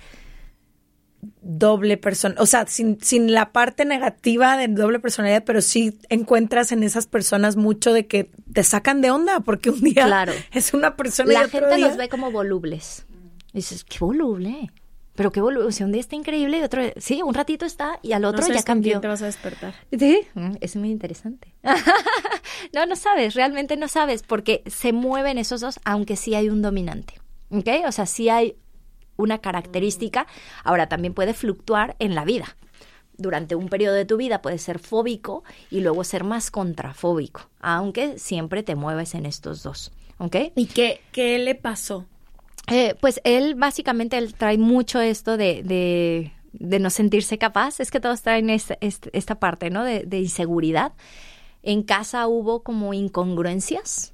Doble 1.41 1.97
persona, 1.97 2.35
o 2.39 2.47
sea, 2.47 2.67
sin, 2.67 3.01
sin 3.01 3.33
la 3.33 3.53
parte 3.53 3.85
negativa 3.85 4.57
de 4.57 4.69
doble 4.69 4.99
personalidad, 4.99 5.45
pero 5.45 5.61
sí 5.61 5.99
encuentras 6.09 6.73
en 6.73 6.83
esas 6.83 7.07
personas 7.07 7.57
mucho 7.57 7.93
de 7.93 8.07
que 8.07 8.31
te 8.53 8.65
sacan 8.65 9.01
de 9.01 9.11
onda, 9.11 9.41
porque 9.41 9.71
un 9.71 9.81
día 9.81 10.05
claro. 10.05 10.33
es 10.53 10.75
una 10.75 10.97
persona 10.97 11.33
la 11.33 11.41
y 11.43 11.45
otro 11.45 11.69
gente 11.69 11.79
los 11.79 11.97
ve 11.97 12.09
como 12.09 12.31
volubles. 12.33 13.07
dices, 13.53 13.85
qué 13.85 13.99
voluble. 14.01 14.71
Pero 15.15 15.31
qué 15.31 15.43
voluble, 15.43 15.85
un 15.85 15.93
día 15.93 16.01
está 16.01 16.17
increíble 16.17 16.59
y 16.59 16.63
otro, 16.63 16.83
sí, 16.97 17.21
un 17.23 17.35
ratito 17.35 17.67
está 17.67 17.99
y 18.01 18.13
al 18.13 18.25
otro 18.25 18.47
ya 18.49 18.63
cambió. 18.63 18.99
te 19.01 19.09
vas 19.09 19.21
a 19.23 19.27
despertar? 19.27 19.75
Sí, 19.99 20.21
mm, 20.35 20.53
es 20.61 20.75
muy 20.75 20.91
interesante. 20.91 21.55
no, 22.73 22.87
no 22.87 22.97
sabes, 22.97 23.35
realmente 23.35 23.77
no 23.77 23.89
sabes, 23.89 24.23
porque 24.23 24.63
se 24.67 24.93
mueven 24.93 25.37
esos 25.37 25.61
dos, 25.61 25.81
aunque 25.85 26.17
sí 26.17 26.35
hay 26.35 26.49
un 26.49 26.63
dominante. 26.63 27.21
¿Ok? 27.51 27.69
O 27.87 27.93
sea, 27.93 28.07
sí 28.07 28.31
hay 28.31 28.57
una 29.17 29.39
característica. 29.39 30.27
Ahora, 30.65 30.89
también 30.89 31.15
puede 31.15 31.35
fluctuar 31.35 31.97
en 31.99 32.15
la 32.15 32.25
vida. 32.25 32.57
Durante 33.17 33.55
un 33.55 33.69
periodo 33.69 33.95
de 33.95 34.05
tu 34.05 34.17
vida 34.17 34.43
puedes 34.43 34.63
ser 34.63 34.79
fóbico 34.79 35.45
y 35.71 35.81
luego 35.81 36.03
ser 36.03 36.25
más 36.25 36.51
contrafóbico, 36.51 37.51
aunque 37.61 38.19
siempre 38.19 38.63
te 38.63 38.75
mueves 38.75 39.15
en 39.15 39.27
estos 39.27 39.63
dos. 39.63 39.93
¿Ok? 40.19 40.37
¿Y 40.57 40.67
qué, 40.67 41.01
qué 41.13 41.39
le 41.39 41.55
pasó? 41.55 42.07
Eh, 42.69 42.95
pues 43.01 43.21
él 43.25 43.55
básicamente 43.55 44.17
él 44.19 44.35
trae 44.35 44.57
mucho 44.57 45.01
esto 45.01 45.37
de, 45.37 45.63
de, 45.63 46.33
de, 46.53 46.79
no 46.79 46.91
sentirse 46.91 47.39
capaz. 47.39 47.81
Es 47.81 47.91
que 47.91 48.01
todos 48.01 48.23
traen 48.23 48.51
esta, 48.51 48.79
esta 48.81 49.35
parte, 49.41 49.71
¿no? 49.71 49.85
De, 49.85 50.05
de, 50.05 50.21
inseguridad. 50.21 50.93
En 51.63 51.83
casa 51.83 52.27
hubo 52.29 52.63
como 52.63 52.95
incongruencias, 52.95 54.12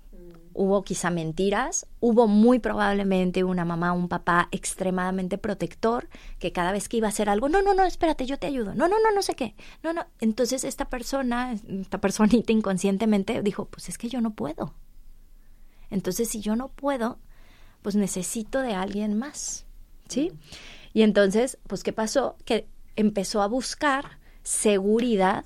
hubo 0.59 0.83
quizá 0.83 1.11
mentiras, 1.11 1.87
hubo 2.01 2.27
muy 2.27 2.59
probablemente 2.59 3.45
una 3.45 3.65
mamá, 3.65 3.93
un 3.93 4.09
papá 4.09 4.49
extremadamente 4.51 5.39
protector, 5.39 6.09
que 6.41 6.51
cada 6.51 6.73
vez 6.73 6.89
que 6.89 6.97
iba 6.97 7.07
a 7.07 7.11
hacer 7.11 7.31
algo, 7.31 7.49
no, 7.49 7.63
no, 7.63 7.75
no, 7.75 7.85
espérate, 7.85 8.27
yo 8.27 8.41
te 8.41 8.49
ayudo, 8.49 8.75
no, 8.75 8.89
no, 8.89 8.97
no, 9.01 9.13
no 9.15 9.23
sé 9.23 9.35
qué, 9.35 9.55
no, 9.85 9.93
no. 9.93 10.07
Entonces 10.21 10.65
esta 10.65 10.87
persona, 10.87 11.53
esta 11.53 12.01
personita 12.01 12.53
inconscientemente 12.53 13.41
dijo, 13.41 13.67
pues 13.67 13.89
es 13.89 13.99
que 13.99 14.09
yo 14.09 14.21
no 14.21 14.33
puedo. 14.33 14.75
Entonces 15.91 16.29
si 16.29 16.41
yo 16.41 16.57
no 16.57 16.67
puedo, 16.67 17.21
pues 17.83 17.95
necesito 17.95 18.61
de 18.61 18.75
alguien 18.75 19.17
más, 19.17 19.65
¿sí? 20.09 20.33
Y 20.93 21.03
entonces, 21.03 21.59
pues, 21.69 21.85
¿qué 21.85 21.93
pasó? 21.93 22.37
Que 22.45 22.67
empezó 22.97 23.43
a 23.43 23.47
buscar 23.47 24.19
seguridad 24.43 25.45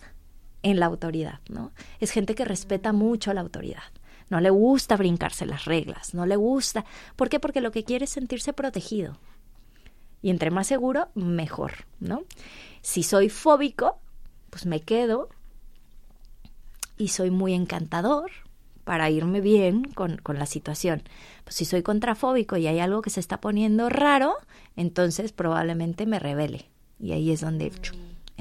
en 0.63 0.81
la 0.81 0.87
autoridad, 0.87 1.41
¿no? 1.51 1.73
Es 2.01 2.13
gente 2.13 2.35
que 2.35 2.47
respeta 2.47 2.95
mucho 2.95 3.35
la 3.35 3.43
autoridad. 3.43 3.83
No 4.33 4.41
le 4.41 4.49
gusta 4.49 4.97
brincarse 4.97 5.45
las 5.45 5.67
reglas, 5.67 6.15
no 6.15 6.25
le 6.25 6.37
gusta. 6.37 6.87
¿Por 7.17 7.29
qué? 7.29 7.39
Porque 7.39 7.61
lo 7.61 7.71
que 7.71 7.85
quiere 7.85 8.07
es 8.07 8.13
sentirse 8.13 8.55
protegido. 8.55 9.19
Y 10.23 10.31
entre 10.31 10.51
más 10.51 10.69
seguro, 10.69 11.09
mejor, 11.15 11.85
¿no? 12.01 12.23
Si 12.81 13.03
soy 13.03 13.29
fóbico, 13.29 13.99
pues 14.49 14.65
me 14.65 14.81
quedo 14.81 15.29
y 16.97 17.09
soy 17.09 17.31
muy 17.31 17.53
encantador, 17.53 18.31
para 18.85 19.11
irme 19.11 19.43
bien 19.43 19.85
con, 19.85 20.19
la 20.27 20.47
situación. 20.47 21.03
Pues 21.45 21.57
si 21.57 21.67
soy 21.67 21.83
contrafóbico 21.83 22.57
y 22.57 22.67
hay 22.67 22.79
algo 22.79 23.03
que 23.03 23.11
se 23.11 23.21
está 23.21 23.39
poniendo 23.39 23.91
raro, 23.91 24.37
entonces 24.77 25.33
probablemente 25.33 26.07
me 26.07 26.19
revele. 26.19 26.71
Y 26.99 27.13
ahí 27.13 27.33
es 27.33 27.43
donde 27.43 27.71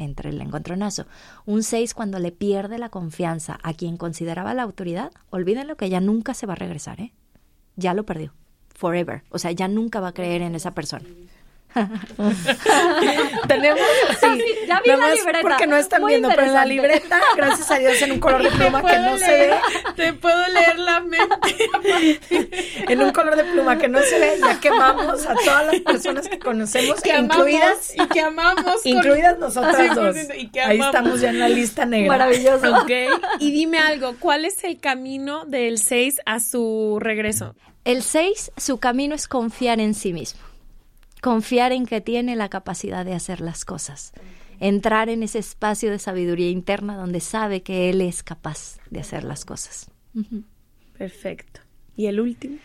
entra 0.03 0.29
el 0.29 0.41
encontronazo. 0.41 1.05
Un 1.45 1.63
6 1.63 1.93
cuando 1.93 2.19
le 2.19 2.31
pierde 2.31 2.77
la 2.77 2.89
confianza 2.89 3.59
a 3.63 3.73
quien 3.73 3.97
consideraba 3.97 4.53
la 4.53 4.63
autoridad, 4.63 5.11
olvídenlo 5.29 5.77
que 5.77 5.89
ya 5.89 6.01
nunca 6.01 6.33
se 6.33 6.45
va 6.45 6.53
a 6.53 6.57
regresar, 6.57 6.99
¿eh? 7.01 7.13
Ya 7.75 7.93
lo 7.93 8.05
perdió. 8.05 8.33
Forever. 8.69 9.23
O 9.29 9.39
sea, 9.39 9.51
ya 9.51 9.67
nunca 9.67 9.99
va 9.99 10.09
a 10.09 10.13
creer 10.13 10.41
en 10.41 10.55
esa 10.55 10.71
persona. 10.71 11.05
Tenemos 13.47 13.79
sí, 14.19 14.43
ya 14.67 14.81
vi 14.81 14.89
la 14.89 15.13
libreta. 15.13 15.41
Porque 15.41 15.67
no 15.67 15.77
están 15.77 16.05
viendo, 16.05 16.27
pero 16.29 16.43
en 16.43 16.53
la 16.53 16.65
libreta, 16.65 17.21
gracias 17.35 17.71
a 17.71 17.79
Dios, 17.79 18.01
en 18.01 18.11
un 18.13 18.19
color 18.19 18.43
de 18.43 18.49
pluma 18.57 18.83
que 18.83 18.99
no 18.99 19.17
se 19.17 19.31
ve. 19.31 19.53
Te 19.95 20.13
puedo 20.13 20.47
leer 20.49 20.79
la 20.79 20.99
mente. 20.99 21.69
en 22.89 23.01
un 23.01 23.11
color 23.11 23.37
de 23.37 23.45
pluma 23.45 23.77
que 23.77 23.87
no 23.87 24.01
se 24.01 24.19
ve, 24.19 24.37
ya 24.39 24.59
quemamos 24.59 25.25
a 25.25 25.35
todas 25.35 25.67
las 25.67 25.79
personas 25.81 26.27
que 26.27 26.39
conocemos, 26.39 26.99
que 27.01 27.17
incluidas 27.17 27.93
y 27.95 28.05
que 28.07 28.21
amamos, 28.21 28.85
incluidas 28.85 29.39
nosotras 29.39 29.95
dos. 29.95 30.15
Ahí 30.65 30.79
estamos 30.79 31.21
ya 31.21 31.29
en 31.29 31.39
la 31.39 31.47
lista 31.47 31.85
negra. 31.85 32.17
Maravilloso. 32.17 32.81
Okay. 32.81 33.07
Y 33.39 33.51
dime 33.51 33.79
algo, 33.79 34.15
¿cuál 34.19 34.45
es 34.45 34.63
el 34.63 34.79
camino 34.79 35.45
del 35.45 35.77
6 35.77 36.21
a 36.25 36.39
su 36.39 36.97
regreso? 36.99 37.55
El 37.85 38.03
6, 38.03 38.51
su 38.57 38.79
camino 38.79 39.15
es 39.15 39.27
confiar 39.27 39.79
en 39.79 39.93
sí 39.93 40.13
mismo 40.13 40.50
confiar 41.21 41.71
en 41.71 41.85
que 41.85 42.01
tiene 42.01 42.35
la 42.35 42.49
capacidad 42.49 43.05
de 43.05 43.13
hacer 43.13 43.41
las 43.41 43.63
cosas, 43.63 44.11
entrar 44.59 45.09
en 45.09 45.23
ese 45.23 45.39
espacio 45.39 45.91
de 45.91 45.99
sabiduría 45.99 46.49
interna 46.49 46.97
donde 46.97 47.19
sabe 47.19 47.61
que 47.61 47.89
él 47.89 48.01
es 48.01 48.23
capaz 48.23 48.79
de 48.89 48.99
hacer 48.99 49.23
las 49.23 49.45
cosas. 49.45 49.89
Perfecto. 50.97 51.61
¿Y 51.95 52.07
el 52.07 52.19
último? 52.19 52.57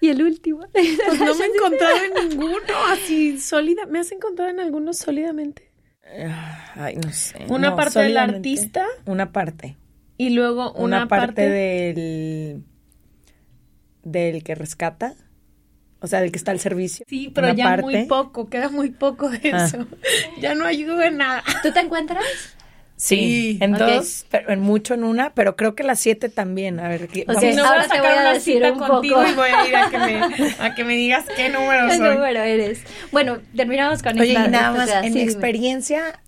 Y 0.00 0.08
el 0.08 0.22
último. 0.22 0.66
Pues 0.72 1.20
no 1.20 1.34
me 1.34 1.44
he 1.44 1.48
encontrado 1.56 1.96
en 1.96 2.28
ninguno 2.28 2.74
así 2.88 3.38
sólida. 3.38 3.86
¿Me 3.86 4.00
has 4.00 4.10
encontrado 4.12 4.50
en 4.50 4.60
alguno 4.60 4.92
sólidamente? 4.92 5.70
Ay, 6.74 6.96
no 6.96 7.12
sé. 7.12 7.46
Una 7.48 7.76
parte 7.76 8.00
del 8.00 8.16
artista. 8.16 8.84
Una 9.06 9.32
parte. 9.32 9.76
Y 10.18 10.30
luego 10.30 10.72
una, 10.72 11.08
parte, 11.08 11.48
del 11.48 12.64
del 14.02 14.42
que 14.42 14.54
rescata. 14.54 15.14
O 16.02 16.08
sea, 16.08 16.20
del 16.20 16.32
que 16.32 16.38
está 16.38 16.50
al 16.50 16.58
servicio. 16.58 17.06
Sí, 17.08 17.30
pero 17.32 17.54
ya 17.54 17.76
muy 17.76 18.06
poco, 18.06 18.48
queda 18.48 18.68
muy 18.68 18.90
poco 18.90 19.30
de 19.30 19.52
ah. 19.52 19.64
eso. 19.64 19.86
Ya 20.40 20.54
no 20.54 20.64
ayuda 20.64 21.06
en 21.06 21.18
nada. 21.18 21.44
¿Tú 21.62 21.72
te 21.72 21.80
encuentras? 21.80 22.24
Sí, 22.96 23.58
en 23.60 23.72
dos, 23.72 24.26
pero 24.30 24.52
en 24.52 24.60
mucho 24.60 24.94
en 24.94 25.02
una, 25.02 25.34
pero 25.34 25.56
creo 25.56 25.74
que 25.74 25.82
las 25.82 25.98
siete 25.98 26.28
también. 26.28 26.78
A 26.78 26.88
ver, 26.88 27.04
okay, 27.04 27.24
vamos. 27.24 27.42
no 27.56 27.64
ahora 27.64 27.88
te 27.88 27.98
voy 27.98 28.08
a 28.08 28.32
decir 28.32 28.62
un 28.62 28.78
contigo 28.78 29.16
poco. 29.16 29.28
y 29.28 29.34
voy 29.34 29.50
a 29.50 29.66
ir 29.66 29.76
a 29.76 29.90
que, 29.90 29.98
me, 29.98 30.54
a 30.60 30.74
que 30.76 30.84
me 30.84 30.96
digas 30.96 31.24
qué 31.36 31.48
número 31.48 31.88
¿Qué 31.88 31.96
soy. 31.96 32.14
número 32.14 32.42
eres? 32.42 32.80
Bueno, 33.10 33.38
terminamos 33.56 34.04
con 34.04 34.20
Oye, 34.20 34.28
esta. 34.30 34.46
y 34.46 34.50
nada 34.50 34.70
más, 34.70 34.90
en 35.04 35.14
mi 35.14 35.20
experiencia, 35.20 36.20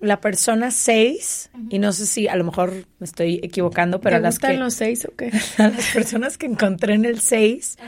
la 0.00 0.20
persona 0.20 0.70
seis, 0.70 1.50
y 1.70 1.78
no 1.78 1.92
sé 1.92 2.04
si 2.04 2.28
a 2.28 2.36
lo 2.36 2.44
mejor 2.44 2.86
me 2.98 3.06
estoy 3.06 3.40
equivocando, 3.42 4.00
pero 4.02 4.16
¿Te 4.16 4.18
a 4.18 4.20
las 4.20 4.34
gustan 4.34 4.52
que... 4.52 4.56
los 4.58 4.74
seis 4.74 5.06
o 5.06 5.14
qué? 5.16 5.30
A 5.58 5.68
las 5.68 5.86
personas 5.86 6.36
que 6.36 6.44
encontré 6.44 6.94
en 6.94 7.06
el 7.06 7.20
seis 7.20 7.78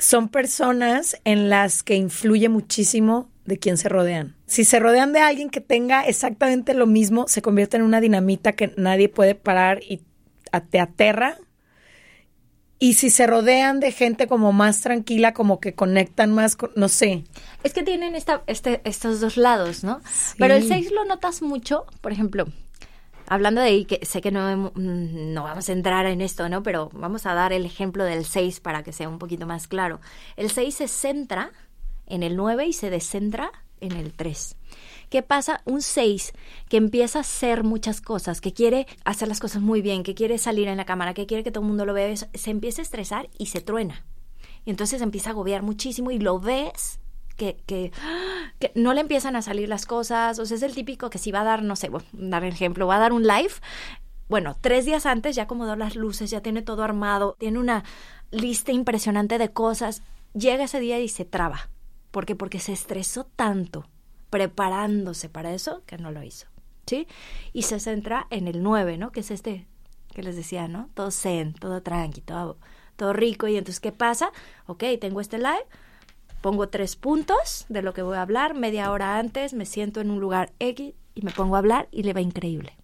son 0.00 0.28
personas 0.28 1.16
en 1.24 1.48
las 1.48 1.82
que 1.82 1.94
influye 1.94 2.48
muchísimo 2.48 3.30
de 3.44 3.58
quién 3.58 3.76
se 3.76 3.88
rodean. 3.88 4.36
Si 4.46 4.64
se 4.64 4.80
rodean 4.80 5.12
de 5.12 5.20
alguien 5.20 5.50
que 5.50 5.60
tenga 5.60 6.02
exactamente 6.02 6.74
lo 6.74 6.86
mismo, 6.86 7.26
se 7.28 7.42
convierte 7.42 7.76
en 7.76 7.82
una 7.82 8.00
dinamita 8.00 8.52
que 8.52 8.72
nadie 8.76 9.08
puede 9.08 9.34
parar 9.34 9.80
y 9.82 10.02
te 10.70 10.80
aterra. 10.80 11.38
Y 12.78 12.94
si 12.94 13.10
se 13.10 13.26
rodean 13.26 13.78
de 13.78 13.92
gente 13.92 14.26
como 14.26 14.52
más 14.52 14.80
tranquila, 14.80 15.34
como 15.34 15.60
que 15.60 15.74
conectan 15.74 16.32
más, 16.32 16.56
con, 16.56 16.70
no 16.76 16.88
sé. 16.88 17.24
Es 17.62 17.74
que 17.74 17.82
tienen 17.82 18.14
esta, 18.14 18.42
este, 18.46 18.80
estos 18.84 19.20
dos 19.20 19.36
lados, 19.36 19.84
¿no? 19.84 20.00
Pero 20.38 20.54
el 20.54 20.66
seis 20.66 20.90
lo 20.90 21.04
notas 21.04 21.42
mucho, 21.42 21.84
por 22.00 22.12
ejemplo, 22.12 22.46
hablando 23.30 23.60
de 23.60 23.86
que 23.86 24.04
sé 24.04 24.20
que 24.20 24.32
no, 24.32 24.72
mm, 24.74 25.32
no 25.32 25.44
vamos 25.44 25.68
a 25.68 25.72
entrar 25.72 26.04
en 26.06 26.20
esto, 26.20 26.48
¿no? 26.48 26.62
Pero 26.62 26.90
vamos 26.92 27.26
a 27.26 27.32
dar 27.32 27.52
el 27.52 27.64
ejemplo 27.64 28.04
del 28.04 28.26
6 28.26 28.58
para 28.60 28.82
que 28.82 28.92
sea 28.92 29.08
un 29.08 29.18
poquito 29.18 29.46
más 29.46 29.68
claro. 29.68 30.00
El 30.36 30.50
6 30.50 30.74
se 30.74 30.88
centra 30.88 31.52
en 32.06 32.24
el 32.24 32.36
9 32.36 32.66
y 32.66 32.72
se 32.72 32.90
descentra 32.90 33.52
en 33.80 33.92
el 33.92 34.12
3. 34.12 34.56
¿Qué 35.10 35.22
pasa? 35.22 35.62
Un 35.64 35.80
6 35.80 36.32
que 36.68 36.76
empieza 36.76 37.18
a 37.18 37.22
hacer 37.22 37.62
muchas 37.62 38.00
cosas, 38.00 38.40
que 38.40 38.52
quiere 38.52 38.88
hacer 39.04 39.28
las 39.28 39.38
cosas 39.38 39.62
muy 39.62 39.80
bien, 39.80 40.02
que 40.02 40.16
quiere 40.16 40.36
salir 40.36 40.66
en 40.66 40.76
la 40.76 40.84
cámara, 40.84 41.14
que 41.14 41.26
quiere 41.26 41.44
que 41.44 41.52
todo 41.52 41.62
el 41.62 41.68
mundo 41.68 41.86
lo 41.86 41.94
vea, 41.94 42.14
se 42.16 42.50
empieza 42.50 42.82
a 42.82 42.84
estresar 42.84 43.30
y 43.38 43.46
se 43.46 43.60
truena. 43.60 44.04
Y 44.64 44.70
entonces 44.70 45.00
empieza 45.02 45.30
a 45.30 45.32
agobiar 45.32 45.62
muchísimo 45.62 46.10
y 46.10 46.18
lo 46.18 46.40
ves 46.40 46.98
que, 47.40 47.92
no 48.74 48.94
le 48.94 49.00
empiezan 49.00 49.36
a 49.36 49.42
salir 49.42 49.68
las 49.68 49.86
cosas. 49.86 50.38
O 50.38 50.46
sea, 50.46 50.56
es 50.56 50.62
el 50.62 50.74
típico 50.74 51.10
que 51.10 51.18
si 51.18 51.32
va 51.32 51.40
a 51.40 51.44
dar, 51.44 51.62
no 51.62 51.76
sé, 51.76 51.88
bueno, 51.88 52.06
dar 52.12 52.44
ejemplo, 52.44 52.86
va 52.86 52.96
a 52.96 53.00
dar 53.00 53.12
un 53.12 53.22
live. 53.22 53.52
Bueno, 54.28 54.56
tres 54.60 54.84
días 54.84 55.06
antes 55.06 55.34
ya 55.34 55.44
acomodó 55.44 55.74
las 55.76 55.96
luces, 55.96 56.30
ya 56.30 56.40
tiene 56.40 56.62
todo 56.62 56.84
armado, 56.84 57.36
tiene 57.38 57.58
una 57.58 57.84
lista 58.30 58.72
impresionante 58.72 59.38
de 59.38 59.52
cosas. 59.52 60.02
Llega 60.34 60.64
ese 60.64 60.78
día 60.78 61.00
y 61.00 61.08
se 61.08 61.24
traba. 61.24 61.70
¿Por 62.10 62.26
qué? 62.26 62.36
Porque 62.36 62.60
se 62.60 62.72
estresó 62.72 63.24
tanto 63.24 63.86
preparándose 64.30 65.28
para 65.28 65.52
eso 65.52 65.82
que 65.86 65.98
no 65.98 66.12
lo 66.12 66.22
hizo. 66.22 66.46
¿Sí? 66.86 67.06
Y 67.52 67.62
se 67.62 67.78
centra 67.78 68.26
en 68.30 68.48
el 68.48 68.62
9, 68.62 68.98
¿no? 68.98 69.12
Que 69.12 69.20
es 69.20 69.30
este 69.30 69.66
que 70.12 70.22
les 70.22 70.36
decía, 70.36 70.68
¿no? 70.68 70.90
Todo 70.94 71.10
zen, 71.10 71.54
todo 71.54 71.82
tranqui, 71.82 72.20
todo, 72.20 72.58
todo 72.96 73.12
rico. 73.12 73.48
Y 73.48 73.56
entonces, 73.56 73.80
¿qué 73.80 73.92
pasa? 73.92 74.30
Ok, 74.66 74.84
tengo 75.00 75.20
este 75.20 75.38
live, 75.38 75.66
pongo 76.40 76.68
tres 76.68 76.96
puntos 76.96 77.66
de 77.68 77.82
lo 77.82 77.92
que 77.92 78.02
voy 78.02 78.16
a 78.16 78.22
hablar, 78.22 78.54
media 78.54 78.90
hora 78.90 79.18
antes 79.18 79.52
me 79.52 79.66
siento 79.66 80.00
en 80.00 80.10
un 80.10 80.20
lugar 80.20 80.52
X 80.58 80.94
y 81.14 81.22
me 81.22 81.30
pongo 81.30 81.56
a 81.56 81.58
hablar 81.58 81.88
y 81.90 82.02
le 82.02 82.12
va 82.12 82.20
increíble. 82.20 82.76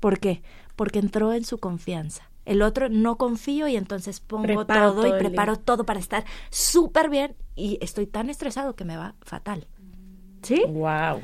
¿Por 0.00 0.20
qué? 0.20 0.42
Porque 0.76 0.98
entró 0.98 1.32
en 1.32 1.44
su 1.44 1.58
confianza. 1.58 2.30
El 2.44 2.62
otro 2.62 2.88
no 2.88 3.16
confío 3.16 3.68
y 3.68 3.76
entonces 3.76 4.20
pongo 4.20 4.64
todo, 4.64 5.06
y 5.06 5.18
preparo 5.18 5.56
todo 5.56 5.84
para 5.84 6.00
estar 6.00 6.24
súper 6.50 7.10
bien 7.10 7.36
y 7.56 7.78
estoy 7.82 8.06
tan 8.06 8.30
estresado 8.30 8.74
que 8.74 8.84
me 8.84 8.96
va 8.96 9.14
fatal. 9.20 9.66
¿Sí? 10.42 10.62
Wow. 10.66 11.20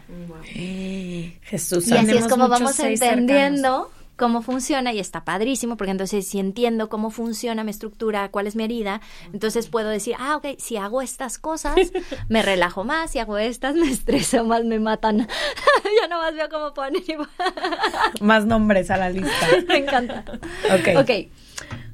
Jesús. 1.43 1.89
Y 1.89 1.97
así 1.97 2.17
es 2.17 2.29
como 2.29 2.49
vamos 2.49 2.79
entendiendo 2.81 3.91
cómo 4.17 4.43
funciona 4.43 4.93
y 4.93 5.01
está 5.01 5.25
padrísimo, 5.25 5.77
porque 5.77 5.91
entonces 5.91 6.27
si 6.27 6.39
entiendo 6.39 6.89
cómo 6.89 7.11
funciona 7.11 7.65
mi 7.65 7.71
estructura, 7.71 8.31
cuál 8.31 8.47
es 8.47 8.57
mi 8.57 8.65
herida, 8.65 9.01
entonces 9.33 9.69
puedo 9.69 9.89
decir, 9.89 10.15
ah, 10.19 10.37
ok, 10.37 10.59
si 10.59 10.77
hago 10.77 11.03
estas 11.03 11.39
cosas, 11.39 11.75
me 12.29 12.43
relajo 12.43 12.85
más, 12.85 13.11
si 13.11 13.19
hago 13.19 13.39
estas, 13.39 13.75
me 13.75 13.91
estreso 13.91 14.45
más, 14.45 14.65
me 14.65 14.79
matan. 14.79 15.19
ya 16.01 16.09
no 16.09 16.19
más 16.19 16.35
veo 16.35 16.49
cómo 16.49 16.75
poner. 16.75 17.03
más 18.21 18.47
nombres 18.47 18.91
a 18.91 18.97
la 18.97 19.11
lista. 19.11 19.47
me 19.69 19.79
encanta. 19.79 20.25
Ok. 20.73 21.01
Ok. 21.01 21.11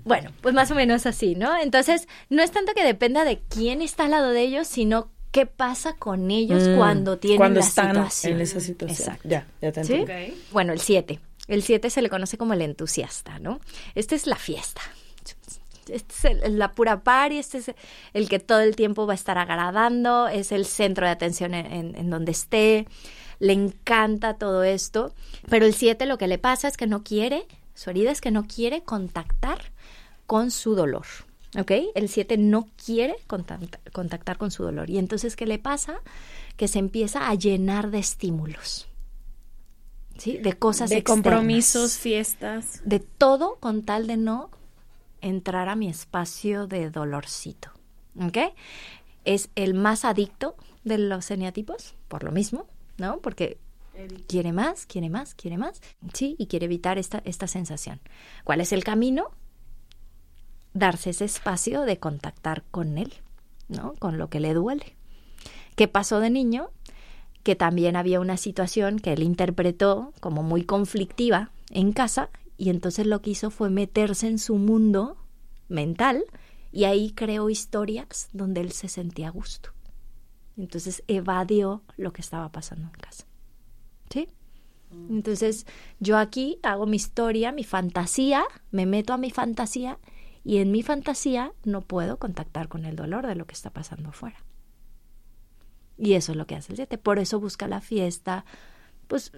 Bueno, 0.05 0.31
pues 0.41 0.55
más 0.55 0.71
o 0.71 0.75
menos 0.75 1.07
así, 1.07 1.35
¿no? 1.35 1.57
Entonces, 1.57 2.09
no 2.31 2.43
es 2.43 2.51
tanto 2.51 2.73
que 2.75 2.85
dependa 2.85 3.25
de 3.25 3.41
quién 3.49 3.83
está 3.83 4.05
al 4.05 4.13
lado 4.13 4.31
de 4.31 4.43
ellos, 4.43 4.67
sino 4.67 5.11
qué 5.31 5.47
pasa 5.47 5.95
con 5.95 6.31
ellos 6.31 6.67
mm, 6.67 6.77
cuando 6.77 7.19
tienen 7.19 7.39
cuando 7.39 7.61
la 7.61 7.67
situación. 7.67 7.95
situación. 7.95 8.33
En 8.33 8.41
esa 8.41 8.61
situación. 8.61 8.99
Exacto. 8.99 9.29
Ya, 9.29 9.47
ya 9.61 9.73
te 9.73 9.85
¿Sí? 9.85 10.05
Bueno, 10.53 10.73
el 10.73 10.81
7. 10.81 11.21
El 11.51 11.65
7 11.65 11.91
se 11.91 12.01
le 12.01 12.09
conoce 12.09 12.39
como 12.39 12.55
el 12.55 12.63
entusiasta, 12.63 13.41
¿no? 13.41 13.61
Esta 13.97 14.15
es 14.15 14.29
la 14.29 14.37
fiesta. 14.37 14.81
Este 15.89 16.31
es 16.31 16.53
la 16.53 16.71
pura 16.73 17.03
par 17.03 17.33
este 17.33 17.59
es 17.59 17.73
el 18.15 18.29
que 18.29 18.39
todo 18.39 18.61
el 18.61 18.77
tiempo 18.77 19.09
va 19.09 19.15
a 19.15 19.17
estar 19.17 19.37
agradando, 19.37 20.29
es 20.29 20.53
el 20.53 20.65
centro 20.65 21.07
de 21.07 21.11
atención 21.11 21.53
en, 21.53 22.09
donde 22.09 22.31
esté, 22.31 22.87
le 23.41 23.53
encanta 23.53 24.35
todo 24.35 24.63
esto, 24.63 25.13
pero 25.49 25.67
el 25.67 25.75
7 25.75 26.07
lo 26.07 26.19
que 26.19 26.29
le 26.29 26.39
pasa 26.39 26.69
es 26.69 26.77
que 26.77 26.87
no 26.87 27.03
quiere, 27.03 27.45
su 27.75 27.91
herida 27.91 28.13
es 28.13 28.21
que 28.21 28.31
no 28.31 28.47
quiere 28.47 28.83
contactar 28.83 29.73
con 30.29 30.53
su 30.53 30.77
dolor. 30.77 31.07
¿Ok? 31.59 31.73
El 31.97 32.09
7 32.09 32.39
no 32.39 32.69
quiere 32.85 33.17
contactar 33.27 34.39
con 34.39 34.53
su 34.53 34.63
dolor. 34.63 34.89
Y 34.89 34.99
entonces, 34.99 35.35
¿qué 35.35 35.47
le 35.47 35.59
pasa? 35.59 36.01
Que 36.57 36.69
se 36.69 36.79
empieza 36.79 37.29
a 37.29 37.35
llenar 37.35 37.91
de 37.91 37.99
estímulos. 37.99 38.87
De 40.25 40.53
cosas 40.59 40.91
De 40.91 41.03
compromisos, 41.03 41.97
fiestas. 41.97 42.83
De 42.85 43.01
todo 43.01 43.57
con 43.61 43.83
tal 43.83 44.07
de 44.07 44.17
no 44.17 44.51
entrar 45.21 45.69
a 45.69 45.77
mi 45.77 45.89
espacio 45.89 46.67
de 46.67 46.91
dolorcito. 46.91 47.71
¿Ok? 48.21 48.39
Es 49.25 49.51
el 49.55 49.75
más 49.75 50.05
adicto 50.05 50.57
de 50.85 50.99
los 50.99 51.31
eneatipos, 51.31 51.95
por 52.09 52.25
lo 52.25 52.33
mismo, 52.33 52.67
¿no? 52.99 53.19
Porque 53.19 53.59
quiere 54.27 54.53
más, 54.53 54.87
quiere 54.87 55.11
más, 55.11 55.35
quiere 55.35 55.59
más, 55.59 55.81
sí, 56.15 56.37
y 56.39 56.47
quiere 56.47 56.67
evitar 56.67 56.99
esta, 56.99 57.21
esta 57.25 57.47
sensación. 57.47 58.01
¿Cuál 58.45 58.61
es 58.61 58.73
el 58.73 58.85
camino? 58.85 59.31
Darse 60.73 61.11
ese 61.11 61.25
espacio 61.25 61.83
de 61.83 61.99
contactar 61.99 62.65
con 62.71 62.99
él, 62.99 63.13
¿no? 63.69 63.95
Con 63.99 64.19
lo 64.19 64.29
que 64.31 64.41
le 64.41 64.55
duele. 64.55 64.97
¿Qué 65.77 65.89
pasó 65.89 66.21
de 66.21 66.31
niño? 66.31 66.71
Que 67.43 67.57
también 67.57 67.97
había 67.97 68.21
una 68.21 68.37
situación 68.37 68.99
que 68.99 69.13
él 69.13 69.23
interpretó 69.23 70.13
como 70.21 70.43
muy 70.43 70.65
conflictiva 70.65 71.51
en 71.71 71.93
casa 71.93 72.31
y 72.57 72.71
entonces 72.71 73.07
lo 73.07 73.23
que 73.23 73.31
hizo 73.31 73.51
fue 73.51 73.71
meterse 73.71 74.27
en 74.27 74.39
su 74.39 74.57
mundo 74.57 75.17
mental 75.69 76.25
y 76.73 76.85
ahí 76.85 77.13
creó 77.13 77.49
historias 77.51 78.29
donde 78.33 78.61
él 78.61 78.73
se 78.73 78.89
sentía 78.89 79.29
a 79.29 79.33
gusto. 79.33 79.71
Entonces 80.57 81.03
evadió 81.09 81.83
lo 81.97 82.13
que 82.13 82.21
estaba 82.21 82.53
pasando 82.53 82.89
en 82.89 83.01
casa. 83.01 83.25
¿Sí? 84.11 84.29
Mm. 84.91 85.17
Entonces 85.17 85.67
yo 86.01 86.19
aquí 86.19 86.59
hago 86.63 86.87
mi 86.87 86.97
historia, 86.97 87.53
mi 87.53 87.65
fantasía, 87.65 88.45
me 88.71 88.85
meto 88.85 89.13
a 89.15 89.19
mi 89.19 89.31
fantasía 89.31 89.99
y 90.45 90.59
en 90.59 90.71
mi 90.71 90.83
fantasía 90.83 91.53
no 91.65 91.81
puedo 91.81 92.19
contactar 92.19 92.69
con 92.69 92.85
el 92.85 92.97
dolor 92.97 93.27
de 93.27 93.35
lo 93.35 93.47
que 93.47 93.55
está 93.55 93.71
pasando 93.71 94.11
afuera. 94.11 94.45
Y 96.01 96.15
eso 96.15 96.33
es 96.33 96.39
lo 96.39 96.47
que 96.47 96.57
hace 96.57 96.73
el 96.73 96.77
7. 96.77 96.99
Por 96.99 97.19
eso 97.19 97.39
busca 97.39 97.69
la 97.69 97.81
fiesta, 97.81 98.45
pues 99.07 99.33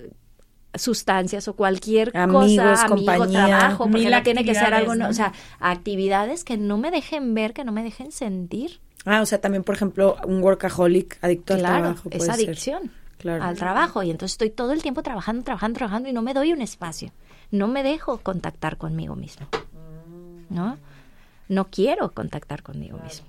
sustancias 0.74 1.48
o 1.48 1.54
cualquier 1.54 2.12
cosa, 2.12 2.84
amigo, 2.84 3.26
trabajo, 3.28 3.90
porque 3.90 4.08
la 4.08 4.22
tiene 4.22 4.44
que 4.44 4.54
ser 4.54 4.72
algo, 4.72 4.92
o 5.06 5.12
sea, 5.12 5.32
actividades 5.60 6.44
que 6.44 6.56
no 6.56 6.78
me 6.78 6.90
dejen 6.90 7.34
ver, 7.34 7.52
que 7.52 7.64
no 7.64 7.72
me 7.72 7.82
dejen 7.82 8.12
sentir. 8.12 8.80
Ah, 9.04 9.20
o 9.20 9.26
sea, 9.26 9.40
también, 9.40 9.64
por 9.64 9.74
ejemplo, 9.74 10.16
un 10.24 10.42
workaholic 10.42 11.18
adicto 11.20 11.54
al 11.54 11.60
trabajo. 11.60 12.08
es 12.10 12.28
adicción 12.28 12.90
al 13.28 13.56
trabajo. 13.56 14.02
Y 14.02 14.10
entonces 14.10 14.34
estoy 14.34 14.50
todo 14.50 14.72
el 14.72 14.82
tiempo 14.82 15.02
trabajando, 15.02 15.44
trabajando, 15.44 15.78
trabajando 15.78 16.08
y 16.08 16.12
no 16.12 16.22
me 16.22 16.34
doy 16.34 16.52
un 16.52 16.62
espacio. 16.62 17.12
No 17.50 17.68
me 17.68 17.82
dejo 17.82 18.18
contactar 18.18 18.76
conmigo 18.76 19.14
mismo. 19.14 19.46
¿No? 20.48 20.78
No 21.48 21.68
quiero 21.68 22.12
contactar 22.12 22.62
conmigo 22.62 22.98
mismo. 22.98 23.26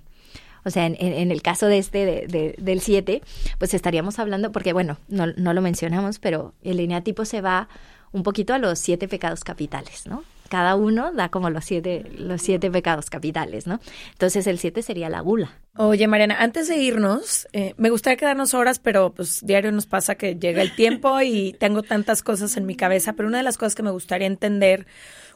O 0.65 0.69
sea, 0.69 0.85
en, 0.85 1.31
el 1.31 1.41
caso 1.41 1.67
de 1.67 1.77
este, 1.77 2.05
de, 2.05 2.55
del 2.57 2.79
7, 2.81 3.21
pues 3.57 3.73
estaríamos 3.73 4.19
hablando, 4.19 4.51
porque 4.51 4.73
bueno, 4.73 4.97
no, 5.09 5.27
no 5.27 5.53
lo 5.53 5.61
mencionamos, 5.61 6.19
pero 6.19 6.53
el 6.63 6.77
lineatipo 6.77 7.25
se 7.25 7.41
va 7.41 7.67
un 8.13 8.23
poquito 8.23 8.53
a 8.53 8.59
los 8.59 8.79
siete 8.79 9.07
pecados 9.07 9.43
capitales, 9.43 10.05
¿no? 10.07 10.23
Cada 10.47 10.75
uno 10.75 11.11
da 11.11 11.29
como 11.29 11.49
los 11.49 11.65
siete, 11.65 12.05
los 12.15 12.41
siete 12.41 12.69
pecados 12.69 13.09
capitales, 13.09 13.65
¿no? 13.65 13.79
Entonces 14.11 14.45
el 14.45 14.59
siete 14.59 14.83
sería 14.83 15.09
la 15.09 15.19
gula. 15.19 15.57
Oye, 15.75 16.07
Mariana, 16.07 16.37
antes 16.39 16.67
de 16.67 16.77
irnos, 16.77 17.47
eh, 17.53 17.73
me 17.77 17.89
gustaría 17.89 18.17
quedarnos 18.17 18.53
horas, 18.53 18.77
pero 18.77 19.11
pues 19.13 19.43
diario 19.43 19.71
nos 19.71 19.87
pasa 19.87 20.13
que 20.13 20.35
llega 20.35 20.61
el 20.61 20.75
tiempo 20.75 21.19
y 21.21 21.55
tengo 21.59 21.81
tantas 21.81 22.21
cosas 22.21 22.55
en 22.55 22.67
mi 22.67 22.75
cabeza, 22.75 23.13
pero 23.13 23.27
una 23.27 23.39
de 23.39 23.43
las 23.43 23.57
cosas 23.57 23.73
que 23.73 23.81
me 23.81 23.89
gustaría 23.89 24.27
entender 24.27 24.85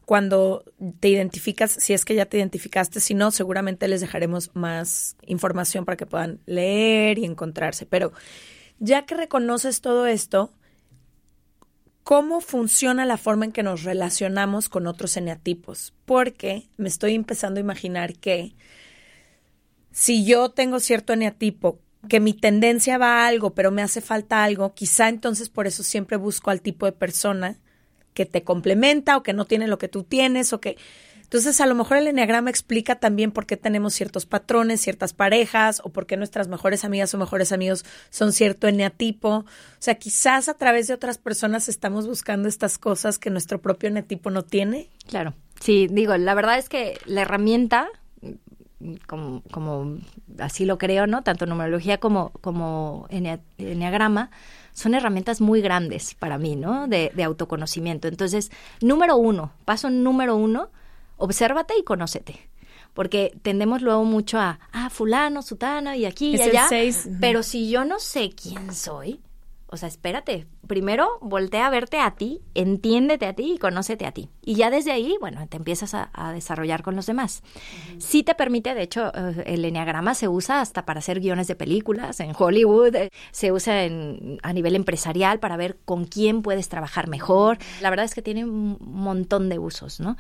cuando 0.08 0.64
te 1.02 1.10
identificas, 1.10 1.70
si 1.70 1.92
es 1.92 2.06
que 2.06 2.16
ya 2.16 2.26
te 2.26 2.38
identificaste, 2.38 3.02
si 3.02 3.14
no, 3.14 3.30
seguramente 3.30 3.90
les 3.90 4.00
dejaremos 4.00 4.52
más 4.56 5.18
información 5.24 5.84
para 5.84 5.98
que 5.98 6.06
puedan 6.06 6.40
leer 6.46 7.20
y 7.20 7.26
encontrarse. 7.26 7.86
Pero 7.86 8.14
ya 8.80 9.06
que 9.06 9.16
reconoces 9.16 9.82
todo 9.82 10.08
esto, 10.08 10.54
¿cómo 12.04 12.40
funciona 12.40 13.04
la 13.04 13.18
forma 13.18 13.44
en 13.44 13.52
que 13.52 13.64
nos 13.64 13.84
relacionamos 13.84 14.70
con 14.70 14.88
otros 14.88 15.18
eneatipos? 15.18 15.94
Porque 16.06 16.70
me 16.78 16.88
estoy 16.88 17.14
empezando 17.14 17.58
a 17.58 17.64
imaginar 17.64 18.14
que 18.14 18.56
si 19.92 20.24
yo 20.24 20.52
tengo 20.52 20.80
cierto 20.80 21.12
eneatipo, 21.12 21.82
que 22.08 22.22
mi 22.22 22.32
tendencia 22.32 22.98
va 22.98 23.26
a 23.26 23.28
algo, 23.28 23.54
pero 23.54 23.72
me 23.72 23.82
hace 23.82 24.00
falta 24.00 24.46
algo, 24.46 24.74
quizá 24.74 25.10
entonces 25.10 25.50
por 25.50 25.68
eso 25.68 25.84
siempre 25.84 26.16
busco 26.16 26.50
al 26.50 26.62
tipo 26.62 26.86
de 26.86 26.94
persona 26.94 27.60
que 28.18 28.26
te 28.26 28.42
complementa 28.42 29.16
o 29.16 29.22
que 29.22 29.32
no 29.32 29.46
tiene 29.46 29.68
lo 29.68 29.78
que 29.78 29.88
tú 29.88 30.02
tienes 30.02 30.52
o 30.52 30.60
que... 30.60 30.76
Entonces, 31.22 31.62
a 31.62 31.68
lo 31.68 31.76
mejor 31.76 31.98
el 31.98 32.08
enneagrama 32.08 32.50
explica 32.50 32.96
también 32.96 33.32
por 33.32 33.46
qué 33.46 33.58
tenemos 33.58 33.94
ciertos 33.94 34.26
patrones, 34.26 34.82
ciertas 34.82 35.14
parejas, 35.14 35.82
o 35.84 35.90
por 35.90 36.08
qué 36.08 36.18
nuestras 36.18 36.48
mejores 36.48 36.84
amigas 36.84 37.14
o 37.14 37.20
mejores 37.20 37.52
amigos 37.52 37.86
son 38.10 38.34
cierto 38.34 38.68
eneatipo. 38.68 39.30
O 39.30 39.46
sea, 39.78 39.96
quizás 39.96 40.50
a 40.50 40.56
través 40.56 40.88
de 40.88 40.96
otras 40.96 41.20
personas 41.20 41.70
estamos 41.70 42.08
buscando 42.08 42.48
estas 42.50 42.80
cosas 42.80 43.20
que 43.20 43.30
nuestro 43.30 43.62
propio 43.62 43.90
eneatipo 43.90 44.32
no 44.32 44.44
tiene. 44.44 44.90
Claro. 45.06 45.36
Sí, 45.60 45.88
digo, 45.92 46.18
la 46.18 46.34
verdad 46.34 46.58
es 46.58 46.70
que 46.70 46.98
la 47.06 47.22
herramienta 47.22 47.88
como, 49.06 49.44
como 49.52 49.98
así 50.40 50.66
lo 50.66 50.78
creo, 50.78 51.08
¿no? 51.08 51.24
Tanto 51.24 51.46
numerología 51.46 52.00
como, 52.00 52.30
como 52.42 53.08
enneagrama 53.10 54.32
son 54.78 54.94
herramientas 54.94 55.42
muy 55.42 55.60
grandes 55.60 56.14
para 56.14 56.38
mí, 56.38 56.56
¿no? 56.56 56.88
De, 56.88 57.12
de 57.16 57.24
autoconocimiento. 57.24 58.08
Entonces, 58.08 58.52
número 58.80 59.18
uno, 59.18 59.52
paso 59.66 59.90
número 59.90 60.36
uno, 60.36 60.70
obsérvate 61.18 61.74
y 61.80 61.84
conócete 61.84 62.48
porque 62.94 63.38
tendemos 63.44 63.84
luego 63.84 64.04
mucho 64.06 64.40
a, 64.40 64.60
ah, 64.72 64.90
fulano, 64.90 65.44
sutana 65.44 65.96
y 65.96 66.06
aquí 66.06 66.36
y 66.36 66.42
allá. 66.42 66.68
Pero 67.20 67.44
si 67.44 67.70
yo 67.70 67.86
no 67.86 68.00
sé 68.00 68.32
quién 68.32 68.74
soy, 68.74 69.20
o 69.70 69.76
sea, 69.76 69.90
espérate, 69.90 70.48
primero 70.66 71.18
voltea 71.22 71.68
a 71.68 71.70
verte 71.70 72.00
a 72.00 72.12
ti, 72.12 72.42
entiéndete 72.56 73.26
a 73.26 73.34
ti 73.34 73.54
y 73.56 73.58
conócete 73.58 74.06
a 74.06 74.14
ti. 74.14 74.30
Y 74.42 74.56
ya 74.56 74.70
desde 74.70 74.94
ahí, 74.94 75.18
bueno, 75.20 75.46
te 75.50 75.58
empiezas 75.58 75.94
a, 75.94 76.10
desarrollar 76.34 76.84
con 76.84 76.96
los 76.96 77.06
demás. 77.06 77.44
Sí 77.98 78.24
te 78.24 78.34
permite, 78.34 78.74
de 78.74 78.84
hecho, 78.84 79.12
eh, 79.14 79.44
el 79.46 79.66
enneagrama 79.66 80.14
se 80.14 80.30
usa 80.30 80.62
hasta 80.62 80.86
para 80.86 81.00
hacer 81.00 81.20
guiones 81.20 81.48
de 81.48 81.56
películas 81.56 82.20
en 82.22 82.34
Hollywood, 82.38 82.96
eh, 82.96 83.10
se 83.32 83.52
usa 83.52 83.84
en, 83.84 84.40
a 84.42 84.54
nivel 84.54 84.76
empresarial 84.76 85.40
para 85.40 85.58
ver 85.58 85.78
con 85.84 86.06
quién 86.06 86.44
puedes 86.44 86.70
trabajar 86.70 87.10
mejor. 87.10 87.58
La 87.82 87.90
verdad 87.90 88.06
es 88.06 88.16
que 88.16 88.22
tiene 88.22 88.46
un 88.46 88.78
montón 88.80 89.50
de 89.50 89.60
usos, 89.60 90.00
¿no? 90.00 90.16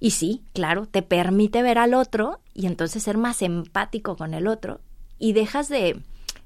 Y 0.00 0.12
sí, 0.12 0.42
claro, 0.52 0.86
te 0.86 1.02
permite 1.02 1.62
ver 1.62 1.78
al 1.78 1.94
otro 1.94 2.40
y 2.54 2.66
entonces 2.66 3.02
ser 3.04 3.18
más 3.18 3.42
empático 3.42 4.16
con 4.16 4.34
el 4.34 4.48
otro 4.48 4.80
y 5.20 5.34
dejas 5.34 5.68
de 5.68 6.00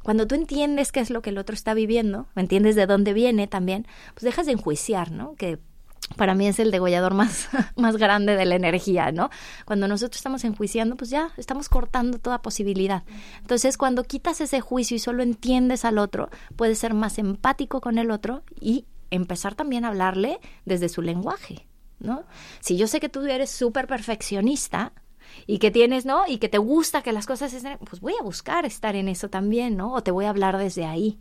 cuando 0.04 0.26
tú 0.26 0.34
entiendes 0.34 0.92
qué 0.92 1.00
es 1.00 1.10
lo 1.10 1.22
que 1.22 1.30
el 1.30 1.38
otro 1.38 1.54
está 1.54 1.72
viviendo, 1.74 2.28
entiendes 2.36 2.76
de 2.76 2.86
dónde 2.86 3.14
viene 3.14 3.48
también, 3.48 3.86
pues 4.12 4.22
dejas 4.22 4.46
de 4.46 4.52
enjuiciar, 4.52 5.10
¿no? 5.10 5.34
Que 5.34 5.58
para 6.16 6.34
mí 6.34 6.46
es 6.46 6.58
el 6.58 6.70
degollador 6.70 7.14
más, 7.14 7.48
más 7.76 7.96
grande 7.96 8.36
de 8.36 8.44
la 8.44 8.54
energía, 8.54 9.10
¿no? 9.12 9.30
Cuando 9.64 9.88
nosotros 9.88 10.18
estamos 10.18 10.44
enjuiciando, 10.44 10.96
pues 10.96 11.08
ya 11.08 11.30
estamos 11.38 11.70
cortando 11.70 12.18
toda 12.18 12.42
posibilidad. 12.42 13.04
Entonces, 13.40 13.78
cuando 13.78 14.04
quitas 14.04 14.42
ese 14.42 14.60
juicio 14.60 14.96
y 14.96 15.00
solo 15.00 15.22
entiendes 15.22 15.86
al 15.86 15.96
otro, 15.96 16.28
puedes 16.54 16.78
ser 16.78 16.92
más 16.92 17.18
empático 17.18 17.80
con 17.80 17.96
el 17.96 18.10
otro 18.10 18.42
y 18.60 18.84
empezar 19.10 19.54
también 19.54 19.86
a 19.86 19.88
hablarle 19.88 20.38
desde 20.66 20.90
su 20.90 21.00
lenguaje, 21.00 21.66
¿no? 21.98 22.24
Si 22.60 22.76
yo 22.76 22.86
sé 22.88 23.00
que 23.00 23.08
tú 23.08 23.22
eres 23.22 23.50
súper 23.50 23.86
perfeccionista, 23.86 24.92
y 25.46 25.58
que 25.58 25.70
tienes, 25.70 26.06
¿no? 26.06 26.22
Y 26.26 26.38
que 26.38 26.48
te 26.48 26.58
gusta 26.58 27.02
que 27.02 27.12
las 27.12 27.26
cosas 27.26 27.52
estén, 27.52 27.78
pues 27.78 28.00
voy 28.00 28.14
a 28.18 28.22
buscar 28.22 28.64
estar 28.64 28.96
en 28.96 29.08
eso 29.08 29.28
también, 29.28 29.76
¿no? 29.76 29.92
O 29.92 30.02
te 30.02 30.10
voy 30.10 30.24
a 30.24 30.30
hablar 30.30 30.58
desde 30.58 30.84
ahí. 30.84 31.18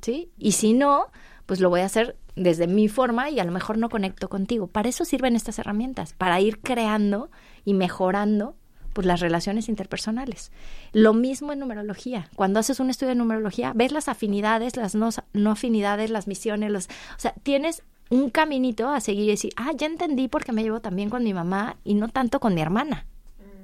¿Sí? 0.00 0.30
Y 0.36 0.52
si 0.52 0.74
no, 0.74 1.06
pues 1.46 1.60
lo 1.60 1.70
voy 1.70 1.80
a 1.80 1.86
hacer 1.86 2.16
desde 2.36 2.66
mi 2.66 2.88
forma 2.88 3.30
y 3.30 3.38
a 3.40 3.44
lo 3.44 3.52
mejor 3.52 3.78
no 3.78 3.88
conecto 3.88 4.28
contigo. 4.28 4.66
Para 4.66 4.88
eso 4.88 5.04
sirven 5.04 5.36
estas 5.36 5.58
herramientas, 5.58 6.12
para 6.14 6.40
ir 6.40 6.60
creando 6.60 7.30
y 7.64 7.74
mejorando 7.74 8.56
pues 8.92 9.06
las 9.06 9.20
relaciones 9.20 9.68
interpersonales. 9.68 10.52
Lo 10.92 11.14
mismo 11.14 11.52
en 11.52 11.58
numerología. 11.58 12.30
Cuando 12.36 12.60
haces 12.60 12.80
un 12.80 12.90
estudio 12.90 13.10
de 13.10 13.16
numerología, 13.16 13.72
ves 13.74 13.92
las 13.92 14.08
afinidades, 14.08 14.76
las 14.76 14.94
no, 14.94 15.10
no 15.32 15.50
afinidades, 15.50 16.10
las 16.10 16.28
misiones, 16.28 16.70
los, 16.70 16.86
o 16.86 17.18
sea, 17.18 17.34
tienes 17.42 17.82
un 18.10 18.30
caminito 18.30 18.88
a 18.88 19.00
seguir 19.00 19.24
y 19.24 19.30
decir, 19.30 19.52
ah, 19.56 19.72
ya 19.76 19.86
entendí 19.86 20.28
por 20.28 20.44
qué 20.44 20.52
me 20.52 20.62
llevo 20.62 20.80
también 20.80 21.10
con 21.10 21.24
mi 21.24 21.34
mamá 21.34 21.76
y 21.84 21.94
no 21.94 22.08
tanto 22.08 22.40
con 22.40 22.54
mi 22.54 22.60
hermana. 22.60 23.06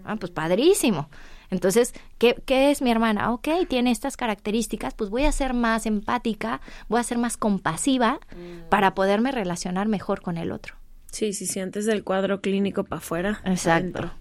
Ah, 0.05 0.17
pues 0.17 0.33
padrísimo. 0.33 1.09
Entonces, 1.51 1.93
¿qué, 2.19 2.41
¿qué, 2.47 2.71
es 2.71 2.81
mi 2.81 2.91
hermana? 2.91 3.33
Ok, 3.33 3.49
tiene 3.69 3.91
estas 3.91 4.17
características, 4.17 4.95
pues 4.95 5.11
voy 5.11 5.25
a 5.25 5.33
ser 5.33 5.53
más 5.53 5.85
empática, 5.85 6.61
voy 6.89 7.01
a 7.01 7.05
ser 7.05 7.19
más 7.19 7.37
compasiva 7.37 8.21
para 8.69 8.95
poderme 8.95 9.33
relacionar 9.33 9.89
mejor 9.89 10.23
con 10.23 10.37
el 10.37 10.53
otro. 10.53 10.77
Sí, 11.11 11.33
sí, 11.33 11.47
sí, 11.47 11.59
antes 11.59 11.87
del 11.87 12.05
cuadro 12.05 12.41
clínico 12.41 12.85
para 12.85 12.99
afuera. 12.99 13.41
Exacto. 13.45 14.13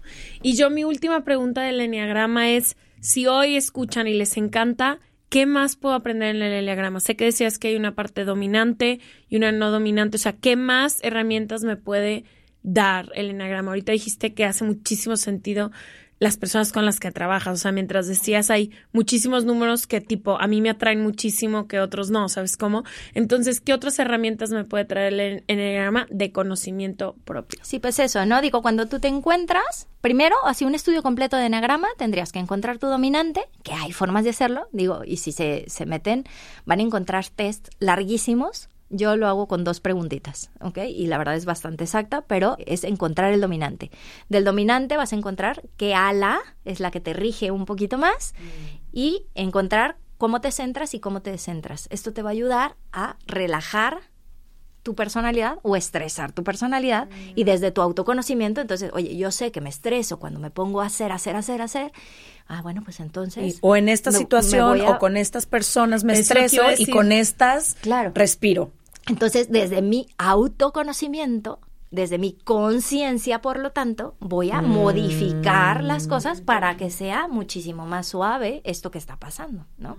Y 0.42 0.56
yo 0.56 0.70
mi 0.70 0.82
última 0.82 1.22
pregunta 1.22 1.62
del 1.62 1.80
enneagrama 1.80 2.50
es, 2.50 2.76
si 3.00 3.28
hoy 3.28 3.54
escuchan 3.56 4.08
y 4.08 4.14
les 4.14 4.36
encanta, 4.36 4.98
¿qué 5.30 5.46
más 5.46 5.76
puedo 5.76 5.94
aprender 5.94 6.36
en 6.36 6.42
el 6.42 6.52
enneagrama? 6.52 7.00
Sé 7.00 7.16
que 7.16 7.24
decías 7.24 7.58
que 7.58 7.68
hay 7.68 7.76
una 7.76 7.94
parte 7.94 8.24
dominante 8.24 9.00
y 9.30 9.36
una 9.36 9.52
no 9.52 9.70
dominante, 9.70 10.16
o 10.16 10.20
sea, 10.20 10.34
¿qué 10.34 10.56
más 10.56 11.02
herramientas 11.02 11.62
me 11.62 11.76
puede 11.76 12.24
dar 12.62 13.10
el 13.14 13.30
enneagrama? 13.30 13.70
Ahorita 13.70 13.92
dijiste 13.92 14.34
que 14.34 14.44
hace 14.44 14.64
muchísimo 14.64 15.16
sentido 15.16 15.70
las 16.20 16.36
personas 16.36 16.70
con 16.72 16.86
las 16.86 17.00
que 17.00 17.10
trabajas. 17.10 17.54
O 17.54 17.56
sea, 17.56 17.72
mientras 17.72 18.06
decías, 18.06 18.50
hay 18.50 18.70
muchísimos 18.92 19.44
números 19.44 19.86
que 19.86 20.00
tipo 20.00 20.40
a 20.40 20.46
mí 20.46 20.60
me 20.60 20.70
atraen 20.70 21.02
muchísimo 21.02 21.66
que 21.66 21.80
otros 21.80 22.10
no, 22.10 22.28
¿sabes 22.28 22.56
cómo? 22.56 22.84
Entonces, 23.14 23.60
¿qué 23.60 23.72
otras 23.72 23.98
herramientas 23.98 24.50
me 24.50 24.64
puede 24.64 24.84
traer 24.84 25.14
el 25.14 25.44
enneagrama 25.48 26.06
de 26.10 26.30
conocimiento 26.30 27.16
propio? 27.24 27.58
Sí, 27.62 27.80
pues 27.80 27.98
eso, 27.98 28.24
¿no? 28.26 28.40
Digo, 28.42 28.62
cuando 28.62 28.86
tú 28.86 29.00
te 29.00 29.08
encuentras, 29.08 29.88
primero, 30.00 30.36
así 30.44 30.64
un 30.64 30.74
estudio 30.74 31.02
completo 31.02 31.36
de 31.36 31.46
enneagrama, 31.46 31.88
tendrías 31.96 32.32
que 32.32 32.38
encontrar 32.38 32.78
tu 32.78 32.86
dominante, 32.86 33.42
que 33.62 33.72
hay 33.72 33.92
formas 33.92 34.24
de 34.24 34.30
hacerlo, 34.30 34.68
digo, 34.72 35.02
y 35.04 35.16
si 35.16 35.32
se, 35.32 35.64
se 35.68 35.86
meten, 35.86 36.24
van 36.66 36.80
a 36.80 36.82
encontrar 36.82 37.26
test 37.28 37.68
larguísimos 37.78 38.68
yo 38.90 39.16
lo 39.16 39.28
hago 39.28 39.46
con 39.46 39.64
dos 39.64 39.80
preguntitas, 39.80 40.50
¿ok? 40.60 40.78
Y 40.88 41.06
la 41.06 41.16
verdad 41.16 41.36
es 41.36 41.44
bastante 41.44 41.84
exacta, 41.84 42.22
pero 42.22 42.56
es 42.66 42.84
encontrar 42.84 43.32
el 43.32 43.40
dominante. 43.40 43.90
Del 44.28 44.44
dominante 44.44 44.96
vas 44.96 45.12
a 45.12 45.16
encontrar 45.16 45.62
qué 45.76 45.94
ala 45.94 46.40
es 46.64 46.80
la 46.80 46.90
que 46.90 47.00
te 47.00 47.12
rige 47.12 47.50
un 47.52 47.64
poquito 47.64 47.98
más 47.98 48.34
y 48.92 49.26
encontrar 49.34 49.96
cómo 50.18 50.40
te 50.40 50.50
centras 50.50 50.92
y 50.94 51.00
cómo 51.00 51.22
te 51.22 51.30
descentras. 51.30 51.86
Esto 51.90 52.12
te 52.12 52.22
va 52.22 52.30
a 52.30 52.32
ayudar 52.32 52.76
a 52.92 53.16
relajar 53.26 54.00
tu 54.82 54.94
personalidad 54.94 55.58
o 55.62 55.76
estresar 55.76 56.32
tu 56.32 56.42
personalidad 56.42 57.08
y 57.34 57.44
desde 57.44 57.70
tu 57.70 57.82
autoconocimiento, 57.82 58.60
entonces, 58.60 58.90
oye, 58.94 59.16
yo 59.16 59.30
sé 59.30 59.52
que 59.52 59.60
me 59.60 59.68
estreso 59.68 60.18
cuando 60.18 60.40
me 60.40 60.50
pongo 60.50 60.80
a 60.80 60.86
hacer, 60.86 61.12
hacer, 61.12 61.36
hacer, 61.36 61.60
hacer. 61.60 61.92
Ah, 62.48 62.62
bueno, 62.62 62.82
pues 62.82 62.98
entonces. 63.00 63.58
o 63.60 63.76
en 63.76 63.88
esta 63.88 64.10
situación 64.10 64.80
o 64.80 64.98
con 64.98 65.16
estas 65.16 65.46
personas 65.46 66.02
me 66.02 66.14
estreso 66.14 66.62
y 66.76 66.86
con 66.86 67.12
estas 67.12 67.76
claro. 67.82 68.12
respiro. 68.14 68.72
Entonces, 69.10 69.50
desde 69.50 69.82
mi 69.82 70.06
autoconocimiento, 70.18 71.58
desde 71.90 72.16
mi 72.16 72.32
conciencia, 72.32 73.42
por 73.42 73.58
lo 73.58 73.72
tanto, 73.72 74.14
voy 74.20 74.52
a 74.52 74.62
modificar 74.62 75.82
las 75.82 76.06
cosas 76.06 76.40
para 76.40 76.76
que 76.76 76.90
sea 76.90 77.26
muchísimo 77.26 77.86
más 77.86 78.06
suave 78.06 78.60
esto 78.64 78.92
que 78.92 78.98
está 78.98 79.16
pasando, 79.16 79.66
¿no? 79.78 79.96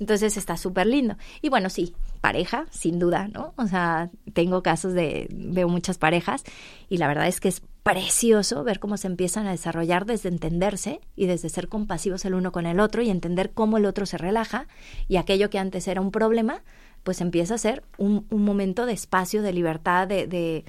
Entonces 0.00 0.36
está 0.36 0.56
súper 0.56 0.88
lindo. 0.88 1.16
Y 1.40 1.48
bueno, 1.48 1.70
sí, 1.70 1.94
pareja, 2.20 2.66
sin 2.70 2.98
duda, 2.98 3.28
¿no? 3.28 3.54
O 3.56 3.68
sea, 3.68 4.10
tengo 4.32 4.64
casos 4.64 4.92
de, 4.92 5.28
veo 5.30 5.68
muchas 5.68 5.98
parejas 5.98 6.42
y 6.88 6.96
la 6.96 7.06
verdad 7.06 7.28
es 7.28 7.38
que 7.38 7.48
es 7.48 7.62
precioso 7.84 8.64
ver 8.64 8.80
cómo 8.80 8.96
se 8.96 9.06
empiezan 9.06 9.46
a 9.46 9.52
desarrollar 9.52 10.06
desde 10.06 10.30
entenderse 10.30 11.00
y 11.14 11.26
desde 11.26 11.50
ser 11.50 11.68
compasivos 11.68 12.24
el 12.24 12.34
uno 12.34 12.50
con 12.50 12.66
el 12.66 12.80
otro 12.80 13.02
y 13.02 13.10
entender 13.10 13.52
cómo 13.52 13.76
el 13.76 13.86
otro 13.86 14.06
se 14.06 14.18
relaja 14.18 14.66
y 15.06 15.16
aquello 15.16 15.50
que 15.50 15.58
antes 15.60 15.86
era 15.86 16.00
un 16.00 16.10
problema, 16.10 16.62
pues 17.04 17.20
empieza 17.20 17.54
a 17.54 17.58
ser 17.58 17.84
un, 17.98 18.26
un 18.30 18.44
momento 18.44 18.86
de 18.86 18.94
espacio, 18.94 19.42
de 19.42 19.52
libertad, 19.52 20.08
de, 20.08 20.26
de, 20.26 20.64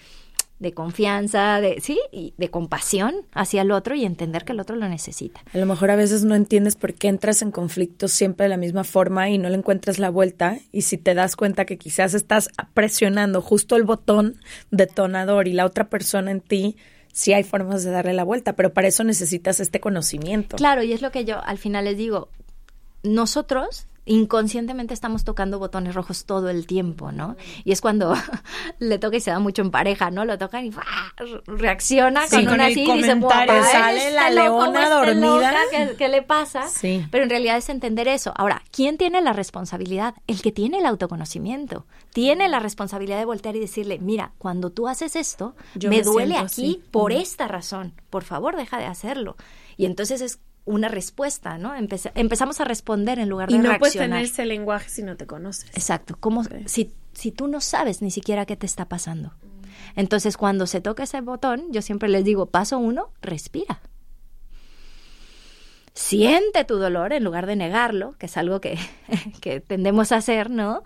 de, 0.59 0.73
confianza, 0.73 1.61
de 1.61 1.79
sí, 1.81 1.97
y 2.11 2.33
de 2.37 2.49
compasión 2.49 3.15
hacia 3.33 3.61
el 3.61 3.71
otro 3.71 3.95
y 3.95 4.05
entender 4.05 4.43
que 4.43 4.51
el 4.51 4.59
otro 4.59 4.75
lo 4.75 4.87
necesita. 4.87 5.41
A 5.53 5.57
lo 5.57 5.65
mejor 5.65 5.91
a 5.91 5.95
veces 5.95 6.25
no 6.25 6.35
entiendes 6.35 6.75
por 6.75 6.93
qué 6.93 7.07
entras 7.07 7.41
en 7.41 7.51
conflictos 7.51 8.11
siempre 8.11 8.43
de 8.43 8.49
la 8.49 8.57
misma 8.57 8.83
forma 8.83 9.29
y 9.29 9.37
no 9.37 9.49
le 9.49 9.55
encuentras 9.55 9.97
la 9.97 10.09
vuelta 10.09 10.59
y 10.71 10.83
si 10.83 10.97
te 10.97 11.13
das 11.15 11.35
cuenta 11.35 11.65
que 11.65 11.77
quizás 11.77 12.13
estás 12.13 12.49
presionando 12.73 13.41
justo 13.41 13.77
el 13.77 13.83
botón 13.83 14.35
detonador 14.71 15.47
y 15.47 15.53
la 15.53 15.65
otra 15.65 15.89
persona 15.89 16.31
en 16.31 16.41
ti 16.41 16.75
sí 17.13 17.31
hay 17.31 17.43
formas 17.43 17.85
de 17.85 17.91
darle 17.91 18.11
la 18.11 18.25
vuelta, 18.25 18.57
pero 18.57 18.73
para 18.73 18.89
eso 18.89 19.05
necesitas 19.05 19.61
este 19.61 19.79
conocimiento. 19.79 20.57
Claro, 20.57 20.83
y 20.83 20.91
es 20.91 21.01
lo 21.01 21.11
que 21.11 21.23
yo 21.23 21.41
al 21.41 21.57
final 21.57 21.85
les 21.85 21.97
digo, 21.97 22.27
nosotros 23.03 23.87
inconscientemente 24.05 24.93
estamos 24.93 25.23
tocando 25.23 25.59
botones 25.59 25.95
rojos 25.95 26.25
todo 26.25 26.49
el 26.49 26.67
tiempo, 26.67 27.11
¿no? 27.11 27.35
Y 27.63 27.71
es 27.71 27.81
cuando 27.81 28.13
le 28.79 28.99
toca 28.99 29.17
y 29.17 29.19
se 29.19 29.31
da 29.31 29.39
mucho 29.39 29.61
en 29.61 29.71
pareja, 29.71 30.11
¿no? 30.11 30.25
Lo 30.25 30.37
tocan 30.37 30.65
y 30.65 30.71
reacciona 31.47 32.27
con, 32.27 32.47
una 32.47 32.67
así 32.67 32.83
y 32.83 32.93
dice, 32.93 33.19
sale 33.19 34.11
la 34.11 34.29
leona 34.29 34.89
dormida. 34.89 35.55
¿qué, 35.97 36.07
le 36.07 36.21
pasa? 36.21 36.67
Sí. 36.67 37.05
Pero 37.11 37.23
en 37.23 37.29
realidad 37.29 37.57
es 37.57 37.69
entender 37.69 38.07
eso. 38.07 38.31
Ahora, 38.35 38.61
¿quién 38.71 38.97
tiene 38.97 39.21
la 39.21 39.33
responsabilidad? 39.33 40.15
El 40.27 40.41
que 40.41 40.51
tiene 40.51 40.79
el 40.79 40.85
autoconocimiento. 40.85 41.85
Tiene 42.13 42.47
la 42.47 42.59
responsabilidad 42.59 43.17
de 43.17 43.25
voltear 43.25 43.55
y 43.55 43.59
decirle, 43.59 43.99
mira, 43.99 44.33
cuando 44.37 44.69
tú 44.69 44.87
haces 44.87 45.15
esto, 45.15 45.55
me, 45.87 46.01
duele 46.01 46.37
aquí 46.37 46.83
por 46.91 47.11
esta 47.11 47.47
razón. 47.47 47.93
Por 48.09 48.23
favor, 48.23 48.55
deja 48.55 48.77
de 48.77 48.85
hacerlo. 48.85 49.35
Y 49.77 49.85
entonces 49.85 50.21
es 50.21 50.39
una 50.65 50.87
respuesta, 50.87 51.57
¿no? 51.57 51.73
empezamos 51.75 52.59
a 52.59 52.65
responder 52.65 53.19
en 53.19 53.29
lugar 53.29 53.49
de 53.49 53.53
reaccionar. 53.53 53.75
Y 53.75 53.75
no 53.75 53.79
puedes 53.79 53.97
tener 53.97 54.23
ese 54.23 54.45
lenguaje 54.45 54.89
si 54.89 55.03
no 55.03 55.15
te 55.15 55.27
conoces. 55.27 55.69
Exacto. 55.75 56.17
Como 56.19 56.43
si, 56.65 56.93
si 57.13 57.31
tú 57.31 57.47
no 57.47 57.61
sabes 57.61 58.01
ni 58.01 58.11
siquiera 58.11 58.45
qué 58.45 58.55
te 58.55 58.65
está 58.65 58.85
pasando. 58.85 59.33
Entonces, 59.95 60.37
cuando 60.37 60.65
se 60.65 60.81
toca 60.81 61.03
ese 61.03 61.21
botón, 61.21 61.71
yo 61.71 61.81
siempre 61.81 62.09
les 62.09 62.23
digo, 62.23 62.47
paso 62.47 62.79
uno, 62.79 63.11
respira. 63.21 63.81
Siente 65.93 66.65
tu 66.65 66.77
dolor 66.77 67.13
en 67.13 67.23
lugar 67.23 67.45
de 67.45 67.55
negarlo, 67.55 68.15
que 68.17 68.25
es 68.25 68.35
algo 68.35 68.59
que, 68.59 68.77
que 69.41 69.61
tendemos 69.61 70.11
a 70.11 70.17
hacer, 70.17 70.49
¿no? 70.49 70.83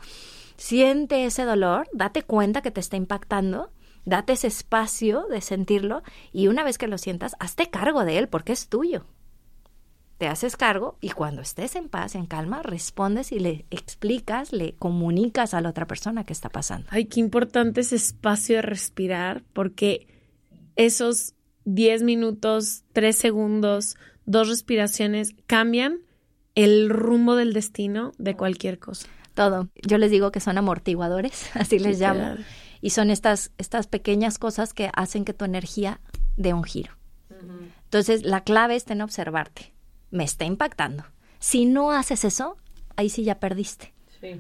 Siente 0.58 1.26
ese 1.26 1.46
dolor, 1.46 1.88
date 1.94 2.24
cuenta 2.24 2.62
que 2.62 2.70
te 2.70 2.82
está 2.82 2.98
impactando 2.98 3.72
Date 4.06 4.34
ese 4.34 4.48
espacio 4.48 5.28
de 5.30 5.40
sentirlo 5.40 6.02
y 6.32 6.48
una 6.48 6.64
vez 6.64 6.78
que 6.78 6.88
lo 6.88 6.98
sientas, 6.98 7.36
hazte 7.40 7.70
cargo 7.70 8.06
de 8.06 8.18
él 8.18 8.28
porque 8.28 8.54
es 8.54 8.68
tuyo. 8.68 9.06
Te 10.20 10.28
haces 10.28 10.58
cargo 10.58 10.98
y 11.00 11.12
cuando 11.12 11.42
estés 11.42 11.78
en 11.78 11.88
paz, 11.88 12.14
en 12.14 12.26
calma, 12.26 12.62
respondes 12.62 13.32
y 13.32 13.40
le 13.40 13.66
explicas, 13.72 14.52
le 14.52 14.76
comunicas 14.76 15.54
a 15.54 15.62
la 15.62 15.70
otra 15.70 15.88
persona 15.88 16.26
qué 16.26 16.34
está 16.34 16.50
pasando. 16.50 16.88
Ay, 16.92 17.06
qué 17.06 17.22
importante 17.22 17.80
ese 17.80 17.96
espacio 17.96 18.58
de 18.58 18.62
respirar 18.64 19.44
porque 19.54 20.08
esos 20.76 21.36
10 21.64 22.04
minutos, 22.04 22.84
3 22.92 23.16
segundos, 23.16 23.96
dos 24.26 24.50
respiraciones 24.50 25.36
cambian 25.48 26.00
el 26.54 26.90
rumbo 26.90 27.38
del 27.38 27.54
destino 27.54 28.12
de 28.18 28.36
cualquier 28.36 28.78
cosa. 28.78 29.08
Todo. 29.36 29.70
Yo 29.88 29.98
les 29.98 30.12
digo 30.12 30.34
que 30.34 30.42
son 30.42 30.58
amortiguadores, 30.58 31.50
así 31.54 31.80
les 31.80 31.98
llamo. 31.98 32.36
Y 32.82 32.90
son 32.90 33.10
estas, 33.10 33.54
estas 33.58 33.88
pequeñas 33.88 34.38
cosas 34.38 34.74
que 34.74 34.90
hacen 34.94 35.24
que 35.24 35.34
tu 35.34 35.46
energía 35.46 36.02
dé 36.36 36.54
un 36.54 36.66
giro. 36.66 36.92
Entonces, 37.86 38.24
la 38.24 38.44
clave 38.44 38.76
está 38.76 38.92
en 38.92 39.02
observarte. 39.02 39.79
Me 40.12 40.24
está 40.24 40.46
impactando. 40.46 41.04
Si 41.40 41.66
no 41.66 41.92
haces 41.92 42.26
eso, 42.26 42.58
ahí 42.96 43.10
sí 43.10 43.24
ya 43.24 43.40
perdiste. 43.40 43.94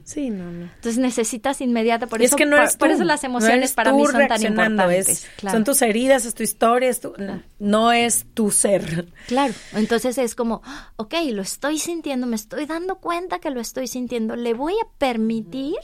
Sí. 0.03 0.29
no, 0.29 0.51
no. 0.51 0.63
Entonces 0.63 0.97
necesitas 0.97 1.61
inmediata, 1.61 2.07
por 2.07 2.21
eso, 2.21 2.35
que 2.35 2.45
no 2.45 2.57
por, 2.77 2.89
eso 2.89 3.03
las 3.05 3.23
emociones 3.23 3.71
para 3.71 3.93
mí 3.93 4.05
son 4.05 4.27
tan 4.27 4.43
importantes. 4.43 5.25
Son 5.49 5.63
tus 5.63 5.81
heridas, 5.81 6.25
es 6.25 6.33
tu 6.33 6.43
historia, 6.43 6.89
es 6.89 6.99
tu, 6.99 7.13
no 7.59 7.91
es 7.93 8.25
tu 8.33 8.51
ser. 8.51 9.07
Claro, 9.27 9.53
entonces 9.73 10.17
es 10.17 10.35
como, 10.35 10.61
ok, 10.97 11.13
lo 11.31 11.41
estoy 11.41 11.79
sintiendo, 11.79 12.27
me 12.27 12.35
estoy 12.35 12.65
dando 12.65 12.95
cuenta 12.95 13.39
que 13.39 13.51
lo 13.51 13.61
estoy 13.61 13.87
sintiendo, 13.87 14.35
le 14.35 14.53
voy 14.53 14.73
a 14.73 14.87
permitir 14.97 15.77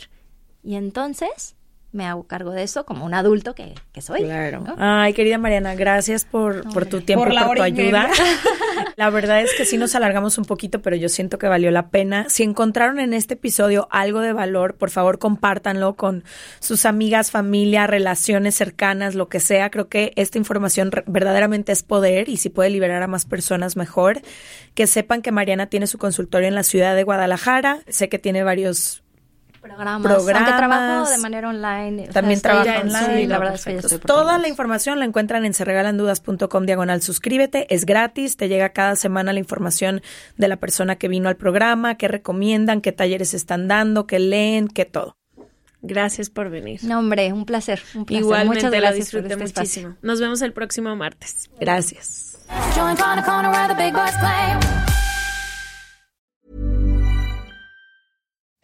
y 0.62 0.76
entonces 0.76 1.56
me 1.96 2.06
hago 2.06 2.24
cargo 2.24 2.52
de 2.52 2.64
eso 2.64 2.86
como 2.86 3.06
un 3.06 3.14
adulto 3.14 3.56
que, 3.56 3.74
soy. 4.02 4.24
Claro. 4.24 4.64
Ay, 4.78 5.14
querida 5.14 5.38
Mariana, 5.38 5.76
gracias 5.76 6.26
por, 6.26 6.70
por 6.74 6.86
tu 6.86 7.02
tiempo, 7.02 7.26
por, 7.26 7.34
por 7.34 7.58
tu 7.58 7.64
ayuda. 7.64 8.10
la 8.98 9.10
verdad 9.10 9.42
es 9.42 9.54
que 9.54 9.66
sí 9.66 9.78
nos 9.78 9.96
alargamos 9.96 10.38
un 10.38 10.46
poquito, 10.46 10.82
pero 10.82 10.96
yo 10.96 11.10
siento 11.10 11.38
que 11.38 11.48
valió 11.48 11.72
la 11.72 11.88
pena. 11.90 12.26
Si 12.30 12.44
encontraron 12.44 13.00
en 13.00 13.14
este 13.14 13.36
episodio 13.36 13.88
algo 13.92 14.20
de 14.20 14.34
valor, 14.34 14.76
por 14.76 14.90
favor 14.90 15.18
compártanlo 15.20 15.96
con 15.96 16.24
sus 16.60 16.86
amigas, 16.86 17.32
familia, 17.32 17.88
relaciones 17.88 18.56
cercanas, 18.56 19.16
lo 19.16 19.30
que 19.30 19.40
sea. 19.40 19.70
Creo 19.72 19.88
que 19.88 20.12
esta 20.18 20.38
información 20.38 20.92
verdaderamente 21.06 21.72
es 21.72 21.84
poder 21.84 22.28
y 22.28 22.38
si 22.38 22.50
puede 22.50 22.70
liberar 22.70 23.02
a 23.02 23.08
más 23.08 23.26
personas 23.26 23.78
mejor. 23.78 24.22
Que 24.74 24.88
sepan 24.88 25.22
que 25.22 25.32
Mariana 25.32 25.68
tiene 25.68 25.88
su 25.88 25.98
consultorio 25.98 26.50
en 26.50 26.56
la 26.56 26.64
ciudad 26.64 26.96
de 26.96 27.04
Guadalajara. 27.04 27.80
Sé 27.88 28.10
que 28.10 28.20
tiene 28.20 28.44
varios 28.44 29.05
programas, 29.66 30.02
programas. 30.02 30.50
Aunque 30.50 30.58
trabajo 30.58 31.10
de 31.10 31.18
manera 31.18 31.50
online. 31.50 32.08
También 32.08 32.42
trabaja 32.42 32.82
online. 32.82 33.28
la 33.28 33.40
verdad 33.40 33.56
es 33.56 33.66
que 33.66 34.00
Toda 34.00 34.38
la 34.38 34.48
información 34.48 35.00
la 35.00 35.06
encuentran 35.06 35.46
en 35.46 35.54
serregalandudas.com 35.54 36.66
diagonal 36.66 37.02
suscríbete. 37.02 37.74
Es 37.74 37.86
gratis. 37.86 38.38
Te 38.38 38.48
llega 38.48 38.70
cada 38.70 38.96
semana 38.96 39.34
la 39.34 39.40
información 39.40 40.02
de 40.38 40.48
la 40.48 40.58
persona 40.58 40.96
que 40.98 41.08
vino 41.08 41.30
al 41.30 41.36
programa, 41.36 41.96
qué 41.96 42.08
recomiendan, 42.08 42.82
qué 42.82 42.92
talleres 42.92 43.34
están 43.34 43.68
dando, 43.68 44.08
qué 44.08 44.20
leen, 44.20 44.68
qué 44.68 44.86
todo. 44.86 45.18
Gracias 45.82 46.30
por 46.30 46.50
venir. 46.50 46.84
No, 46.84 47.00
hombre, 47.00 47.32
un 47.32 47.46
placer. 47.46 47.82
Un 47.94 48.06
placer. 48.06 48.24
Igualmente 48.24 48.66
Muchas 48.66 48.72
gracias 48.72 48.92
la 48.92 48.96
disfruté 48.96 49.34
este 49.34 49.62
muchísimo. 49.62 49.96
Nos 50.02 50.20
vemos 50.20 50.42
el 50.42 50.54
próximo 50.54 50.96
martes. 50.96 51.50
Gracias. 51.60 52.40